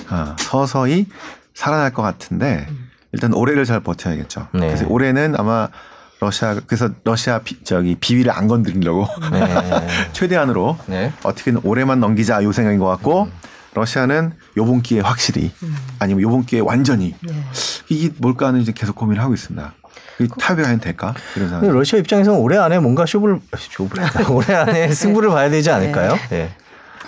아, 0.10 0.36
서서히 0.40 1.08
살아날 1.54 1.94
것 1.94 2.02
같은데 2.02 2.68
일단 3.16 3.34
올해를 3.34 3.64
잘 3.64 3.80
버텨야겠죠. 3.80 4.50
네. 4.52 4.68
그래서 4.68 4.86
올해는 4.90 5.36
아마 5.38 5.70
러시아 6.20 6.60
그래서 6.68 6.90
러시아 7.06 7.40
비, 7.40 7.64
저기 7.64 7.96
비위를 7.96 8.30
안 8.32 8.48
건드리려고 8.50 9.08
네. 9.32 9.88
최대한으로 10.12 10.78
네. 10.88 11.14
어떻게든 11.24 11.62
올해만 11.64 12.02
넘기자 12.02 12.44
요 12.44 12.52
생각인 12.52 12.78
것 12.78 12.88
같고 12.88 13.30
러시아는 13.74 14.34
요번 14.58 14.82
기회에 14.82 15.02
확실히 15.02 15.54
아니면 16.00 16.22
요번 16.22 16.46
기회에 16.46 16.62
완전히 16.62 17.16
네. 17.22 17.34
이게 17.88 18.14
뭘까 18.18 18.48
하는 18.48 18.60
이제 18.60 18.74
계속 18.74 18.96
고민을 18.96 19.22
하고 19.24 19.34
있습니다. 19.34 19.74
이 20.20 20.28
타협이 20.40 20.62
과연 20.62 20.80
될까 20.82 21.14
이런 21.38 21.50
상황. 21.50 21.70
러시아 21.72 22.00
입장에서는 22.00 22.38
올해 22.38 22.58
안에 22.58 22.80
뭔가 22.80 23.06
쇼를 23.06 23.40
쇼를 23.58 24.04
올해 24.30 24.54
안에 24.56 24.94
승부를 24.94 25.30
봐야 25.30 25.50
되지 25.50 25.72
않을까요? 25.72 26.18
예. 26.34 26.50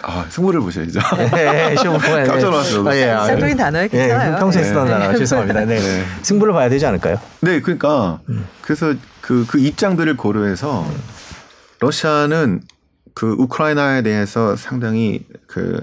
아 0.04 0.26
승부를 0.30 0.62
보셔야죠. 0.62 1.00
예, 1.38 1.76
쇼를 1.78 2.00
봐야 2.00 2.24
돼. 2.24 2.30
깜짝 2.30 2.50
놀랐어요. 2.50 2.88
아, 2.88 2.96
예, 2.96 3.10
아, 3.10 3.26
쌍둥이 3.26 3.56
단어에 3.56 3.84
예, 3.84 3.88
괜찮아요. 3.88 4.38
평소에 4.38 4.62
네. 4.62 4.68
쓰던 4.68 4.88
단어 4.88 5.18
죄송합니다. 5.18 5.66
네. 5.66 5.80
네. 5.80 6.06
승부를 6.22 6.54
봐야 6.54 6.70
되지 6.70 6.86
않을까요? 6.86 7.20
네, 7.42 7.62
그러니까 7.62 8.20
그래서 8.62 8.94
그, 9.22 9.46
그 9.48 9.60
입장들을 9.60 10.18
고려해서 10.18 10.86
러시아는 11.80 12.62
그 13.14 13.36
우크라이나에 13.38 14.02
대해서 14.04 14.56
상당히 14.56 15.26
그 15.48 15.80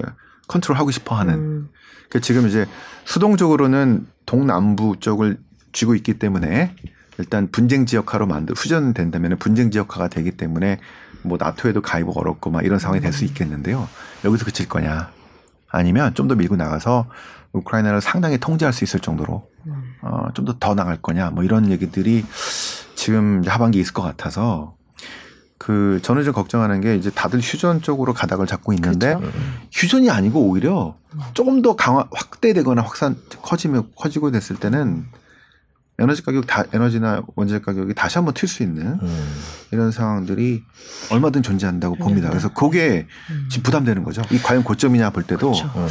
컨트롤하고 0.47 0.91
싶어하는. 0.91 1.33
음. 1.33 1.69
그 2.09 2.21
지금 2.21 2.47
이제 2.47 2.65
수동적으로는 3.03 4.07
동남부 4.25 4.97
쪽을 4.99 5.37
쥐고 5.73 5.95
있기 5.95 6.13
때문에 6.13 6.75
일단 7.17 7.49
분쟁 7.51 7.85
지역화로 7.85 8.25
만들 8.25 8.55
후전된다면 8.55 9.37
분쟁 9.37 9.71
지역화가 9.71 10.07
되기 10.07 10.31
때문에 10.31 10.79
뭐 11.25 11.37
나토에도 11.39 11.81
가입 11.81 12.07
어렵고 12.15 12.51
막 12.51 12.63
이런 12.65 12.79
상황이 12.79 13.01
될 13.01 13.11
수 13.13 13.25
있겠는데요. 13.25 13.87
여기서 14.23 14.45
그칠 14.45 14.67
거냐? 14.69 15.11
아니면 15.69 16.13
좀 16.13 16.27
더 16.27 16.35
밀고 16.35 16.55
나가서 16.55 17.07
우크라이나를 17.53 18.01
상당히 18.01 18.37
통제할 18.37 18.73
수 18.73 18.83
있을 18.83 18.99
정도로 18.99 19.49
어, 20.01 20.27
좀 20.33 20.45
더 20.45 20.57
더 20.59 20.75
나갈 20.75 20.97
거냐? 21.01 21.31
뭐 21.31 21.43
이런 21.43 21.69
얘기들이 21.71 22.25
지금 22.95 23.43
하반기에 23.45 23.81
있을 23.81 23.93
것 23.93 24.01
같아서 24.01 24.75
그 25.57 25.99
저는 26.03 26.23
좀 26.23 26.33
걱정하는 26.33 26.81
게 26.81 26.95
이제 26.95 27.09
다들 27.09 27.39
휴전 27.39 27.81
쪽으로 27.81 28.13
가닥을 28.13 28.45
잡고 28.45 28.73
있는데 28.73 29.15
그렇죠. 29.15 29.37
휴전이 29.71 30.09
아니고 30.09 30.41
오히려 30.41 30.95
조금 31.33 31.61
더 31.61 31.75
강화 31.75 32.05
확대되거나 32.11 32.81
확산 32.81 33.15
커지면 33.41 33.89
커지고 33.97 34.31
됐을 34.31 34.57
때는 34.57 35.05
에너지 35.97 36.21
가격 36.23 36.45
다 36.45 36.63
에너지나 36.73 37.23
원재 37.35 37.59
가격이 37.59 37.93
다시 37.93 38.17
한번 38.17 38.33
튈 38.33 38.47
수 38.47 38.63
있는 38.63 38.99
음. 39.01 39.35
이런 39.71 39.91
상황들이 39.91 40.63
얼마든 41.09 41.41
존재한다고 41.41 41.95
봅니다. 41.95 42.27
네. 42.27 42.29
그래서 42.29 42.49
그게 42.53 43.07
음. 43.31 43.47
지금 43.49 43.63
부담되는 43.63 44.03
거죠. 44.03 44.21
이 44.31 44.37
과연 44.39 44.63
고점이냐 44.63 45.09
볼 45.11 45.23
때도 45.23 45.51
그렇죠. 45.51 45.71
음. 45.75 45.87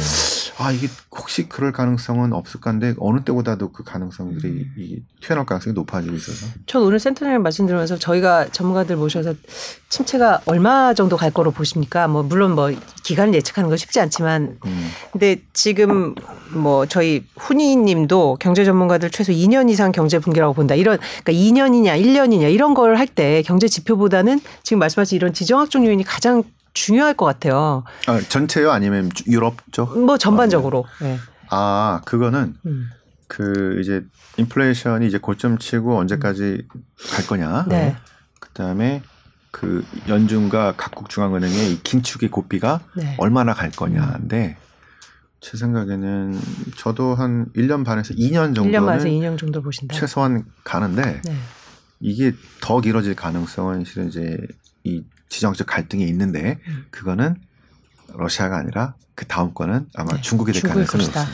아 0.57 0.71
이게 0.71 0.87
혹시 1.11 1.49
그럴 1.49 1.71
가능성은 1.71 2.33
없을까 2.33 2.69
한데 2.69 2.93
어느 2.99 3.19
때보다도 3.21 3.71
그 3.71 3.83
가능성들이 3.83 4.67
이 4.77 5.01
튀어나올 5.21 5.45
가능성이 5.45 5.73
높아지고 5.73 6.15
있어서 6.15 6.47
전 6.65 6.83
오늘 6.83 6.99
센터장님 6.99 7.43
말씀 7.43 7.65
들으면서 7.65 7.97
저희가 7.97 8.47
전문가들 8.51 8.95
모셔서 8.95 9.33
침체가 9.89 10.41
얼마 10.45 10.93
정도 10.93 11.17
갈 11.17 11.31
거로 11.31 11.51
보십니까? 11.51 12.07
뭐 12.07 12.23
물론 12.23 12.55
뭐 12.55 12.71
기간을 13.03 13.33
예측하는 13.35 13.69
건 13.69 13.77
쉽지 13.77 13.99
않지만 13.99 14.57
음. 14.65 14.89
근데 15.11 15.41
지금 15.53 16.15
뭐 16.51 16.85
저희 16.85 17.25
훈이님도 17.37 18.37
경제 18.39 18.63
전문가들 18.63 19.09
최소 19.09 19.33
2년 19.33 19.69
이상 19.69 19.91
경제 19.95 20.19
분기라고 20.19 20.53
본다. 20.53 20.75
이런 20.75 20.99
그러니까 21.23 21.31
2년이냐 21.31 21.99
1년이냐 22.03 22.51
이런 22.53 22.73
걸 22.73 22.95
할 22.95 23.07
때 23.07 23.41
경제 23.43 23.67
지표보다는 23.67 24.41
지금 24.63 24.79
말씀하신 24.79 25.15
이런 25.15 25.33
지정학적 25.33 25.85
요인이 25.85 26.03
가장 26.03 26.43
중요할 26.73 27.13
것 27.13 27.25
같아요. 27.25 27.83
아, 28.07 28.19
전체요 28.27 28.71
아니면 28.71 29.09
주- 29.13 29.23
유럽 29.27 29.55
쪽? 29.71 29.97
뭐 29.97 30.17
전반적으로. 30.17 30.85
네. 31.01 31.17
아 31.49 32.01
그거는 32.05 32.55
음. 32.65 32.87
그 33.27 33.79
이제 33.81 34.03
인플레이션이 34.37 35.07
이제 35.07 35.17
고점 35.17 35.57
치고 35.57 35.97
언제까지 35.97 36.67
갈 37.11 37.25
거냐. 37.27 37.65
네. 37.69 37.95
그다음에 38.41 39.01
그 39.51 39.85
연준과 40.09 40.73
각국 40.75 41.07
중앙은행의 41.09 41.71
이 41.71 41.81
긴축의 41.83 42.29
고비가 42.29 42.81
네. 42.97 43.15
얼마나 43.17 43.53
갈 43.53 43.71
거냐인데 43.71 44.57
제 45.45 45.57
생각에는 45.57 46.41
저도 46.75 47.13
한 47.13 47.45
1년 47.55 47.85
반에서 47.85 48.15
2년 48.15 48.55
1년 48.55 48.79
만에서 48.81 49.05
정도는 49.05 49.35
2년 49.35 49.37
정도 49.37 49.61
보신다. 49.61 49.95
최소한 49.95 50.43
가는데 50.63 51.21
네. 51.23 51.35
이게 51.99 52.33
더 52.61 52.81
길어질 52.81 53.15
가능성은 53.15 53.85
실은 53.85 54.07
이제 54.07 54.39
이 54.83 55.03
지정적 55.29 55.67
갈등이 55.67 56.03
있는데 56.07 56.57
음. 56.67 56.85
그거는 56.89 57.35
러시아가 58.15 58.57
아니라 58.57 58.95
그 59.13 59.27
다음 59.27 59.53
거는 59.53 59.85
아마 59.93 60.15
네, 60.15 60.21
중국이 60.21 60.51
될 60.51 60.63
가능성이. 60.63 61.03
높습니다. 61.03 61.31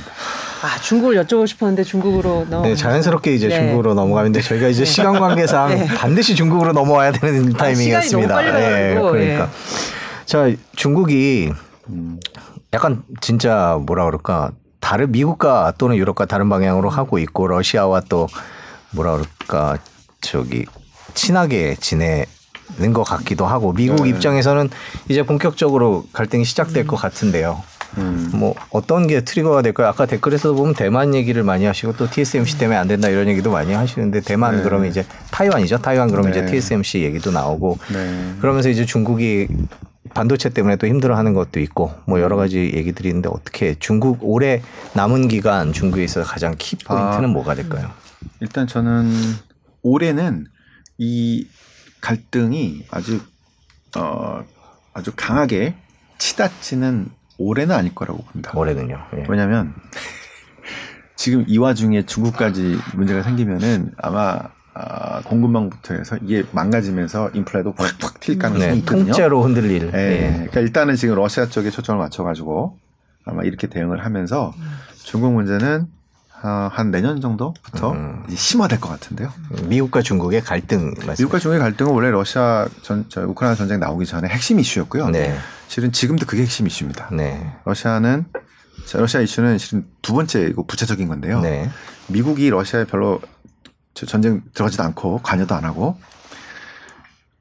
아 0.61 0.81
중국을 0.81 1.15
여쭤보고 1.23 1.47
싶었는데 1.47 1.85
중국으로 1.85 2.47
넘어. 2.49 2.67
네, 2.67 2.75
자연스럽게 2.75 3.33
이제 3.33 3.47
네. 3.47 3.55
중국으로 3.55 3.93
넘어가는데 3.93 4.41
저희가 4.41 4.67
이제 4.67 4.83
시간 4.83 5.17
관계상 5.17 5.69
네. 5.73 5.85
반드시 5.87 6.35
중국으로 6.35 6.73
넘어와야 6.73 7.13
되는 7.13 7.53
타이밍이었습니다. 7.53 8.41
시간이 8.41 8.45
너무 8.51 8.51
빨리 8.51 8.65
예, 8.65 8.95
그러니까. 8.99 9.49
자, 10.25 10.53
중국이 10.75 11.53
음. 11.87 12.19
약간 12.73 13.03
진짜 13.19 13.77
뭐라 13.85 14.05
그럴까 14.05 14.51
다른 14.79 15.11
미국과 15.11 15.73
또는 15.77 15.97
유럽과 15.97 16.25
다른 16.25 16.49
방향으로 16.49 16.89
하고 16.89 17.19
있고 17.19 17.47
러시아와 17.47 18.01
또 18.09 18.27
뭐라 18.91 19.13
그럴까 19.13 19.77
저기 20.21 20.65
친하게 21.13 21.75
지내는 21.75 22.93
것 22.93 23.03
같기도 23.03 23.45
하고 23.45 23.73
미국 23.73 24.03
네. 24.03 24.09
입장에서는 24.09 24.69
이제 25.09 25.23
본격적으로 25.23 26.05
갈등이 26.13 26.45
시작될 26.45 26.87
것 26.87 26.95
같은데요. 26.95 27.61
음. 27.97 28.31
뭐 28.33 28.55
어떤 28.69 29.05
게 29.05 29.21
트리거가 29.21 29.61
될까요? 29.61 29.87
아까 29.87 30.05
댓글에서 30.05 30.53
보면 30.53 30.73
대만 30.75 31.13
얘기를 31.13 31.43
많이 31.43 31.65
하시고 31.65 31.97
또 31.97 32.09
TSMC 32.09 32.57
때문에 32.57 32.77
안 32.77 32.87
된다 32.87 33.09
이런 33.09 33.27
얘기도 33.27 33.51
많이 33.51 33.73
하시는데 33.73 34.21
대만 34.21 34.57
네. 34.57 34.63
그러면 34.63 34.89
이제 34.89 35.05
타이완이죠. 35.31 35.79
타이완 35.79 36.09
그러면 36.09 36.31
이제 36.31 36.41
네. 36.41 36.51
TSMC 36.51 37.01
얘기도 37.03 37.31
나오고 37.31 37.77
네. 37.91 38.35
그러면서 38.39 38.69
이제 38.69 38.85
중국이 38.85 39.47
반도체 40.13 40.49
때문에 40.49 40.75
또 40.75 40.87
힘들어하는 40.87 41.33
것도 41.33 41.59
있고 41.59 41.93
뭐 42.05 42.19
여러 42.19 42.35
가지 42.35 42.57
얘기들이 42.73 43.09
있는데 43.09 43.29
어떻게 43.29 43.75
중국 43.79 44.19
올해 44.21 44.61
남은 44.93 45.27
기간 45.27 45.73
중국에 45.73 46.03
있어서 46.03 46.29
가장 46.29 46.55
키 46.57 46.75
포인트는 46.77 47.25
아. 47.25 47.27
뭐가 47.27 47.55
될까요? 47.55 47.89
일단 48.39 48.67
저는 48.67 49.11
올해는 49.81 50.47
이 50.97 51.47
갈등이 52.01 52.85
아주 52.91 53.21
어 53.97 54.43
아주 54.93 55.11
강하게 55.15 55.75
치닫지는 56.17 57.09
올해는 57.37 57.75
아닐 57.75 57.95
거라고 57.95 58.23
봅니다. 58.23 58.51
올해는요. 58.55 58.97
예. 59.17 59.25
왜냐하면 59.27 59.73
지금 61.15 61.45
이 61.47 61.57
와중에 61.57 62.05
중국까지 62.05 62.77
문제가 62.95 63.23
생기면은 63.23 63.93
아마 63.97 64.39
아, 64.73 65.21
공급망부터 65.23 65.95
해서 65.95 66.17
이게 66.23 66.43
망가지면서 66.51 67.31
인플레도 67.33 67.73
팍팍 67.73 68.19
튈 68.21 68.37
가능성이 68.37 68.71
네, 68.71 68.77
있거든요. 68.79 69.05
통째로 69.05 69.43
흔들릴. 69.43 69.91
예. 69.93 69.97
예. 69.97 70.31
그러니까 70.33 70.61
일단은 70.61 70.95
지금 70.95 71.15
러시아 71.15 71.47
쪽에 71.47 71.69
초점을 71.69 71.99
맞춰가지고 71.99 72.77
아마 73.25 73.43
이렇게 73.43 73.67
대응을 73.67 74.05
하면서 74.05 74.53
중국 75.03 75.33
문제는 75.33 75.87
아, 76.43 76.69
한 76.73 76.89
내년 76.89 77.21
정도부터 77.21 77.91
음. 77.91 78.23
심화될 78.33 78.79
것 78.79 78.89
같은데요. 78.89 79.31
미국과 79.65 80.01
중국의 80.01 80.41
갈등 80.41 80.93
말씀. 81.05 81.23
미국과 81.23 81.37
중국의 81.37 81.59
갈등은 81.59 81.91
원래 81.91 82.09
러시아 82.09 82.67
전, 82.81 83.05
저 83.09 83.21
우크라이나 83.27 83.55
전쟁 83.55 83.79
나오기 83.79 84.07
전에 84.07 84.27
핵심 84.27 84.59
이슈였고요. 84.59 85.09
네, 85.09 85.37
실은 85.67 85.91
지금도 85.91 86.25
그게 86.25 86.41
핵심 86.41 86.65
이슈입니다. 86.65 87.09
네, 87.11 87.53
러시아는 87.65 88.25
자, 88.87 88.97
러시아 88.97 89.21
이슈는 89.21 89.59
실은 89.59 89.85
두 90.01 90.13
번째 90.13 90.41
이거 90.47 90.63
구체적인 90.63 91.07
건데요. 91.07 91.41
네, 91.41 91.69
미국이 92.07 92.49
러시아에 92.49 92.85
별로 92.85 93.21
저 93.21 93.40
전쟁 93.93 94.41
들어가지도 94.53 94.83
않고 94.83 95.19
관여도 95.23 95.55
안 95.55 95.65
하고 95.65 95.99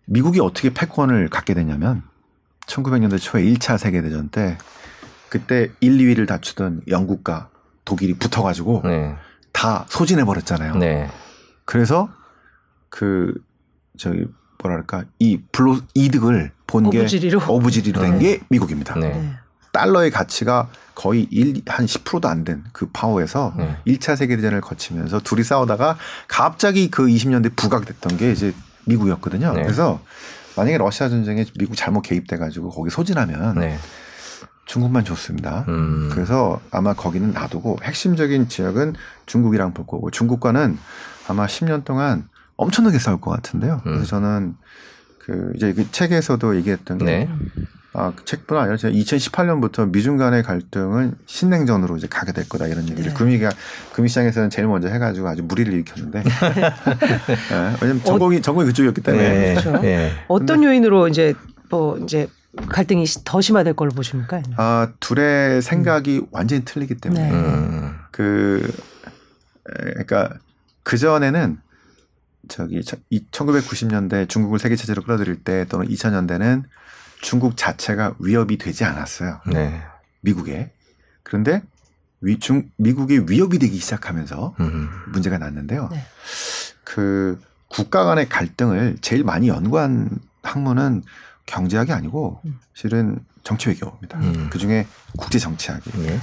미국이 0.05 0.40
어떻게 0.40 0.70
패권을 0.70 1.28
갖게 1.28 1.55
되냐면 1.55 2.03
1900년대 2.66 3.20
초에 3.20 3.44
1차 3.44 3.78
세계대전 3.78 4.28
때 4.28 4.59
그때 5.28 5.70
1, 5.80 5.98
2위를 5.98 6.26
다투던 6.26 6.82
영국과 6.88 7.48
독일이 7.84 8.14
붙어가지고 8.14 8.82
네, 8.84 9.16
다 9.53 9.86
소진해 9.88 10.24
버렸잖아요. 10.24 10.76
네, 10.76 11.09
그래서 11.64 12.09
그 12.88 13.34
저기 13.96 14.26
뭐랄까 14.62 15.05
이 15.18 15.40
불로 15.53 15.78
이득을 15.94 16.53
본게 16.66 17.01
어부지리로. 17.01 17.40
어부지리로 17.40 18.01
된게 18.01 18.40
미국입니다. 18.48 18.94
달러의 19.72 20.10
가치가 20.10 20.68
거의 20.94 21.26
1, 21.30 21.62
한 21.66 21.86
10%도 21.86 22.28
안 22.28 22.44
된 22.44 22.64
그 22.72 22.88
파워에서 22.92 23.54
네. 23.56 23.76
1차 23.86 24.16
세계대전을 24.16 24.60
거치면서 24.60 25.20
둘이 25.20 25.42
싸우다가 25.44 25.96
갑자기 26.28 26.90
그 26.90 27.06
20년대 27.06 27.54
부각됐던 27.56 28.16
게 28.16 28.32
이제 28.32 28.54
미국이었거든요. 28.86 29.52
네. 29.52 29.62
그래서 29.62 30.00
만약에 30.56 30.78
러시아 30.78 31.08
전쟁에 31.08 31.44
미국 31.58 31.76
잘못 31.76 32.02
개입돼 32.02 32.36
가지고 32.38 32.70
거기 32.70 32.90
소진하면 32.90 33.58
네. 33.60 33.78
중국만 34.66 35.04
좋습니다. 35.04 35.64
음. 35.68 36.10
그래서 36.12 36.60
아마 36.70 36.92
거기는 36.94 37.32
놔두고 37.32 37.78
핵심적인 37.82 38.48
지역은 38.48 38.94
중국이랑 39.26 39.74
볼 39.74 39.86
거고 39.86 40.10
중국과는 40.10 40.78
아마 41.28 41.46
10년 41.46 41.84
동안 41.84 42.28
엄청나게 42.56 42.98
싸울 42.98 43.20
것 43.20 43.30
같은데요. 43.30 43.74
음. 43.86 43.92
그래서 43.94 44.04
저는 44.06 44.54
그 45.18 45.52
이제 45.56 45.72
그 45.72 45.90
책에서도 45.90 46.56
얘기했던 46.56 46.98
게 46.98 47.04
네. 47.04 47.28
아, 47.93 48.12
그 48.14 48.24
책뿐 48.24 48.57
아니라 48.57 48.76
제가 48.76 48.95
2018년부터 48.95 49.91
미중 49.91 50.16
간의 50.16 50.43
갈등은 50.45 51.14
신냉전으로 51.26 51.97
이제 51.97 52.07
가게 52.09 52.32
될 52.32 52.49
거다 52.49 52.66
이런 52.68 52.88
얘기를 52.88 53.11
네. 53.11 53.14
금리가 53.14 53.51
금리시장에서는 53.95 54.49
제일 54.51 54.68
먼저 54.68 54.88
해가지고 54.88 55.26
아주 55.28 55.43
무리를 55.43 55.72
일으켰는데 55.72 56.22
네, 56.22 57.76
왜냐면 57.82 58.05
전공이 58.05 58.43
전공이 58.43 58.66
그쪽이었기 58.66 59.01
때문에 59.01 59.28
네. 59.28 59.55
그렇죠. 59.55 59.80
네. 59.82 60.12
어떤 60.28 60.62
요인으로 60.62 61.09
이제 61.09 61.34
뭐 61.68 61.99
이제 61.99 62.28
갈등이 62.68 63.07
시- 63.07 63.24
더 63.24 63.41
심화될 63.41 63.74
걸로 63.74 63.91
보십니까? 63.91 64.41
아 64.57 64.93
둘의 65.01 65.61
생각이 65.62 66.22
완전히 66.30 66.64
틀리기 66.64 66.97
때문에 66.97 67.28
네. 67.28 67.30
음. 67.32 67.95
그 68.12 68.72
에, 69.68 69.84
그러니까 69.91 70.30
그 70.84 70.97
전에는 70.97 71.59
저기 72.49 72.80
1990년대 73.30 74.28
중국을 74.28 74.59
세계 74.59 74.76
체제로 74.76 75.03
끌어들일 75.03 75.43
때 75.45 75.64
또는 75.68 75.86
2000년대는 75.88 76.64
중국 77.20 77.56
자체가 77.56 78.14
위협이 78.18 78.58
되지 78.58 78.84
않았어요. 78.84 79.40
네. 79.46 79.82
미국에. 80.20 80.72
그런데 81.22 81.62
위, 82.20 82.38
중, 82.38 82.70
미국이 82.76 83.20
위협이 83.28 83.58
되기 83.58 83.78
시작하면서 83.78 84.56
음. 84.60 84.88
문제가 85.08 85.38
났는데요. 85.38 85.88
네. 85.92 86.04
그 86.84 87.40
국가 87.68 88.04
간의 88.04 88.28
갈등을 88.28 88.98
제일 89.00 89.24
많이 89.24 89.48
연구한 89.48 90.18
학문은 90.42 91.02
경제학이 91.46 91.92
아니고 91.92 92.40
음. 92.44 92.58
실은 92.74 93.18
정치 93.42 93.68
외교입니다. 93.68 94.18
음. 94.18 94.48
그 94.50 94.58
중에 94.58 94.86
국제 95.16 95.38
정치학이. 95.38 95.90
네. 96.02 96.20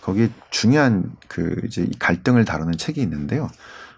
거기에 0.00 0.30
중요한 0.50 1.12
그 1.26 1.60
이제 1.64 1.82
이 1.82 1.98
갈등을 1.98 2.44
다루는 2.44 2.76
책이 2.76 3.00
있는데요. 3.00 3.50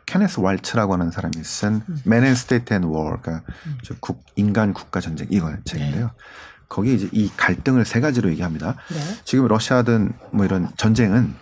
케네스 0.09 0.41
왈츠라고 0.41 0.95
하는 0.95 1.11
사람이 1.11 1.35
쓴 1.45 1.83
음. 1.87 2.03
Man 2.07 2.25
and 2.25 2.41
State 2.41 2.75
and 2.75 2.89
War, 2.89 3.19
그러니까 3.21 3.45
음. 3.67 3.77
저 3.85 3.95
국, 4.01 4.25
인간 4.37 4.73
국가 4.73 5.01
전쟁 5.01 5.27
이거는 5.31 5.61
책인데요. 5.67 6.11
거기에 6.71 6.95
이제 6.95 7.09
이 7.13 7.31
갈등을 7.37 7.85
세 7.85 8.01
가지로 8.01 8.31
얘기합니다. 8.31 8.75
네. 8.89 8.99
지금 9.25 9.47
러시아든 9.49 10.13
뭐 10.31 10.47
이런 10.47 10.71
전쟁은 10.79 11.35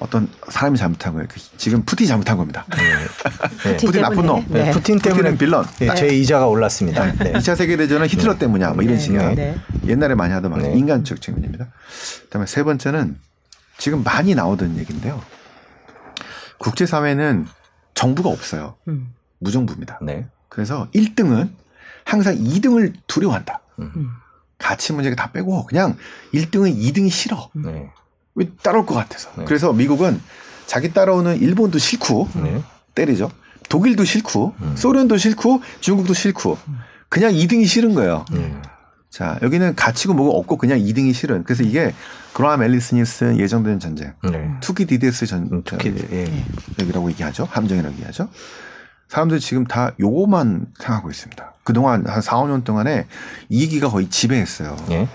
어떤 0.00 0.28
사람이 0.48 0.76
잘못한 0.76 1.12
거예요. 1.12 1.28
그 1.30 1.38
지금 1.56 1.84
푸틴이 1.84 2.08
잘못한 2.08 2.36
겁니다. 2.36 2.66
네. 2.70 2.76
푸틴 3.62 3.86
푸틴 3.86 4.02
나쁜. 4.02 4.26
놈. 4.26 4.44
네. 4.48 4.72
푸틴 4.72 4.98
때문에 4.98 5.30
푸틴은 5.30 5.38
빌런. 5.38 5.64
예, 5.82 5.94
제 5.94 6.08
이자가 6.08 6.48
올랐습니다. 6.48 7.12
네. 7.12 7.32
2차 7.34 7.54
세계 7.54 7.76
대전은 7.76 8.08
히틀러 8.08 8.38
때문이야. 8.38 8.70
뭐 8.70 8.82
이런 8.82 8.98
네, 8.98 9.34
네. 9.34 9.56
옛날에 9.86 10.16
많이 10.16 10.32
하던 10.32 10.50
말 10.50 10.62
네. 10.62 10.72
인간적 10.72 11.20
측면입니다. 11.20 11.68
그다음에 12.24 12.46
세 12.46 12.64
번째는 12.64 13.18
지금 13.78 14.02
많이 14.02 14.34
나오던 14.34 14.78
얘기인데요. 14.78 15.22
국제사회는 16.58 17.46
정부가 17.94 18.28
없어요. 18.28 18.76
음. 18.88 19.14
무정부입니다. 19.38 19.98
네. 20.02 20.26
그래서 20.48 20.88
1등은 20.94 21.50
항상 22.04 22.36
2등을 22.36 22.92
두려워한다. 23.06 23.60
음. 23.78 24.10
가치 24.58 24.92
문제가 24.92 25.16
다 25.16 25.32
빼고 25.32 25.66
그냥 25.66 25.96
1등은 26.32 26.76
2등이 26.76 27.10
싫어. 27.10 27.50
네. 27.54 27.90
왜 28.34 28.50
따라올 28.62 28.86
것 28.86 28.94
같아서. 28.94 29.30
네. 29.36 29.44
그래서 29.44 29.72
미국은 29.72 30.20
자기 30.66 30.92
따라오는 30.92 31.40
일본도 31.40 31.78
싫고 31.78 32.28
네. 32.42 32.62
때리죠. 32.94 33.30
독일도 33.68 34.04
싫고 34.04 34.54
음. 34.60 34.76
소련도 34.76 35.16
싫고 35.16 35.62
중국도 35.80 36.14
싫고 36.14 36.58
그냥 37.08 37.32
2등이 37.32 37.66
싫은 37.66 37.94
거예요. 37.94 38.24
네. 38.32 38.60
자 39.14 39.38
여기는 39.42 39.76
가치고 39.76 40.12
뭐가 40.12 40.36
없고 40.38 40.56
그냥 40.56 40.80
2등이 40.80 41.14
싫은. 41.14 41.44
그래서 41.44 41.62
이게 41.62 41.94
그라함 42.32 42.64
앨리슨이 42.64 43.04
쓴 43.04 43.38
예정된 43.38 43.78
전쟁. 43.78 44.12
네. 44.24 44.50
투키디데스 44.60 45.26
전 45.26 45.48
음, 45.52 45.62
특히 45.64 45.94
예. 46.10 46.24
여기라고 46.80 47.08
얘기하죠. 47.12 47.44
함정이라고 47.44 47.94
얘기하죠. 47.94 48.28
사람들이 49.06 49.38
지금 49.38 49.66
다 49.66 49.92
요거만 50.00 50.66
생각하고 50.80 51.12
있습니다. 51.12 51.54
그동안 51.62 52.04
한 52.08 52.20
4, 52.20 52.38
5년 52.38 52.64
동안에 52.64 53.06
이기가 53.50 53.88
거의 53.88 54.10
지배했어요. 54.10 54.74
예. 54.90 55.08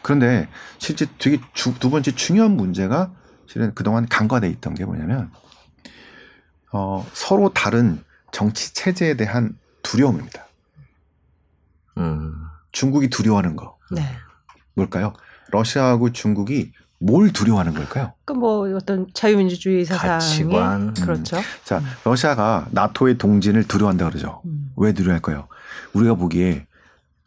그런데 0.00 0.48
실제 0.78 1.04
되게 1.18 1.38
주- 1.52 1.78
두 1.78 1.90
번째 1.90 2.12
중요한 2.12 2.52
문제가 2.52 3.10
실은 3.46 3.74
그동안 3.74 4.08
간과돼 4.08 4.48
있던 4.48 4.72
게 4.74 4.86
뭐냐면 4.86 5.30
어, 6.72 7.06
서로 7.12 7.52
다른 7.52 8.02
정치 8.32 8.72
체제에 8.72 9.12
대한 9.18 9.58
두려움입니다. 9.82 10.46
음. 11.98 12.46
중국이 12.72 13.10
두려워하는 13.10 13.56
거 13.56 13.76
네. 13.90 14.02
뭘까요? 14.74 15.12
러시아하고 15.50 16.12
중국이 16.12 16.72
뭘 16.98 17.32
두려워하는 17.32 17.74
걸까요? 17.74 18.12
그뭐 18.26 18.74
어떤 18.76 19.06
자유민주주의 19.14 19.84
사상의 19.84 20.18
가치관. 20.18 20.94
그렇죠. 20.94 21.38
자, 21.64 21.80
러시아가 22.04 22.66
나토의 22.70 23.16
동진을 23.16 23.64
두려워한다 23.64 24.08
그러죠. 24.08 24.42
음. 24.44 24.70
왜 24.76 24.92
두려워할까요? 24.92 25.48
우리가 25.94 26.14
보기에 26.14 26.66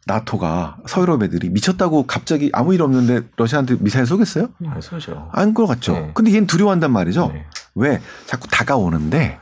나토가 0.06 0.76
서유럽 0.86 1.22
애들이 1.22 1.48
미쳤다고 1.48 2.06
갑자기 2.06 2.50
아무 2.52 2.74
일 2.74 2.82
없는데 2.82 3.28
러시아한테 3.36 3.76
미사일 3.80 4.06
쏘겠어요? 4.06 4.48
안 4.66 4.80
쏘죠. 4.80 5.30
것 5.54 5.66
같죠. 5.66 5.92
네. 5.92 6.10
근데 6.14 6.32
얘는 6.32 6.46
두려워한단 6.46 6.92
말이죠. 6.92 7.30
네. 7.32 7.46
왜? 7.74 8.00
자꾸 8.26 8.46
다가오는데 8.48 9.38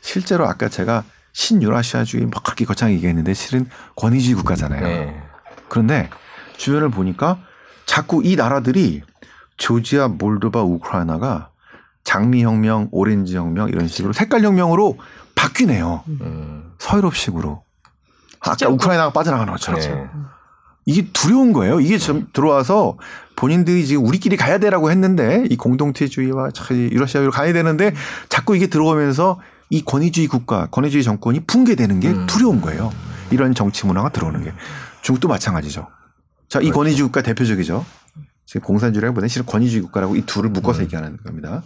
실제로 0.00 0.46
아까 0.48 0.68
제가 0.68 1.04
신유라시아주의 1.32 2.26
막 2.26 2.42
그렇게 2.44 2.64
거창하게 2.64 2.96
얘기했는데 2.96 3.34
실은 3.34 3.68
권위주의 3.96 4.34
국가잖아요. 4.36 4.80
네. 4.80 5.22
그런데 5.68 6.10
주변을 6.56 6.90
보니까 6.90 7.38
자꾸 7.84 8.22
이 8.24 8.36
나라들이 8.36 9.02
조지아, 9.56 10.08
몰도바, 10.08 10.62
우크라이나가 10.62 11.50
장미혁명, 12.04 12.88
오렌지혁명 12.92 13.68
이런 13.68 13.88
식으로 13.88 14.12
색깔혁명으로 14.12 14.98
바뀌네요. 15.34 16.04
음. 16.08 16.72
서유럽식으로. 16.78 17.62
아까 18.40 18.68
우크라이나가 18.68 19.12
빠져나가는 19.12 19.52
것처럼. 19.52 19.80
네. 19.80 20.06
이게 20.84 21.08
두려운 21.12 21.52
거예요. 21.52 21.80
이게 21.80 21.98
좀 21.98 22.28
들어와서 22.32 22.96
본인들이 23.34 23.84
지금 23.86 24.06
우리끼리 24.06 24.36
가야 24.36 24.58
되라고 24.58 24.90
했는데 24.90 25.44
이 25.50 25.56
공동체주의와 25.56 26.50
이 26.70 26.74
유러시아로 26.92 27.32
가야 27.32 27.52
되는데 27.52 27.92
자꾸 28.28 28.56
이게 28.56 28.68
들어오면서 28.68 29.40
이 29.68 29.84
권위주의 29.84 30.28
국가, 30.28 30.66
권위주의 30.66 31.02
정권이 31.02 31.40
붕괴되는 31.40 32.00
게 32.00 32.10
음. 32.10 32.26
두려운 32.26 32.60
거예요. 32.60 32.92
이런 33.32 33.52
정치 33.52 33.84
문화가 33.84 34.10
들어오는 34.10 34.44
게. 34.44 34.52
중국도 35.06 35.28
마찬가지죠. 35.28 35.86
자, 36.48 36.60
이 36.60 36.72
권위주의 36.72 37.04
국가 37.04 37.22
대표적이죠. 37.22 37.86
지금 38.44 38.60
공산주의라기보다는 38.62 39.28
실은 39.28 39.46
권위주의 39.46 39.80
국가라고 39.82 40.16
이 40.16 40.22
둘을 40.26 40.50
묶어서 40.50 40.82
얘기하는 40.82 41.16
겁니다. 41.18 41.62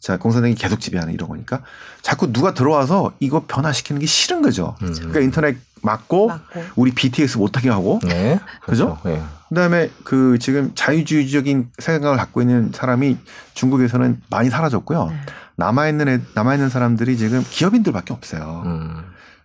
자, 0.00 0.16
공산당이 0.16 0.56
계속 0.56 0.80
지배하는 0.80 1.14
이런 1.14 1.28
거니까 1.28 1.62
자꾸 2.00 2.32
누가 2.32 2.54
들어와서 2.54 3.12
이거 3.20 3.44
변화시키는 3.46 4.00
게 4.00 4.06
싫은 4.06 4.42
거죠. 4.42 4.74
음. 4.82 4.92
그러니까 4.94 5.20
인터넷 5.20 5.58
막고, 5.80 6.26
막고. 6.26 6.60
우리 6.74 6.90
BTS 6.90 7.38
못하게 7.38 7.70
하고 7.70 8.00
네. 8.02 8.40
그죠? 8.62 8.98
예. 9.06 9.22
그다음에 9.48 9.88
그 10.02 10.38
지금 10.40 10.72
자유주의적인 10.74 11.70
생각을 11.78 12.16
갖고 12.16 12.40
있는 12.40 12.72
사람이 12.72 13.16
중국에서는 13.54 14.22
많이 14.28 14.50
사라졌고요. 14.50 15.06
네. 15.06 15.16
남아 15.54 15.88
있는 15.88 16.08
애, 16.08 16.20
남아 16.34 16.54
있는 16.54 16.68
사람들이 16.68 17.16
지금 17.16 17.44
기업인들밖에 17.48 18.12
없어요. 18.12 18.64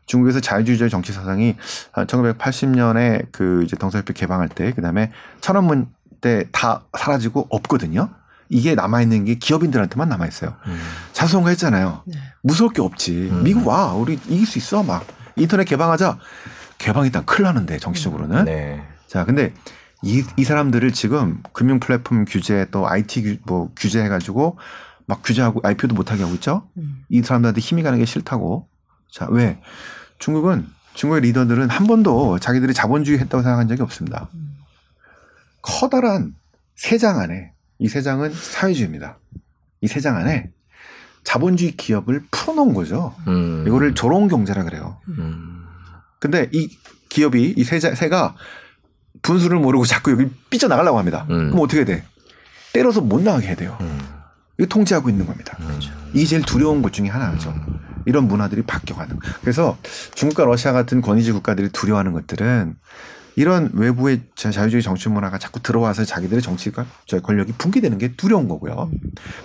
음. 0.07 0.09
중국에서 0.09 0.39
자유주의적 0.39 0.89
정치 0.89 1.11
사상이 1.11 1.55
한 1.91 2.07
1980년에 2.07 3.27
그 3.31 3.63
이제 3.63 3.75
동서협회 3.75 4.13
개방할 4.13 4.49
때 4.49 4.71
그다음에 4.73 5.11
천안문 5.41 5.89
때 6.21 6.45
다 6.51 6.83
사라지고 6.97 7.47
없거든요. 7.49 8.09
이게 8.49 8.73
남아 8.75 9.01
있는 9.01 9.25
게 9.25 9.35
기업인들한테만 9.35 10.07
남아 10.09 10.25
있어요. 10.27 10.55
음. 10.67 10.79
자수성가 11.13 11.49
했잖아요. 11.49 12.03
네. 12.05 12.17
무서울 12.41 12.71
게 12.73 12.81
없지. 12.81 13.29
음. 13.31 13.43
미국 13.43 13.67
와 13.67 13.93
우리 13.93 14.13
이길 14.13 14.45
수 14.47 14.57
있어 14.57 14.83
막 14.83 15.05
인터넷 15.35 15.65
개방하자. 15.65 16.17
개방했다 16.77 17.25
큰일 17.25 17.43
나는데 17.43 17.77
정치적으로는. 17.77 18.45
네. 18.45 18.83
자, 19.07 19.25
근데 19.25 19.53
이, 20.01 20.23
이 20.37 20.43
사람들을 20.43 20.91
지금 20.93 21.41
금융 21.53 21.79
플랫폼 21.79 22.23
규제 22.25 22.65
또 22.71 22.87
IT 22.87 23.21
규, 23.23 23.37
뭐 23.45 23.71
규제 23.75 24.01
해가지고 24.03 24.57
막 25.05 25.21
규제하고 25.23 25.59
IPO도 25.63 25.93
못하게 25.95 26.23
하고 26.23 26.33
있죠? 26.35 26.67
음. 26.77 27.03
이 27.09 27.21
사람들한테 27.21 27.59
힘이 27.61 27.83
가는 27.83 27.99
게 27.99 28.05
싫다고. 28.05 28.67
자, 29.11 29.27
왜? 29.29 29.59
중국은, 30.19 30.67
중국의 30.93 31.21
리더들은 31.21 31.69
한 31.69 31.87
번도 31.87 32.39
자기들이 32.39 32.73
자본주의 32.73 33.19
했다고 33.19 33.43
생각한 33.43 33.67
적이 33.67 33.81
없습니다. 33.83 34.29
음. 34.33 34.57
커다란 35.61 36.33
세 36.75 36.97
장 36.97 37.19
안에, 37.19 37.51
이 37.79 37.87
세 37.87 38.01
장은 38.01 38.33
사회주의입니다. 38.33 39.17
이 39.81 39.87
세 39.87 40.01
장 40.01 40.15
안에 40.17 40.49
자본주의 41.23 41.71
기업을 41.75 42.23
풀어놓은 42.31 42.73
거죠. 42.73 43.13
음. 43.27 43.65
이거를 43.67 43.93
조롱 43.95 44.27
경제라 44.27 44.63
그래요. 44.63 44.97
음. 45.09 45.65
근데 46.19 46.49
이 46.53 46.69
기업이 47.09 47.53
이 47.57 47.63
세자, 47.63 47.95
새가 47.95 48.35
분수를 49.21 49.59
모르고 49.59 49.85
자꾸 49.85 50.11
여기 50.11 50.29
삐져나가려고 50.49 50.97
합니다. 50.97 51.25
음. 51.29 51.49
그럼 51.51 51.63
어떻게 51.63 51.83
돼? 51.85 52.03
때려서 52.73 53.01
못 53.01 53.21
나가게 53.21 53.47
해야 53.47 53.55
돼요. 53.55 53.77
음. 53.81 53.99
이거 54.57 54.67
통제하고 54.67 55.09
있는 55.09 55.25
겁니다. 55.25 55.55
이게 56.13 56.25
제일 56.25 56.41
두려운 56.43 56.81
것 56.81 56.91
중에 56.93 57.07
하나죠. 57.09 57.53
이런 58.07 58.27
문화들이 58.27 58.63
바뀌어가는. 58.63 59.19
거. 59.19 59.27
그래서 59.41 59.77
중국과 60.15 60.45
러시아 60.45 60.71
같은 60.71 61.01
권위주의 61.01 61.33
국가들이 61.33 61.69
두려워하는 61.69 62.13
것들은 62.13 62.75
이런 63.35 63.69
외부의 63.73 64.21
자- 64.35 64.49
자유주의 64.49 64.81
정치 64.81 65.09
문화가 65.09 65.37
자꾸 65.37 65.59
들어와서 65.61 66.05
자기들의 66.05 66.41
정치가 66.41 66.85
저 67.05 67.19
권력이 67.19 67.53
붕괴되는 67.57 67.97
게 67.99 68.13
두려운 68.15 68.47
거고요. 68.47 68.89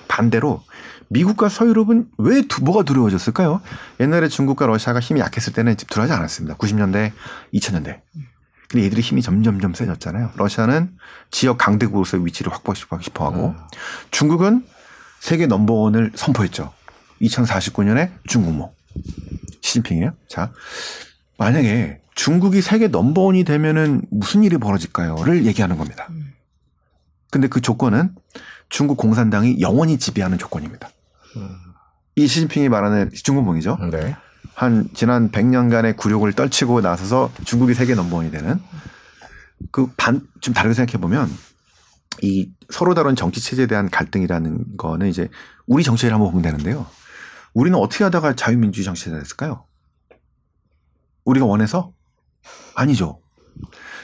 반대로 0.09 0.63
미국과 1.09 1.51
서유럽은 1.51 2.07
왜 2.19 2.43
두- 2.49 2.65
뭐가 2.65 2.85
두려워졌을까요? 2.85 3.61
옛날에 4.01 4.29
중국과 4.29 4.67
러시아가 4.67 4.99
힘이 5.01 5.21
약했을 5.21 5.53
때는 5.53 5.77
집 5.77 5.91
들어가지 5.91 6.13
않았습니다. 6.15 6.57
90년대, 6.57 7.13
2000년대. 7.53 8.01
근데 8.71 8.87
얘들이 8.87 9.03
힘이 9.03 9.21
점점점 9.21 9.75
세졌잖아요. 9.75 10.31
러시아는 10.37 10.93
지역 11.31 11.59
강대국으로서의 11.59 12.25
위치를 12.25 12.51
확보하고 12.53 13.03
싶어 13.03 13.27
하고 13.27 13.55
중국은 14.11 14.65
세계 15.21 15.47
넘버원을 15.47 16.13
선포했죠. 16.15 16.73
2049년에 17.23 18.11
중국모. 18.27 18.73
시진핑이에요. 19.61 20.13
자, 20.29 20.53
만약에 21.39 22.01
중국이 22.15 22.61
세계 22.61 22.89
넘버원이 22.89 23.45
되면은 23.45 24.03
무슨 24.11 24.43
일이 24.45 24.59
벌어질까요?를 24.59 25.47
얘기하는 25.47 25.79
겁니다. 25.79 26.09
근데 27.31 27.49
그 27.49 27.61
조건은 27.61 28.15
중국 28.69 28.97
공산당이 28.97 29.61
영원히 29.61 29.99
지배하는 29.99 30.37
조건입니다. 30.39 30.91
이 32.17 32.27
시진핑이 32.27 32.69
말하는 32.69 33.11
중국몽이죠. 33.13 33.79
네. 33.91 34.15
한 34.55 34.89
지난 34.93 35.31
100년간의 35.31 35.97
굴욕을 35.97 36.35
떨치고 36.35 36.83
나서서 36.83 37.33
중국이 37.45 37.73
세계 37.75 37.95
넘버원이 37.95 38.31
되는 38.31 38.61
그 39.71 39.87
반 39.97 40.21
좀 40.43 40.53
다르게 40.53 40.75
생각해 40.75 41.01
보면 41.01 41.31
이 42.21 42.51
서로 42.69 42.95
다른 42.95 43.17
정치 43.17 43.41
체제에 43.41 43.67
대한 43.67 43.89
갈등이라는 43.89 44.77
거는 44.77 45.09
이제 45.09 45.29
우리 45.67 45.83
정치를 45.85 46.13
한번 46.13 46.31
보면 46.33 46.43
되는데요. 46.43 46.87
우리는 47.55 47.79
어떻게 47.79 48.05
하다가 48.05 48.35
자유민주주의 48.35 48.85
정치가 48.85 49.19
됐을까요? 49.19 49.65
우리가 51.25 51.47
원해서 51.47 51.93
아니죠. 52.75 53.21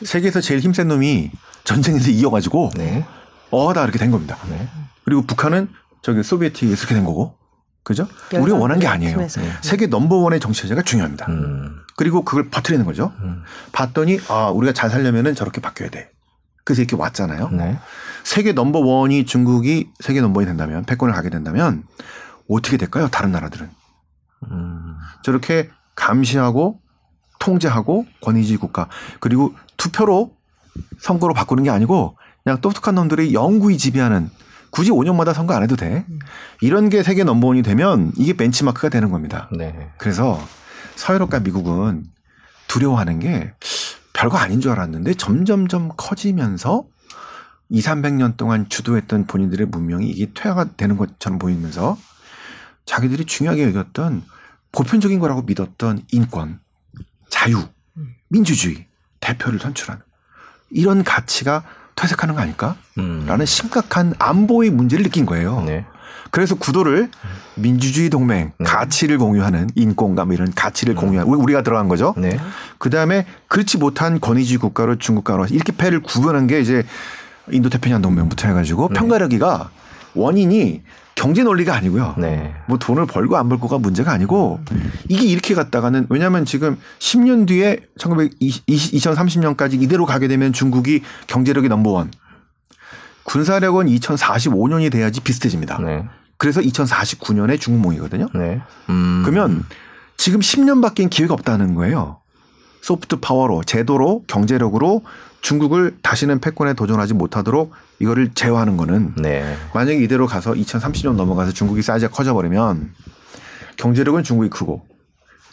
세계에서 0.04 0.40
제일 0.40 0.60
힘센 0.60 0.88
놈이 0.88 1.30
전쟁에서 1.64 2.10
이겨가지고 2.10 2.70
네. 2.76 3.04
어다 3.50 3.82
이렇게 3.84 3.98
된 3.98 4.10
겁니다. 4.10 4.36
네. 4.48 4.68
그리고 5.04 5.22
북한은 5.22 5.68
저기 6.02 6.22
소비에트에 6.22 6.68
이렇게 6.68 6.94
된 6.94 7.04
거고, 7.04 7.36
그죠? 7.82 8.06
우리가 8.32 8.58
원한 8.58 8.78
게 8.78 8.86
아니에요. 8.86 9.16
팀에서. 9.16 9.40
세계 9.62 9.86
넘버원의 9.86 10.40
정치 10.40 10.62
체제가 10.62 10.82
중요합니다. 10.82 11.26
음. 11.28 11.80
그리고 11.96 12.22
그걸 12.22 12.50
버티는 12.50 12.84
거죠. 12.84 13.12
음. 13.20 13.42
봤더니 13.72 14.20
아 14.28 14.50
우리가 14.50 14.74
잘 14.74 14.90
살려면은 14.90 15.34
저렇게 15.34 15.60
바뀌어야 15.60 15.90
돼. 15.90 16.10
그래서 16.64 16.82
이렇게 16.82 16.96
왔잖아요. 16.96 17.48
네. 17.48 17.78
세계 18.24 18.52
넘버원이 18.52 19.24
중국이 19.24 19.88
세계 20.00 20.20
넘버원이 20.20 20.46
된다면 20.46 20.84
패권을 20.84 21.14
가게 21.14 21.30
된다면 21.30 21.84
어떻게 22.48 22.76
될까요? 22.76 23.08
다른 23.10 23.32
나라들은 23.32 23.70
음. 24.50 24.96
저렇게 25.22 25.70
감시하고 25.94 26.80
통제하고 27.38 28.06
권위주의 28.20 28.58
국가 28.58 28.88
그리고 29.20 29.54
투표로 29.76 30.36
선거로 30.98 31.34
바꾸는 31.34 31.64
게 31.64 31.70
아니고 31.70 32.16
그냥 32.44 32.60
똑똑한 32.60 32.94
놈들이 32.94 33.34
영구히 33.34 33.78
지배하는 33.78 34.30
굳이 34.70 34.90
5년마다 34.90 35.32
선거 35.32 35.54
안 35.54 35.62
해도 35.62 35.76
돼. 35.76 36.04
이런 36.60 36.88
게 36.88 37.02
세계 37.02 37.24
넘버원이 37.24 37.62
되면 37.62 38.12
이게 38.16 38.34
벤치마크가 38.34 38.90
되는 38.90 39.10
겁니다. 39.10 39.48
네. 39.56 39.90
그래서 39.98 40.40
서유럽과 40.96 41.40
미국은 41.40 42.04
두려워하는 42.68 43.18
게 43.18 43.54
별거 44.12 44.36
아닌 44.36 44.60
줄 44.60 44.72
알았는데 44.72 45.14
점점점 45.14 45.90
커지면서 45.96 46.84
2, 47.70 47.80
300년 47.80 48.36
동안 48.36 48.68
주도했던 48.68 49.26
본인들의 49.26 49.66
문명이 49.68 50.08
이게 50.08 50.32
퇴화가 50.34 50.76
되는 50.76 50.96
것처럼 50.96 51.38
보이면서 51.38 51.96
자기들이 52.88 53.26
중요하게 53.26 53.64
여겼던 53.68 54.22
보편적인 54.72 55.18
거라고 55.20 55.42
믿었던 55.42 56.02
인권, 56.10 56.58
자유, 57.28 57.62
민주주의, 58.28 58.86
대표를 59.20 59.58
선출하는 59.60 60.02
이런 60.70 61.04
가치가 61.04 61.62
퇴색하는 61.96 62.34
거 62.34 62.40
아닐까? 62.40 62.76
음. 62.96 63.24
라는 63.26 63.44
심각한 63.44 64.14
안보의 64.18 64.70
문제를 64.70 65.04
느낀 65.04 65.26
거예요. 65.26 65.62
네. 65.62 65.84
그래서 66.30 66.54
구도를 66.54 67.10
민주주의 67.56 68.08
동맹, 68.10 68.52
네. 68.58 68.64
가치를 68.64 69.18
공유하는 69.18 69.68
인권과 69.74 70.24
뭐 70.24 70.34
이런 70.34 70.52
가치를 70.54 70.94
공유하는 70.94 71.30
우리- 71.30 71.40
우리가 71.42 71.62
들어간 71.62 71.88
거죠. 71.88 72.14
네. 72.16 72.38
그 72.78 72.88
다음에 72.90 73.26
그렇지 73.48 73.76
못한 73.78 74.20
권위주의 74.20 74.58
국가로 74.58 74.96
중국가로 74.96 75.46
이렇게 75.46 75.72
패를 75.72 76.00
구분한 76.00 76.46
게 76.46 76.60
이제 76.60 76.84
인도 77.50 77.68
태평양 77.70 78.00
동맹부터 78.02 78.48
해가지고 78.48 78.88
평가력이가 78.88 79.70
원인이 80.18 80.82
경제 81.14 81.42
논리가 81.42 81.74
아니고요. 81.74 82.14
네. 82.18 82.54
뭐 82.68 82.78
돈을 82.78 83.06
벌고 83.06 83.36
안 83.36 83.48
벌고가 83.48 83.78
문제가 83.78 84.12
아니고 84.12 84.60
이게 85.08 85.26
이렇게 85.26 85.54
갔다가는 85.54 86.06
왜냐하면 86.10 86.44
지금 86.44 86.78
10년 87.00 87.46
뒤에 87.48 87.80
1920, 87.98 88.66
2030년까지 88.66 89.82
이대로 89.82 90.06
가게 90.06 90.28
되면 90.28 90.52
중국이 90.52 91.02
경제력이 91.26 91.68
넘버원 91.68 92.12
군사력은 93.24 93.86
2045년이 93.86 94.92
돼야지 94.92 95.20
비슷해집니다. 95.20 95.78
네. 95.80 96.04
그래서 96.36 96.60
2049년에 96.60 97.60
중국몽이거든요. 97.60 98.28
네. 98.34 98.60
음. 98.88 99.22
그러면 99.24 99.64
지금 100.16 100.40
10년밖에 100.40 101.10
기회가 101.10 101.34
없다는 101.34 101.74
거예요. 101.74 102.20
soft 102.80 103.16
power로 103.16 103.64
제도로 103.64 104.22
경제력으로 104.28 105.02
중국을 105.40 105.96
다시는 106.02 106.40
패권에 106.40 106.74
도전하지 106.74 107.14
못하도록 107.14 107.72
이거를 108.00 108.30
제어하는 108.34 108.76
거는 108.76 109.14
네. 109.16 109.56
만약에 109.74 109.98
이대로 109.98 110.26
가서 110.26 110.52
2030년 110.52 111.14
넘어가서 111.14 111.52
중국이 111.52 111.82
사이즈가 111.82 112.12
커져버리면 112.12 112.92
경제력은 113.76 114.24
중국이 114.24 114.50
크고 114.50 114.84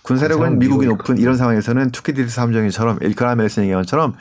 군사력은 0.02 0.60
미국이 0.60 0.86
미국이 0.86 0.88
높은 0.88 1.18
이런 1.18 1.36
상황에서는 1.38 1.92
투키디데스 1.92 2.40
함정이처럼 2.40 3.00
그라함 3.02 3.36
앨리슨 3.36 3.64
얘기한처럼 3.64 4.16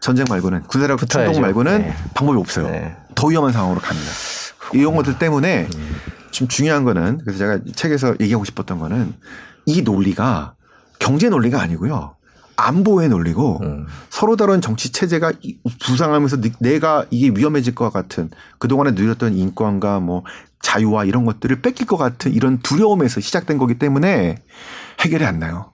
전쟁 0.00 0.26
말고는 0.28 0.62
군사력 0.62 0.98
붙어야죠. 0.98 1.32
충동 1.32 1.42
말고는 1.42 1.82
네. 1.82 1.94
방법이 2.14 2.38
없어요. 2.38 2.68
네. 2.68 2.96
더 3.14 3.26
위험한 3.26 3.52
상황으로 3.52 3.80
갑니다. 3.80 4.10
이런 4.72 4.94
것들 4.96 5.18
때문에 5.18 5.68
지금 6.30 6.48
중요한 6.48 6.84
거는 6.84 7.18
그래서 7.24 7.38
제가 7.38 7.58
책에서 7.74 8.14
얘기하고 8.20 8.44
싶었던 8.44 8.78
거는 8.78 9.14
이 9.66 9.82
논리가 9.82 10.54
경제 10.98 11.28
논리가 11.28 11.60
아니고요. 11.60 12.16
안보의 12.68 13.08
논리고 13.08 13.58
음. 13.62 13.86
서로 14.10 14.36
다른 14.36 14.60
정치 14.60 14.92
체제가 14.92 15.32
이- 15.42 15.58
부상하면서 15.82 16.40
느- 16.40 16.50
내가 16.60 17.06
이게 17.10 17.28
위험해질 17.34 17.74
것 17.74 17.90
같은 17.90 18.30
그동안에 18.58 18.92
누렸던 18.92 19.34
인권과 19.34 20.00
뭐 20.00 20.24
자유와 20.62 21.04
이런 21.04 21.24
것들을 21.24 21.62
뺏길 21.62 21.86
것 21.86 21.96
같은 21.96 22.32
이런 22.32 22.58
두려움에서 22.58 23.20
시작된 23.20 23.56
거기 23.58 23.78
때문에 23.78 24.36
해결이 25.00 25.24
안 25.24 25.38
나요. 25.38 25.72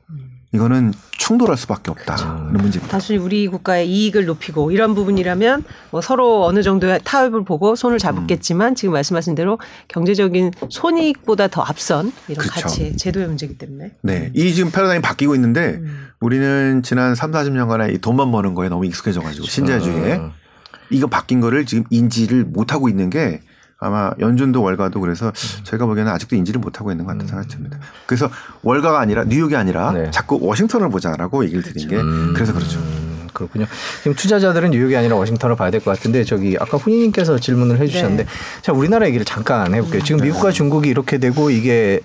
이거는 0.53 0.92
충돌할 1.18 1.57
수밖에 1.57 1.90
없다는 1.90 2.53
문제입니다. 2.53 2.88
단순히 2.88 3.18
우리 3.18 3.49
국가의 3.49 3.88
이익을 3.88 4.26
높이고 4.26 4.70
이런 4.70 4.94
부분이라면 4.94 5.64
뭐 5.90 6.01
서로 6.01 6.44
어느 6.44 6.62
정도의 6.62 7.01
타협을 7.05 7.44
보고 7.44 7.74
손을 7.74 7.99
잡았겠지만 7.99 8.74
지금 8.74 8.94
말씀하신 8.94 9.34
대로 9.34 9.59
경제적인 9.88 10.53
손익보다 10.70 11.49
더 11.49 11.62
앞선 11.62 12.12
이런 12.28 12.47
그쵸. 12.47 12.61
가치 12.61 12.97
제도의 12.97 13.26
문제이기 13.26 13.59
때문에 13.59 13.92
네. 14.03 14.30
이 14.34 14.55
지금 14.55 14.70
패러다임이 14.70 15.03
바뀌고 15.03 15.34
있는데 15.34 15.80
음. 15.80 16.09
우리는 16.20 16.82
지난 16.82 17.14
3, 17.14 17.32
40년간에 17.32 17.94
이 17.94 17.99
돈만 17.99 18.30
버는 18.30 18.55
거에 18.55 18.68
너무 18.68 18.86
익숙해져 18.86 19.20
가지고 19.20 19.47
신자유주의에 19.47 20.16
음. 20.16 20.30
이거 20.90 21.09
바뀐 21.09 21.40
거를 21.40 21.66
지금 21.66 21.84
인지를 21.90 22.44
못 22.44 22.72
하고 22.72 22.88
있는 22.88 23.11
게 23.11 23.40
아마 23.79 24.11
연준도 24.18 24.62
월가도 24.62 25.01
그래서 25.01 25.33
저희가 25.64 25.85
보기에는 25.87 26.11
아직도 26.11 26.35
인지를 26.37 26.61
못하고 26.61 26.91
있는 26.91 27.05
것 27.05 27.12
같다는 27.12 27.27
생각이 27.29 27.49
듭니다. 27.49 27.79
그래서 28.07 28.31
월가가 28.62 28.99
아니라 29.01 29.24
뉴욕이 29.24 29.55
아니라 29.55 29.93
네. 29.93 30.11
자꾸 30.11 30.39
워싱턴을 30.41 30.89
보자라고 30.89 31.45
얘기를 31.45 31.62
드린 31.62 31.89
게 31.89 31.97
음. 31.97 32.33
그래서 32.35 32.55
그렇죠. 32.55 32.79
음, 32.79 33.29
그렇군요. 33.35 33.66
지금 33.99 34.14
투자자들은 34.14 34.70
뉴욕이 34.70 34.97
아니라 34.97 35.16
워싱턴을 35.16 35.57
봐야 35.57 35.70
될 35.70 35.81
것 35.83 35.91
같은데 35.95 36.24
저기 36.24 36.57
아까 36.59 36.79
훈이님께서 36.79 37.39
질문을 37.39 37.79
해주셨는데 37.79 38.24
네. 38.24 38.31
자 38.62 38.72
우리나라 38.72 39.07
얘기를 39.07 39.27
잠깐 39.27 39.74
해볼게요. 39.74 40.03
지금 40.03 40.22
미국과 40.22 40.53
중국이 40.53 40.89
이렇게 40.89 41.18
되고 41.18 41.51
이게 41.51 42.01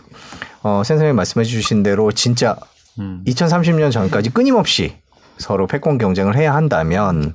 어, 0.63 0.81
센 0.83 0.97
선생님 0.97 1.15
말씀해 1.15 1.45
주신 1.45 1.83
대로 1.83 2.11
진짜 2.11 2.57
음. 2.99 3.23
2030년 3.25 3.91
전까지 3.93 4.31
끊임없이 4.31 4.97
서로 5.37 5.67
패권 5.67 5.97
경쟁을 5.97 6.35
해야 6.35 6.53
한다면 6.53 7.33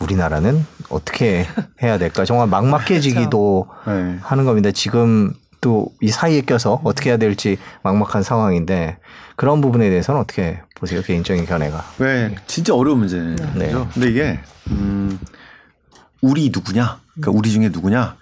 우리나라는 0.00 0.64
어떻게 0.90 1.46
해야 1.82 1.98
될까? 1.98 2.24
정말 2.24 2.46
막막해지기도 2.48 3.68
네. 3.86 4.18
하는 4.22 4.44
겁니다. 4.44 4.70
지금 4.72 5.32
또 5.60 5.88
이 6.00 6.08
사이에 6.08 6.42
껴서 6.42 6.80
어떻게 6.84 7.10
해야 7.10 7.16
될지 7.16 7.58
막막한 7.82 8.22
상황인데 8.22 8.98
그런 9.34 9.60
부분에 9.60 9.90
대해서는 9.90 10.20
어떻게 10.20 10.60
보세요? 10.76 11.02
개인적인 11.02 11.46
견해가. 11.46 11.84
왜 11.98 12.34
진짜 12.46 12.74
어려운 12.74 13.00
문제죠. 13.00 13.44
네. 13.56 13.72
근데 13.92 14.08
이게 14.10 14.40
음, 14.70 15.18
우리 16.20 16.50
누구냐? 16.54 17.00
그러니까 17.14 17.36
우리 17.36 17.50
중에 17.50 17.70
누구냐? 17.70 18.16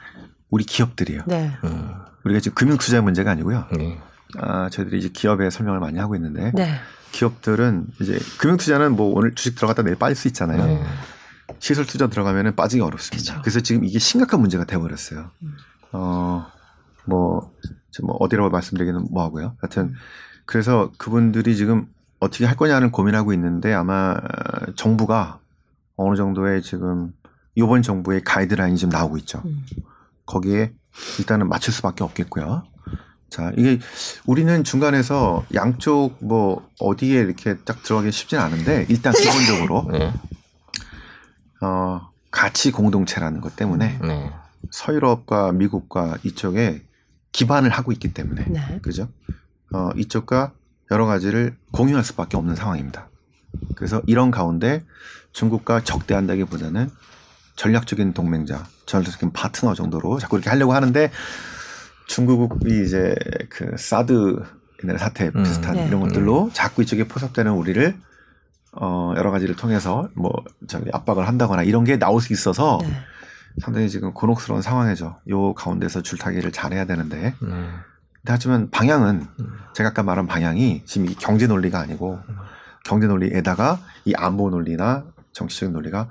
우리 0.49 0.65
기업들이에요. 0.65 1.23
네. 1.27 1.53
음, 1.65 1.93
우리가 2.25 2.41
지금 2.41 2.55
금융 2.55 2.79
투자 2.79 3.03
문제가 3.03 3.33
아니고요. 3.33 3.67
네. 3.77 3.99
아, 4.39 4.69
저희들이 4.71 4.99
이제 4.99 5.11
기업에 5.13 5.51
설명을 5.51 5.79
많이 5.81 5.99
하고 5.99 6.17
있는데 6.17 6.53
네. 6.55 6.75
기업들은 7.13 7.87
이제 8.01 8.19
금융 8.39 8.57
투자는 8.57 8.97
뭐 8.97 9.15
오늘 9.15 9.35
주식 9.35 9.57
들어갔다 9.57 9.83
내일 9.83 9.97
빠질 9.97 10.17
수 10.17 10.27
있잖아요. 10.29 10.65
네. 10.65 10.83
시설 11.59 11.87
투자 11.87 12.09
들어가면은 12.09 12.57
빠지기 12.57 12.83
어렵습니다. 12.83 13.35
그쵸. 13.35 13.43
그래서 13.43 13.61
지금 13.61 13.85
이게 13.85 13.99
심각한 13.99 14.41
문제가 14.41 14.65
돼버렸어요. 14.65 15.31
어, 15.93 16.47
뭐, 17.07 17.53
뭐 18.03 18.17
어디라고 18.17 18.51
말씀드리기는 18.51 19.09
뭐하고요. 19.11 19.57
하여튼 19.61 19.95
그래서 20.45 20.93
그분들이 20.99 21.57
지금 21.57 21.87
어떻게 22.21 22.45
할 22.45 22.57
거냐는 22.57 22.91
고민하고 22.91 23.33
있는데 23.35 23.73
아마 23.73 24.17
정부가 24.77 25.41
어느 25.97 26.17
정도의 26.17 26.63
지금 26.63 27.13
이번 27.55 27.83
정부의 27.83 28.23
가이드라인이 28.23 28.77
지금 28.77 28.91
나오고 28.91 29.17
있죠. 29.19 29.43
음. 29.45 29.65
거기에 30.27 30.73
일단은 31.19 31.49
맞출 31.49 31.73
수밖에 31.73 32.05
없겠고요. 32.05 32.65
자, 33.29 33.53
이게 33.57 33.81
우리는 34.25 34.63
중간에서 34.65 35.45
양쪽 35.55 36.17
뭐 36.21 36.69
어디에 36.79 37.21
이렇게 37.21 37.57
딱 37.59 37.83
들어가기 37.83 38.13
쉽진 38.13 38.39
않은데 38.39 38.87
일단 38.89 39.13
기본적으로 39.13 39.89
네. 39.91 40.13
어, 41.61 42.11
가치 42.31 42.71
공동체라는 42.71 43.41
것 43.41 43.57
때문에 43.57 43.99
네. 44.03 44.33
서유럽과 44.71 45.53
미국과 45.53 46.19
이쪽에 46.23 46.83
기반을 47.33 47.71
하고 47.71 47.93
있기 47.93 48.13
때문에 48.13 48.45
네. 48.49 48.79
그죠? 48.83 49.09
어, 49.73 49.91
이쪽과 49.97 50.53
여러 50.91 51.07
가지를 51.07 51.57
공유할 51.73 52.05
수밖에 52.05 52.37
없는 52.37 52.55
상황입니다. 52.55 53.09
그래서 53.75 54.03
이런 54.07 54.31
가운데 54.31 54.85
중국과 55.33 55.83
적대한다기보다는 55.83 56.91
전략적인 57.57 58.13
동맹자, 58.13 58.67
전략적인 58.87 59.33
파트너 59.33 59.75
정도로 59.75 60.19
자꾸 60.19 60.37
이렇게 60.37 60.51
하려고 60.51 60.75
하는데 60.75 61.11
중국이 62.07 62.85
이제 62.85 63.15
그 63.49 63.75
사드 63.77 64.43
옛날 64.85 64.99
사태 64.99 65.31
음. 65.35 65.43
비슷한 65.43 65.75
네. 65.75 65.87
이런 65.87 66.01
것들로 66.01 66.51
자꾸 66.53 66.83
이쪽에 66.83 67.09
포섭되는 67.09 67.51
우리를 67.51 67.97
어 68.79 69.15
여러 69.17 69.31
가지를 69.31 69.57
통해서 69.57 70.09
뭐 70.15 70.33
저기 70.67 70.91
압박을 70.93 71.27
한다거나 71.27 71.63
이런 71.63 71.85
게 71.85 71.99
나올 71.99 72.21
수 72.21 72.33
있어서 72.33 72.79
네. 72.83 72.89
상당히 73.59 73.89
지금 73.89 74.13
곤혹스러운 74.13 74.63
상황이죠. 74.63 75.17
요 75.29 75.55
가운데서 75.55 76.03
줄타기를 76.03 76.53
잘해야 76.53 76.85
되는데 76.85 77.17
네. 77.17 77.33
근데 77.39 78.33
하지만 78.33 78.71
방향은 78.71 79.27
음. 79.41 79.59
제가 79.73 79.91
아까 79.91 80.03
말한 80.03 80.27
방향이 80.27 80.83
지금 80.85 81.09
이 81.09 81.15
경제 81.15 81.47
논리가 81.47 81.79
아니고 81.79 82.21
경제 82.85 83.07
논리에다가 83.07 83.81
이 84.05 84.15
안보 84.15 84.51
논리나 84.51 85.05
정치적인 85.33 85.73
논리가 85.73 86.09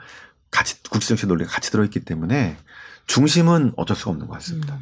같이 0.52 0.82
국제정치 0.84 1.28
논리가 1.28 1.50
같이 1.50 1.72
들어있기 1.72 2.02
때문에 2.02 2.58
중심은 3.08 3.74
어쩔 3.76 3.96
수가 3.96 4.12
없는 4.12 4.28
것 4.28 4.34
같습니다. 4.36 4.80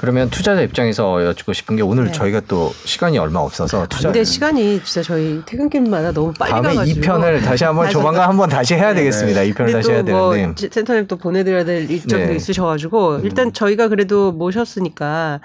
그러면 0.00 0.30
투자자 0.30 0.62
입장에서 0.62 1.26
여쭙고 1.26 1.52
싶은 1.52 1.76
게 1.76 1.82
오늘 1.82 2.06
네. 2.06 2.12
저희가 2.12 2.40
또 2.48 2.72
시간이 2.86 3.18
얼마 3.18 3.40
없어서 3.40 3.86
투자 3.86 4.08
근데 4.08 4.24
시간이 4.24 4.82
진짜 4.82 5.02
저희 5.02 5.42
퇴근길마다 5.44 6.10
너무 6.10 6.32
빨리 6.32 6.52
다음에 6.52 6.68
가가지고 6.70 6.98
이 6.98 7.02
편을 7.02 7.42
다시 7.42 7.64
한번. 7.64 7.90
조만간 7.90 8.26
한번 8.26 8.48
다시 8.48 8.74
해야 8.74 8.94
네. 8.94 9.00
되겠습니다. 9.00 9.42
이 9.42 9.52
편을 9.52 9.72
근데 9.72 9.82
다시 9.82 9.92
해야 9.92 10.02
또뭐 10.02 10.32
되는데 10.32 10.68
센터님 10.70 11.06
또 11.06 11.18
보내드려야 11.18 11.64
될 11.64 11.90
일정도 11.90 12.28
네. 12.28 12.34
있으셔가지고 12.34 13.20
일단 13.24 13.52
저희가 13.52 13.88
그래도 13.88 14.32
모셨으니까 14.32 15.40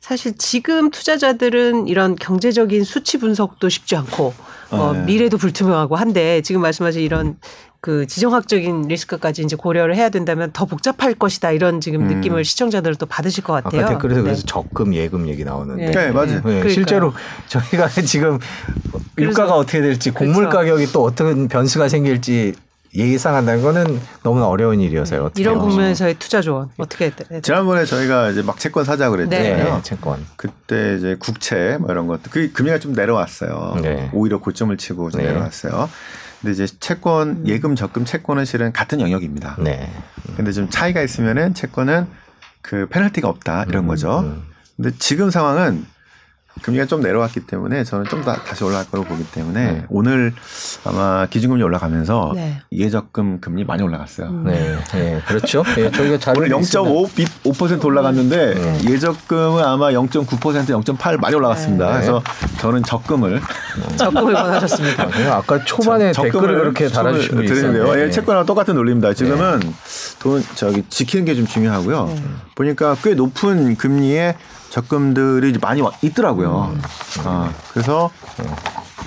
사실 0.00 0.38
지금 0.38 0.90
투자자들은 0.90 1.86
이런 1.86 2.16
경제적인 2.16 2.84
수치 2.84 3.18
분석도 3.18 3.68
쉽지 3.68 3.94
않고 3.94 4.32
어, 4.70 4.92
네. 4.94 5.02
미래도 5.02 5.36
불투명하고 5.36 5.96
한데 5.96 6.40
지금 6.40 6.62
말씀하신 6.62 7.02
이런 7.02 7.36
그 7.80 8.06
지정학적인 8.06 8.88
리스크까지 8.88 9.42
이제 9.42 9.54
고려를 9.54 9.94
해야 9.94 10.08
된다면 10.08 10.50
더 10.52 10.64
복잡할 10.64 11.14
것이다 11.14 11.52
이런 11.52 11.80
지금 11.80 12.02
음. 12.02 12.08
느낌을 12.08 12.44
시청자들 12.44 12.96
또 12.96 13.06
받으실 13.06 13.44
것 13.44 13.52
같아요. 13.52 13.82
아까 13.82 13.90
댓글에서 13.92 14.20
네. 14.20 14.24
그래서 14.24 14.42
적금 14.46 14.94
예금 14.94 15.28
얘기 15.28 15.44
나오는데 15.44 15.90
네, 15.92 16.10
맞아요. 16.10 16.26
네, 16.26 16.40
그러니까요. 16.40 16.68
실제로 16.70 17.12
저희가 17.46 17.88
지금 18.04 18.38
유가가 19.16 19.54
어떻게 19.54 19.80
될지 19.80 20.10
곡물 20.10 20.48
그렇죠. 20.48 20.56
가격이 20.56 20.86
또 20.92 21.04
어떤 21.04 21.46
변수가 21.46 21.88
생길지 21.88 22.54
예상한다는 22.96 23.62
거는 23.62 24.00
너무나 24.24 24.48
어려운 24.48 24.80
일이어서요. 24.80 25.30
이런? 25.36 25.58
국면에서의 25.58 26.14
투자 26.18 26.40
조언 26.40 26.70
어떻게 26.78 27.04
했- 27.06 27.30
했- 27.30 27.42
지난번에 27.44 27.84
저희가 27.84 28.30
이제 28.30 28.42
막 28.42 28.58
채권 28.58 28.84
사자 28.84 29.08
그랬잖아요. 29.10 29.74
네, 29.76 29.80
채권. 29.82 30.26
그때 30.36 30.96
이제 30.98 31.14
국채 31.20 31.76
뭐 31.78 31.92
이런 31.92 32.06
것들 32.08 32.30
그 32.32 32.50
금리가 32.52 32.78
좀 32.80 32.94
내려왔어요. 32.94 33.76
네. 33.82 34.10
오히려 34.14 34.38
고점을 34.40 34.74
치고 34.78 35.10
좀 35.10 35.20
네. 35.20 35.28
내려왔어요. 35.28 35.88
근데 36.40 36.52
이제 36.52 36.66
채권 36.78 37.46
예금 37.46 37.74
적금 37.74 38.04
채권은 38.04 38.44
실은 38.44 38.72
같은 38.72 39.00
영역입니다. 39.00 39.56
네. 39.60 39.90
근데 40.36 40.52
좀 40.52 40.68
차이가 40.70 41.02
있으면은 41.02 41.54
채권은 41.54 42.06
그 42.62 42.86
페널티가 42.88 43.28
없다 43.28 43.64
이런 43.64 43.86
거죠. 43.86 44.20
음. 44.20 44.42
근데 44.76 44.90
지금 44.98 45.30
상황은 45.30 45.84
금리가 46.62 46.86
좀 46.86 47.00
내려왔기 47.00 47.40
때문에 47.40 47.84
저는 47.84 48.04
좀 48.06 48.18
더 48.22 48.34
다시 48.34 48.64
올라갈 48.64 48.84
거라고 48.90 49.08
보기 49.08 49.24
때문에 49.30 49.64
네. 49.72 49.84
오늘 49.88 50.34
아마 50.84 51.26
기준금리 51.26 51.62
올라가면서 51.62 52.32
네. 52.34 52.60
예적금 52.72 53.40
금리 53.40 53.64
많이 53.64 53.82
올라갔어요. 53.82 54.30
네, 54.44 54.76
네, 54.92 55.22
그렇죠. 55.26 55.62
예, 55.78 55.90
저희가 55.90 56.18
잘 56.18 56.36
오늘 56.36 56.48
0.5% 56.50 57.84
올라갔는데 57.84 58.54
네. 58.54 58.90
예적금은 58.90 59.62
아마 59.64 59.90
0.9% 59.92 60.26
0.8 60.26 61.20
많이 61.20 61.36
올라갔습니다. 61.36 61.86
네. 61.86 61.92
그래서 61.92 62.22
저는 62.60 62.82
적금을 62.82 63.40
적금을 63.96 64.34
원하셨습니다. 64.34 65.06
그냥 65.08 65.32
아까 65.34 65.64
초반에 65.64 66.12
댓글을 66.12 66.58
그렇게 66.58 66.88
달아주신 66.88 67.36
분이. 67.36 67.44
있었는데. 67.46 68.02
예, 68.02 68.10
채권하고 68.10 68.44
똑같은 68.46 68.74
논리입니다. 68.74 69.14
지금은 69.14 69.60
돈 70.18 70.42
저기 70.54 70.82
지키는 70.88 71.24
게 71.24 71.38
좀 71.38 71.46
중요하고요. 71.46 72.06
네. 72.06 72.22
보니까 72.56 72.96
꽤 73.04 73.14
높은 73.14 73.76
금리의 73.76 74.34
적금들이 74.70 75.58
많이 75.60 75.80
와- 75.80 75.92
있더라고요. 76.02 76.74
음. 76.74 76.82
아, 77.24 77.52
그래서 77.72 78.10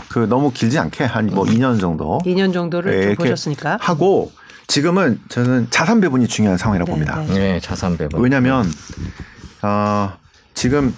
그 0.09 0.20
너무 0.20 0.51
길지 0.51 0.78
않게 0.80 1.03
한 1.05 1.28
뭐 1.28 1.45
2년 1.45 1.80
정도 1.80 2.20
2년 2.26 2.53
정도를 2.53 2.93
이렇게 2.93 3.16
보셨으니까. 3.16 3.78
하고 3.82 4.32
지금은 4.68 5.20
저는 5.30 5.68
자산 5.70 6.01
배분이 6.01 6.28
중요한 6.28 6.57
상황이라고 6.57 6.91
네, 6.91 7.05
봅니다. 7.05 7.22
네. 7.34 7.39
네, 7.53 7.59
자산 7.59 7.97
배분. 7.97 8.22
왜냐하면 8.22 8.70
아 9.62 10.18
지금 10.53 10.93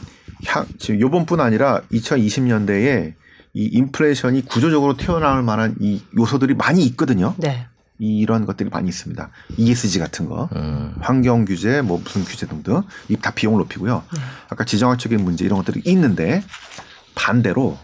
향, 0.45 0.65
지금 0.79 0.99
요번뿐 0.99 1.39
아니라 1.39 1.81
2020년대에 1.91 3.13
이 3.55 3.65
인플레이션이 3.71 4.45
구조적으로 4.45 4.97
튀어나올 4.97 5.43
만한 5.43 5.75
이 5.79 6.01
요소들이 6.17 6.55
많이 6.55 6.83
있거든요. 6.87 7.35
네. 7.37 7.67
이- 8.03 8.19
이런 8.19 8.45
것들이 8.45 8.69
많이 8.69 8.89
있습니다. 8.89 9.29
ESG 9.57 9.99
같은 9.99 10.27
거, 10.27 10.49
음. 10.55 10.93
환경 10.99 11.45
규제, 11.45 11.81
뭐 11.81 11.99
무슨 12.03 12.23
규제 12.25 12.45
등등 12.45 12.81
이 13.09 13.15
다 13.15 13.31
비용을 13.31 13.59
높이고요. 13.59 14.03
아까 14.49 14.63
지정학적인 14.65 15.23
문제 15.23 15.45
이런 15.45 15.57
것들이 15.59 15.81
있는데 15.85 16.43
반대로 17.15 17.77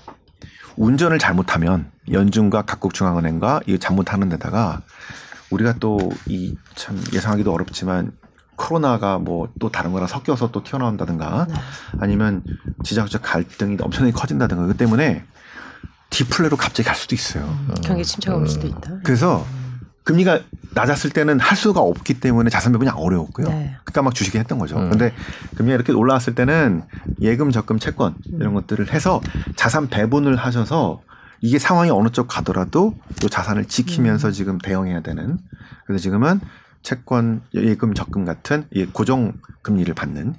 운전을 0.76 1.20
잘못하면 1.20 1.90
연준과 2.12 2.64
각국 2.64 2.94
중앙은행과 2.94 3.62
이 3.68 3.80
잘못하는 3.80 4.28
데다가 4.30 4.82
우리가 5.52 5.74
또 5.80 5.98
이 6.28 6.56
참 6.76 7.02
예상하기도 7.14 7.52
어렵지만 7.54 8.12
코로나가 8.56 9.18
뭐 9.20 9.48
또 9.60 9.70
다른 9.72 9.92
거랑 9.94 10.08
섞여서 10.08 10.52
또 10.52 10.64
튀어나온다든가 10.64 11.48
아니면 12.00 12.44
지정학적 12.84 13.22
갈등이 13.24 13.78
엄청나게 13.80 14.12
커진다든가 14.14 14.66
그 14.68 14.76
때문에 14.78 15.24
디플레로 16.10 16.58
갑자기 16.58 16.88
갈 16.88 16.96
수도 16.96 17.14
있어요. 17.16 17.58
경기 17.84 18.04
침체가 18.04 18.36
올 18.38 18.48
수도 18.48 18.68
있다. 18.68 19.00
그래서 19.04 19.46
금리가 20.04 20.42
낮았을 20.74 21.12
때는 21.12 21.40
할 21.40 21.58
수가 21.58 21.82
없기 21.82 22.20
때문에 22.20 22.50
자산 22.50 22.72
배분이 22.72 22.90
어려웠고요. 22.90 23.48
네. 23.48 23.76
그러니까 23.84 24.02
막 24.02 24.16
주식에 24.16 24.40
했던 24.40 24.58
거죠. 24.60 24.78
음. 24.78 24.90
근데 24.90 25.14
금리가 25.56 25.76
이렇게 25.76 25.94
올라왔을 25.94 26.36
때는 26.36 26.84
예금, 27.22 27.52
적금, 27.52 27.80
채권 27.80 28.16
이런 28.32 28.54
것들을 28.54 28.92
해서 28.94 29.22
자산 29.56 29.88
배분을 29.88 30.36
하셔서 30.36 31.02
이게 31.42 31.58
상황이 31.60 31.90
어느 31.90 32.10
쪽 32.10 32.28
가더라도 32.28 32.96
이 33.24 33.30
자산을 33.30 33.66
지키면서 33.66 34.32
지금 34.32 34.58
대응해야 34.58 35.02
되는. 35.02 35.38
그래서 35.86 36.02
지금은 36.02 36.40
채권, 36.82 37.42
예금, 37.54 37.94
적금 37.94 38.26
같은 38.26 38.66
이 38.72 38.86
고정 38.86 39.34
금리를 39.62 39.94
받는 39.94 40.36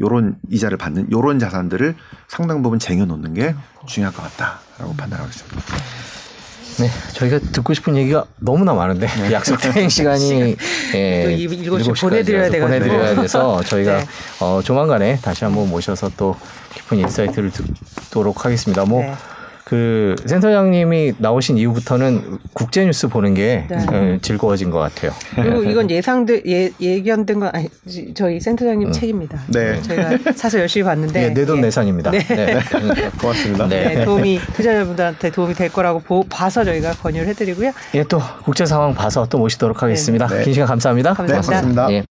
요런 0.00 0.36
이자를 0.50 0.76
받는 0.76 1.10
요런 1.12 1.38
자산들을 1.38 1.94
상당 2.28 2.62
부분 2.62 2.78
쟁여 2.78 3.04
놓는 3.04 3.34
게 3.34 3.54
중요할 3.86 4.14
것 4.14 4.22
같다라고 4.22 4.94
판단하고 4.96 5.28
있습니다. 5.28 5.62
네, 6.78 6.90
저희가 7.12 7.38
듣고 7.52 7.72
싶은 7.72 7.96
얘기가 7.96 8.24
너무나 8.40 8.74
많은데 8.74 9.06
약속된 9.30 9.88
시간이 9.90 10.56
예, 10.94 11.22
또 11.24 11.30
이- 11.30 11.42
일곱 11.42 11.80
시 11.82 11.90
7시까지 11.90 12.00
보내드려야 12.00 12.50
돼가지고. 12.50 12.66
보내드려야 12.66 13.14
돼서 13.20 13.62
저희가 13.66 13.98
네. 13.98 14.06
어, 14.40 14.60
조만간에 14.64 15.18
다시 15.22 15.44
한번 15.44 15.68
모셔서 15.70 16.10
또 16.16 16.34
깊은 16.74 16.98
insight를 16.98 17.52
듣도록 17.52 18.44
하겠습니다. 18.44 18.84
뭐 18.84 19.02
네. 19.02 19.14
그 19.64 20.14
센터장님이 20.26 21.14
나오신 21.18 21.56
이후부터는 21.56 22.38
국제 22.52 22.84
뉴스 22.84 23.08
보는 23.08 23.32
게 23.32 23.66
네. 23.68 23.76
어, 23.90 24.18
즐거워진 24.20 24.70
것 24.70 24.78
같아요. 24.78 25.12
그리고 25.34 25.64
이건 25.68 25.90
예상들 25.90 26.42
예, 26.46 26.70
예견된 26.78 27.40
건 27.40 27.50
아니 27.52 27.68
저희 28.14 28.38
센터장님 28.40 28.92
책입니다. 28.92 29.42
네. 29.48 29.80
저희가 29.80 30.32
사서 30.36 30.60
열심히 30.60 30.84
봤는데 30.84 31.24
예, 31.24 31.28
내돈 31.30 31.58
예. 31.58 31.62
내산입니다. 31.62 32.10
네. 32.10 32.18
네. 32.18 32.60
고맙습니다. 33.18 33.66
네. 33.66 33.94
네, 33.94 34.04
도움이 34.04 34.38
투자자분들한테 34.54 35.30
도움이 35.30 35.54
될 35.54 35.70
거라고 35.72 36.00
보, 36.00 36.24
봐서 36.28 36.62
저희가 36.62 36.92
권유를 36.92 37.26
해드리고요. 37.28 37.72
예, 37.94 38.04
또 38.04 38.20
국제 38.44 38.66
상황 38.66 38.94
봐서 38.94 39.26
또 39.30 39.38
모시도록 39.38 39.82
하겠습니다. 39.82 40.26
네. 40.26 40.42
긴 40.42 40.52
시간 40.52 40.68
감사합니다. 40.68 41.14
감사합니다. 41.14 41.40
네, 41.40 41.46
고맙습니다. 41.46 41.92
예. 41.92 42.02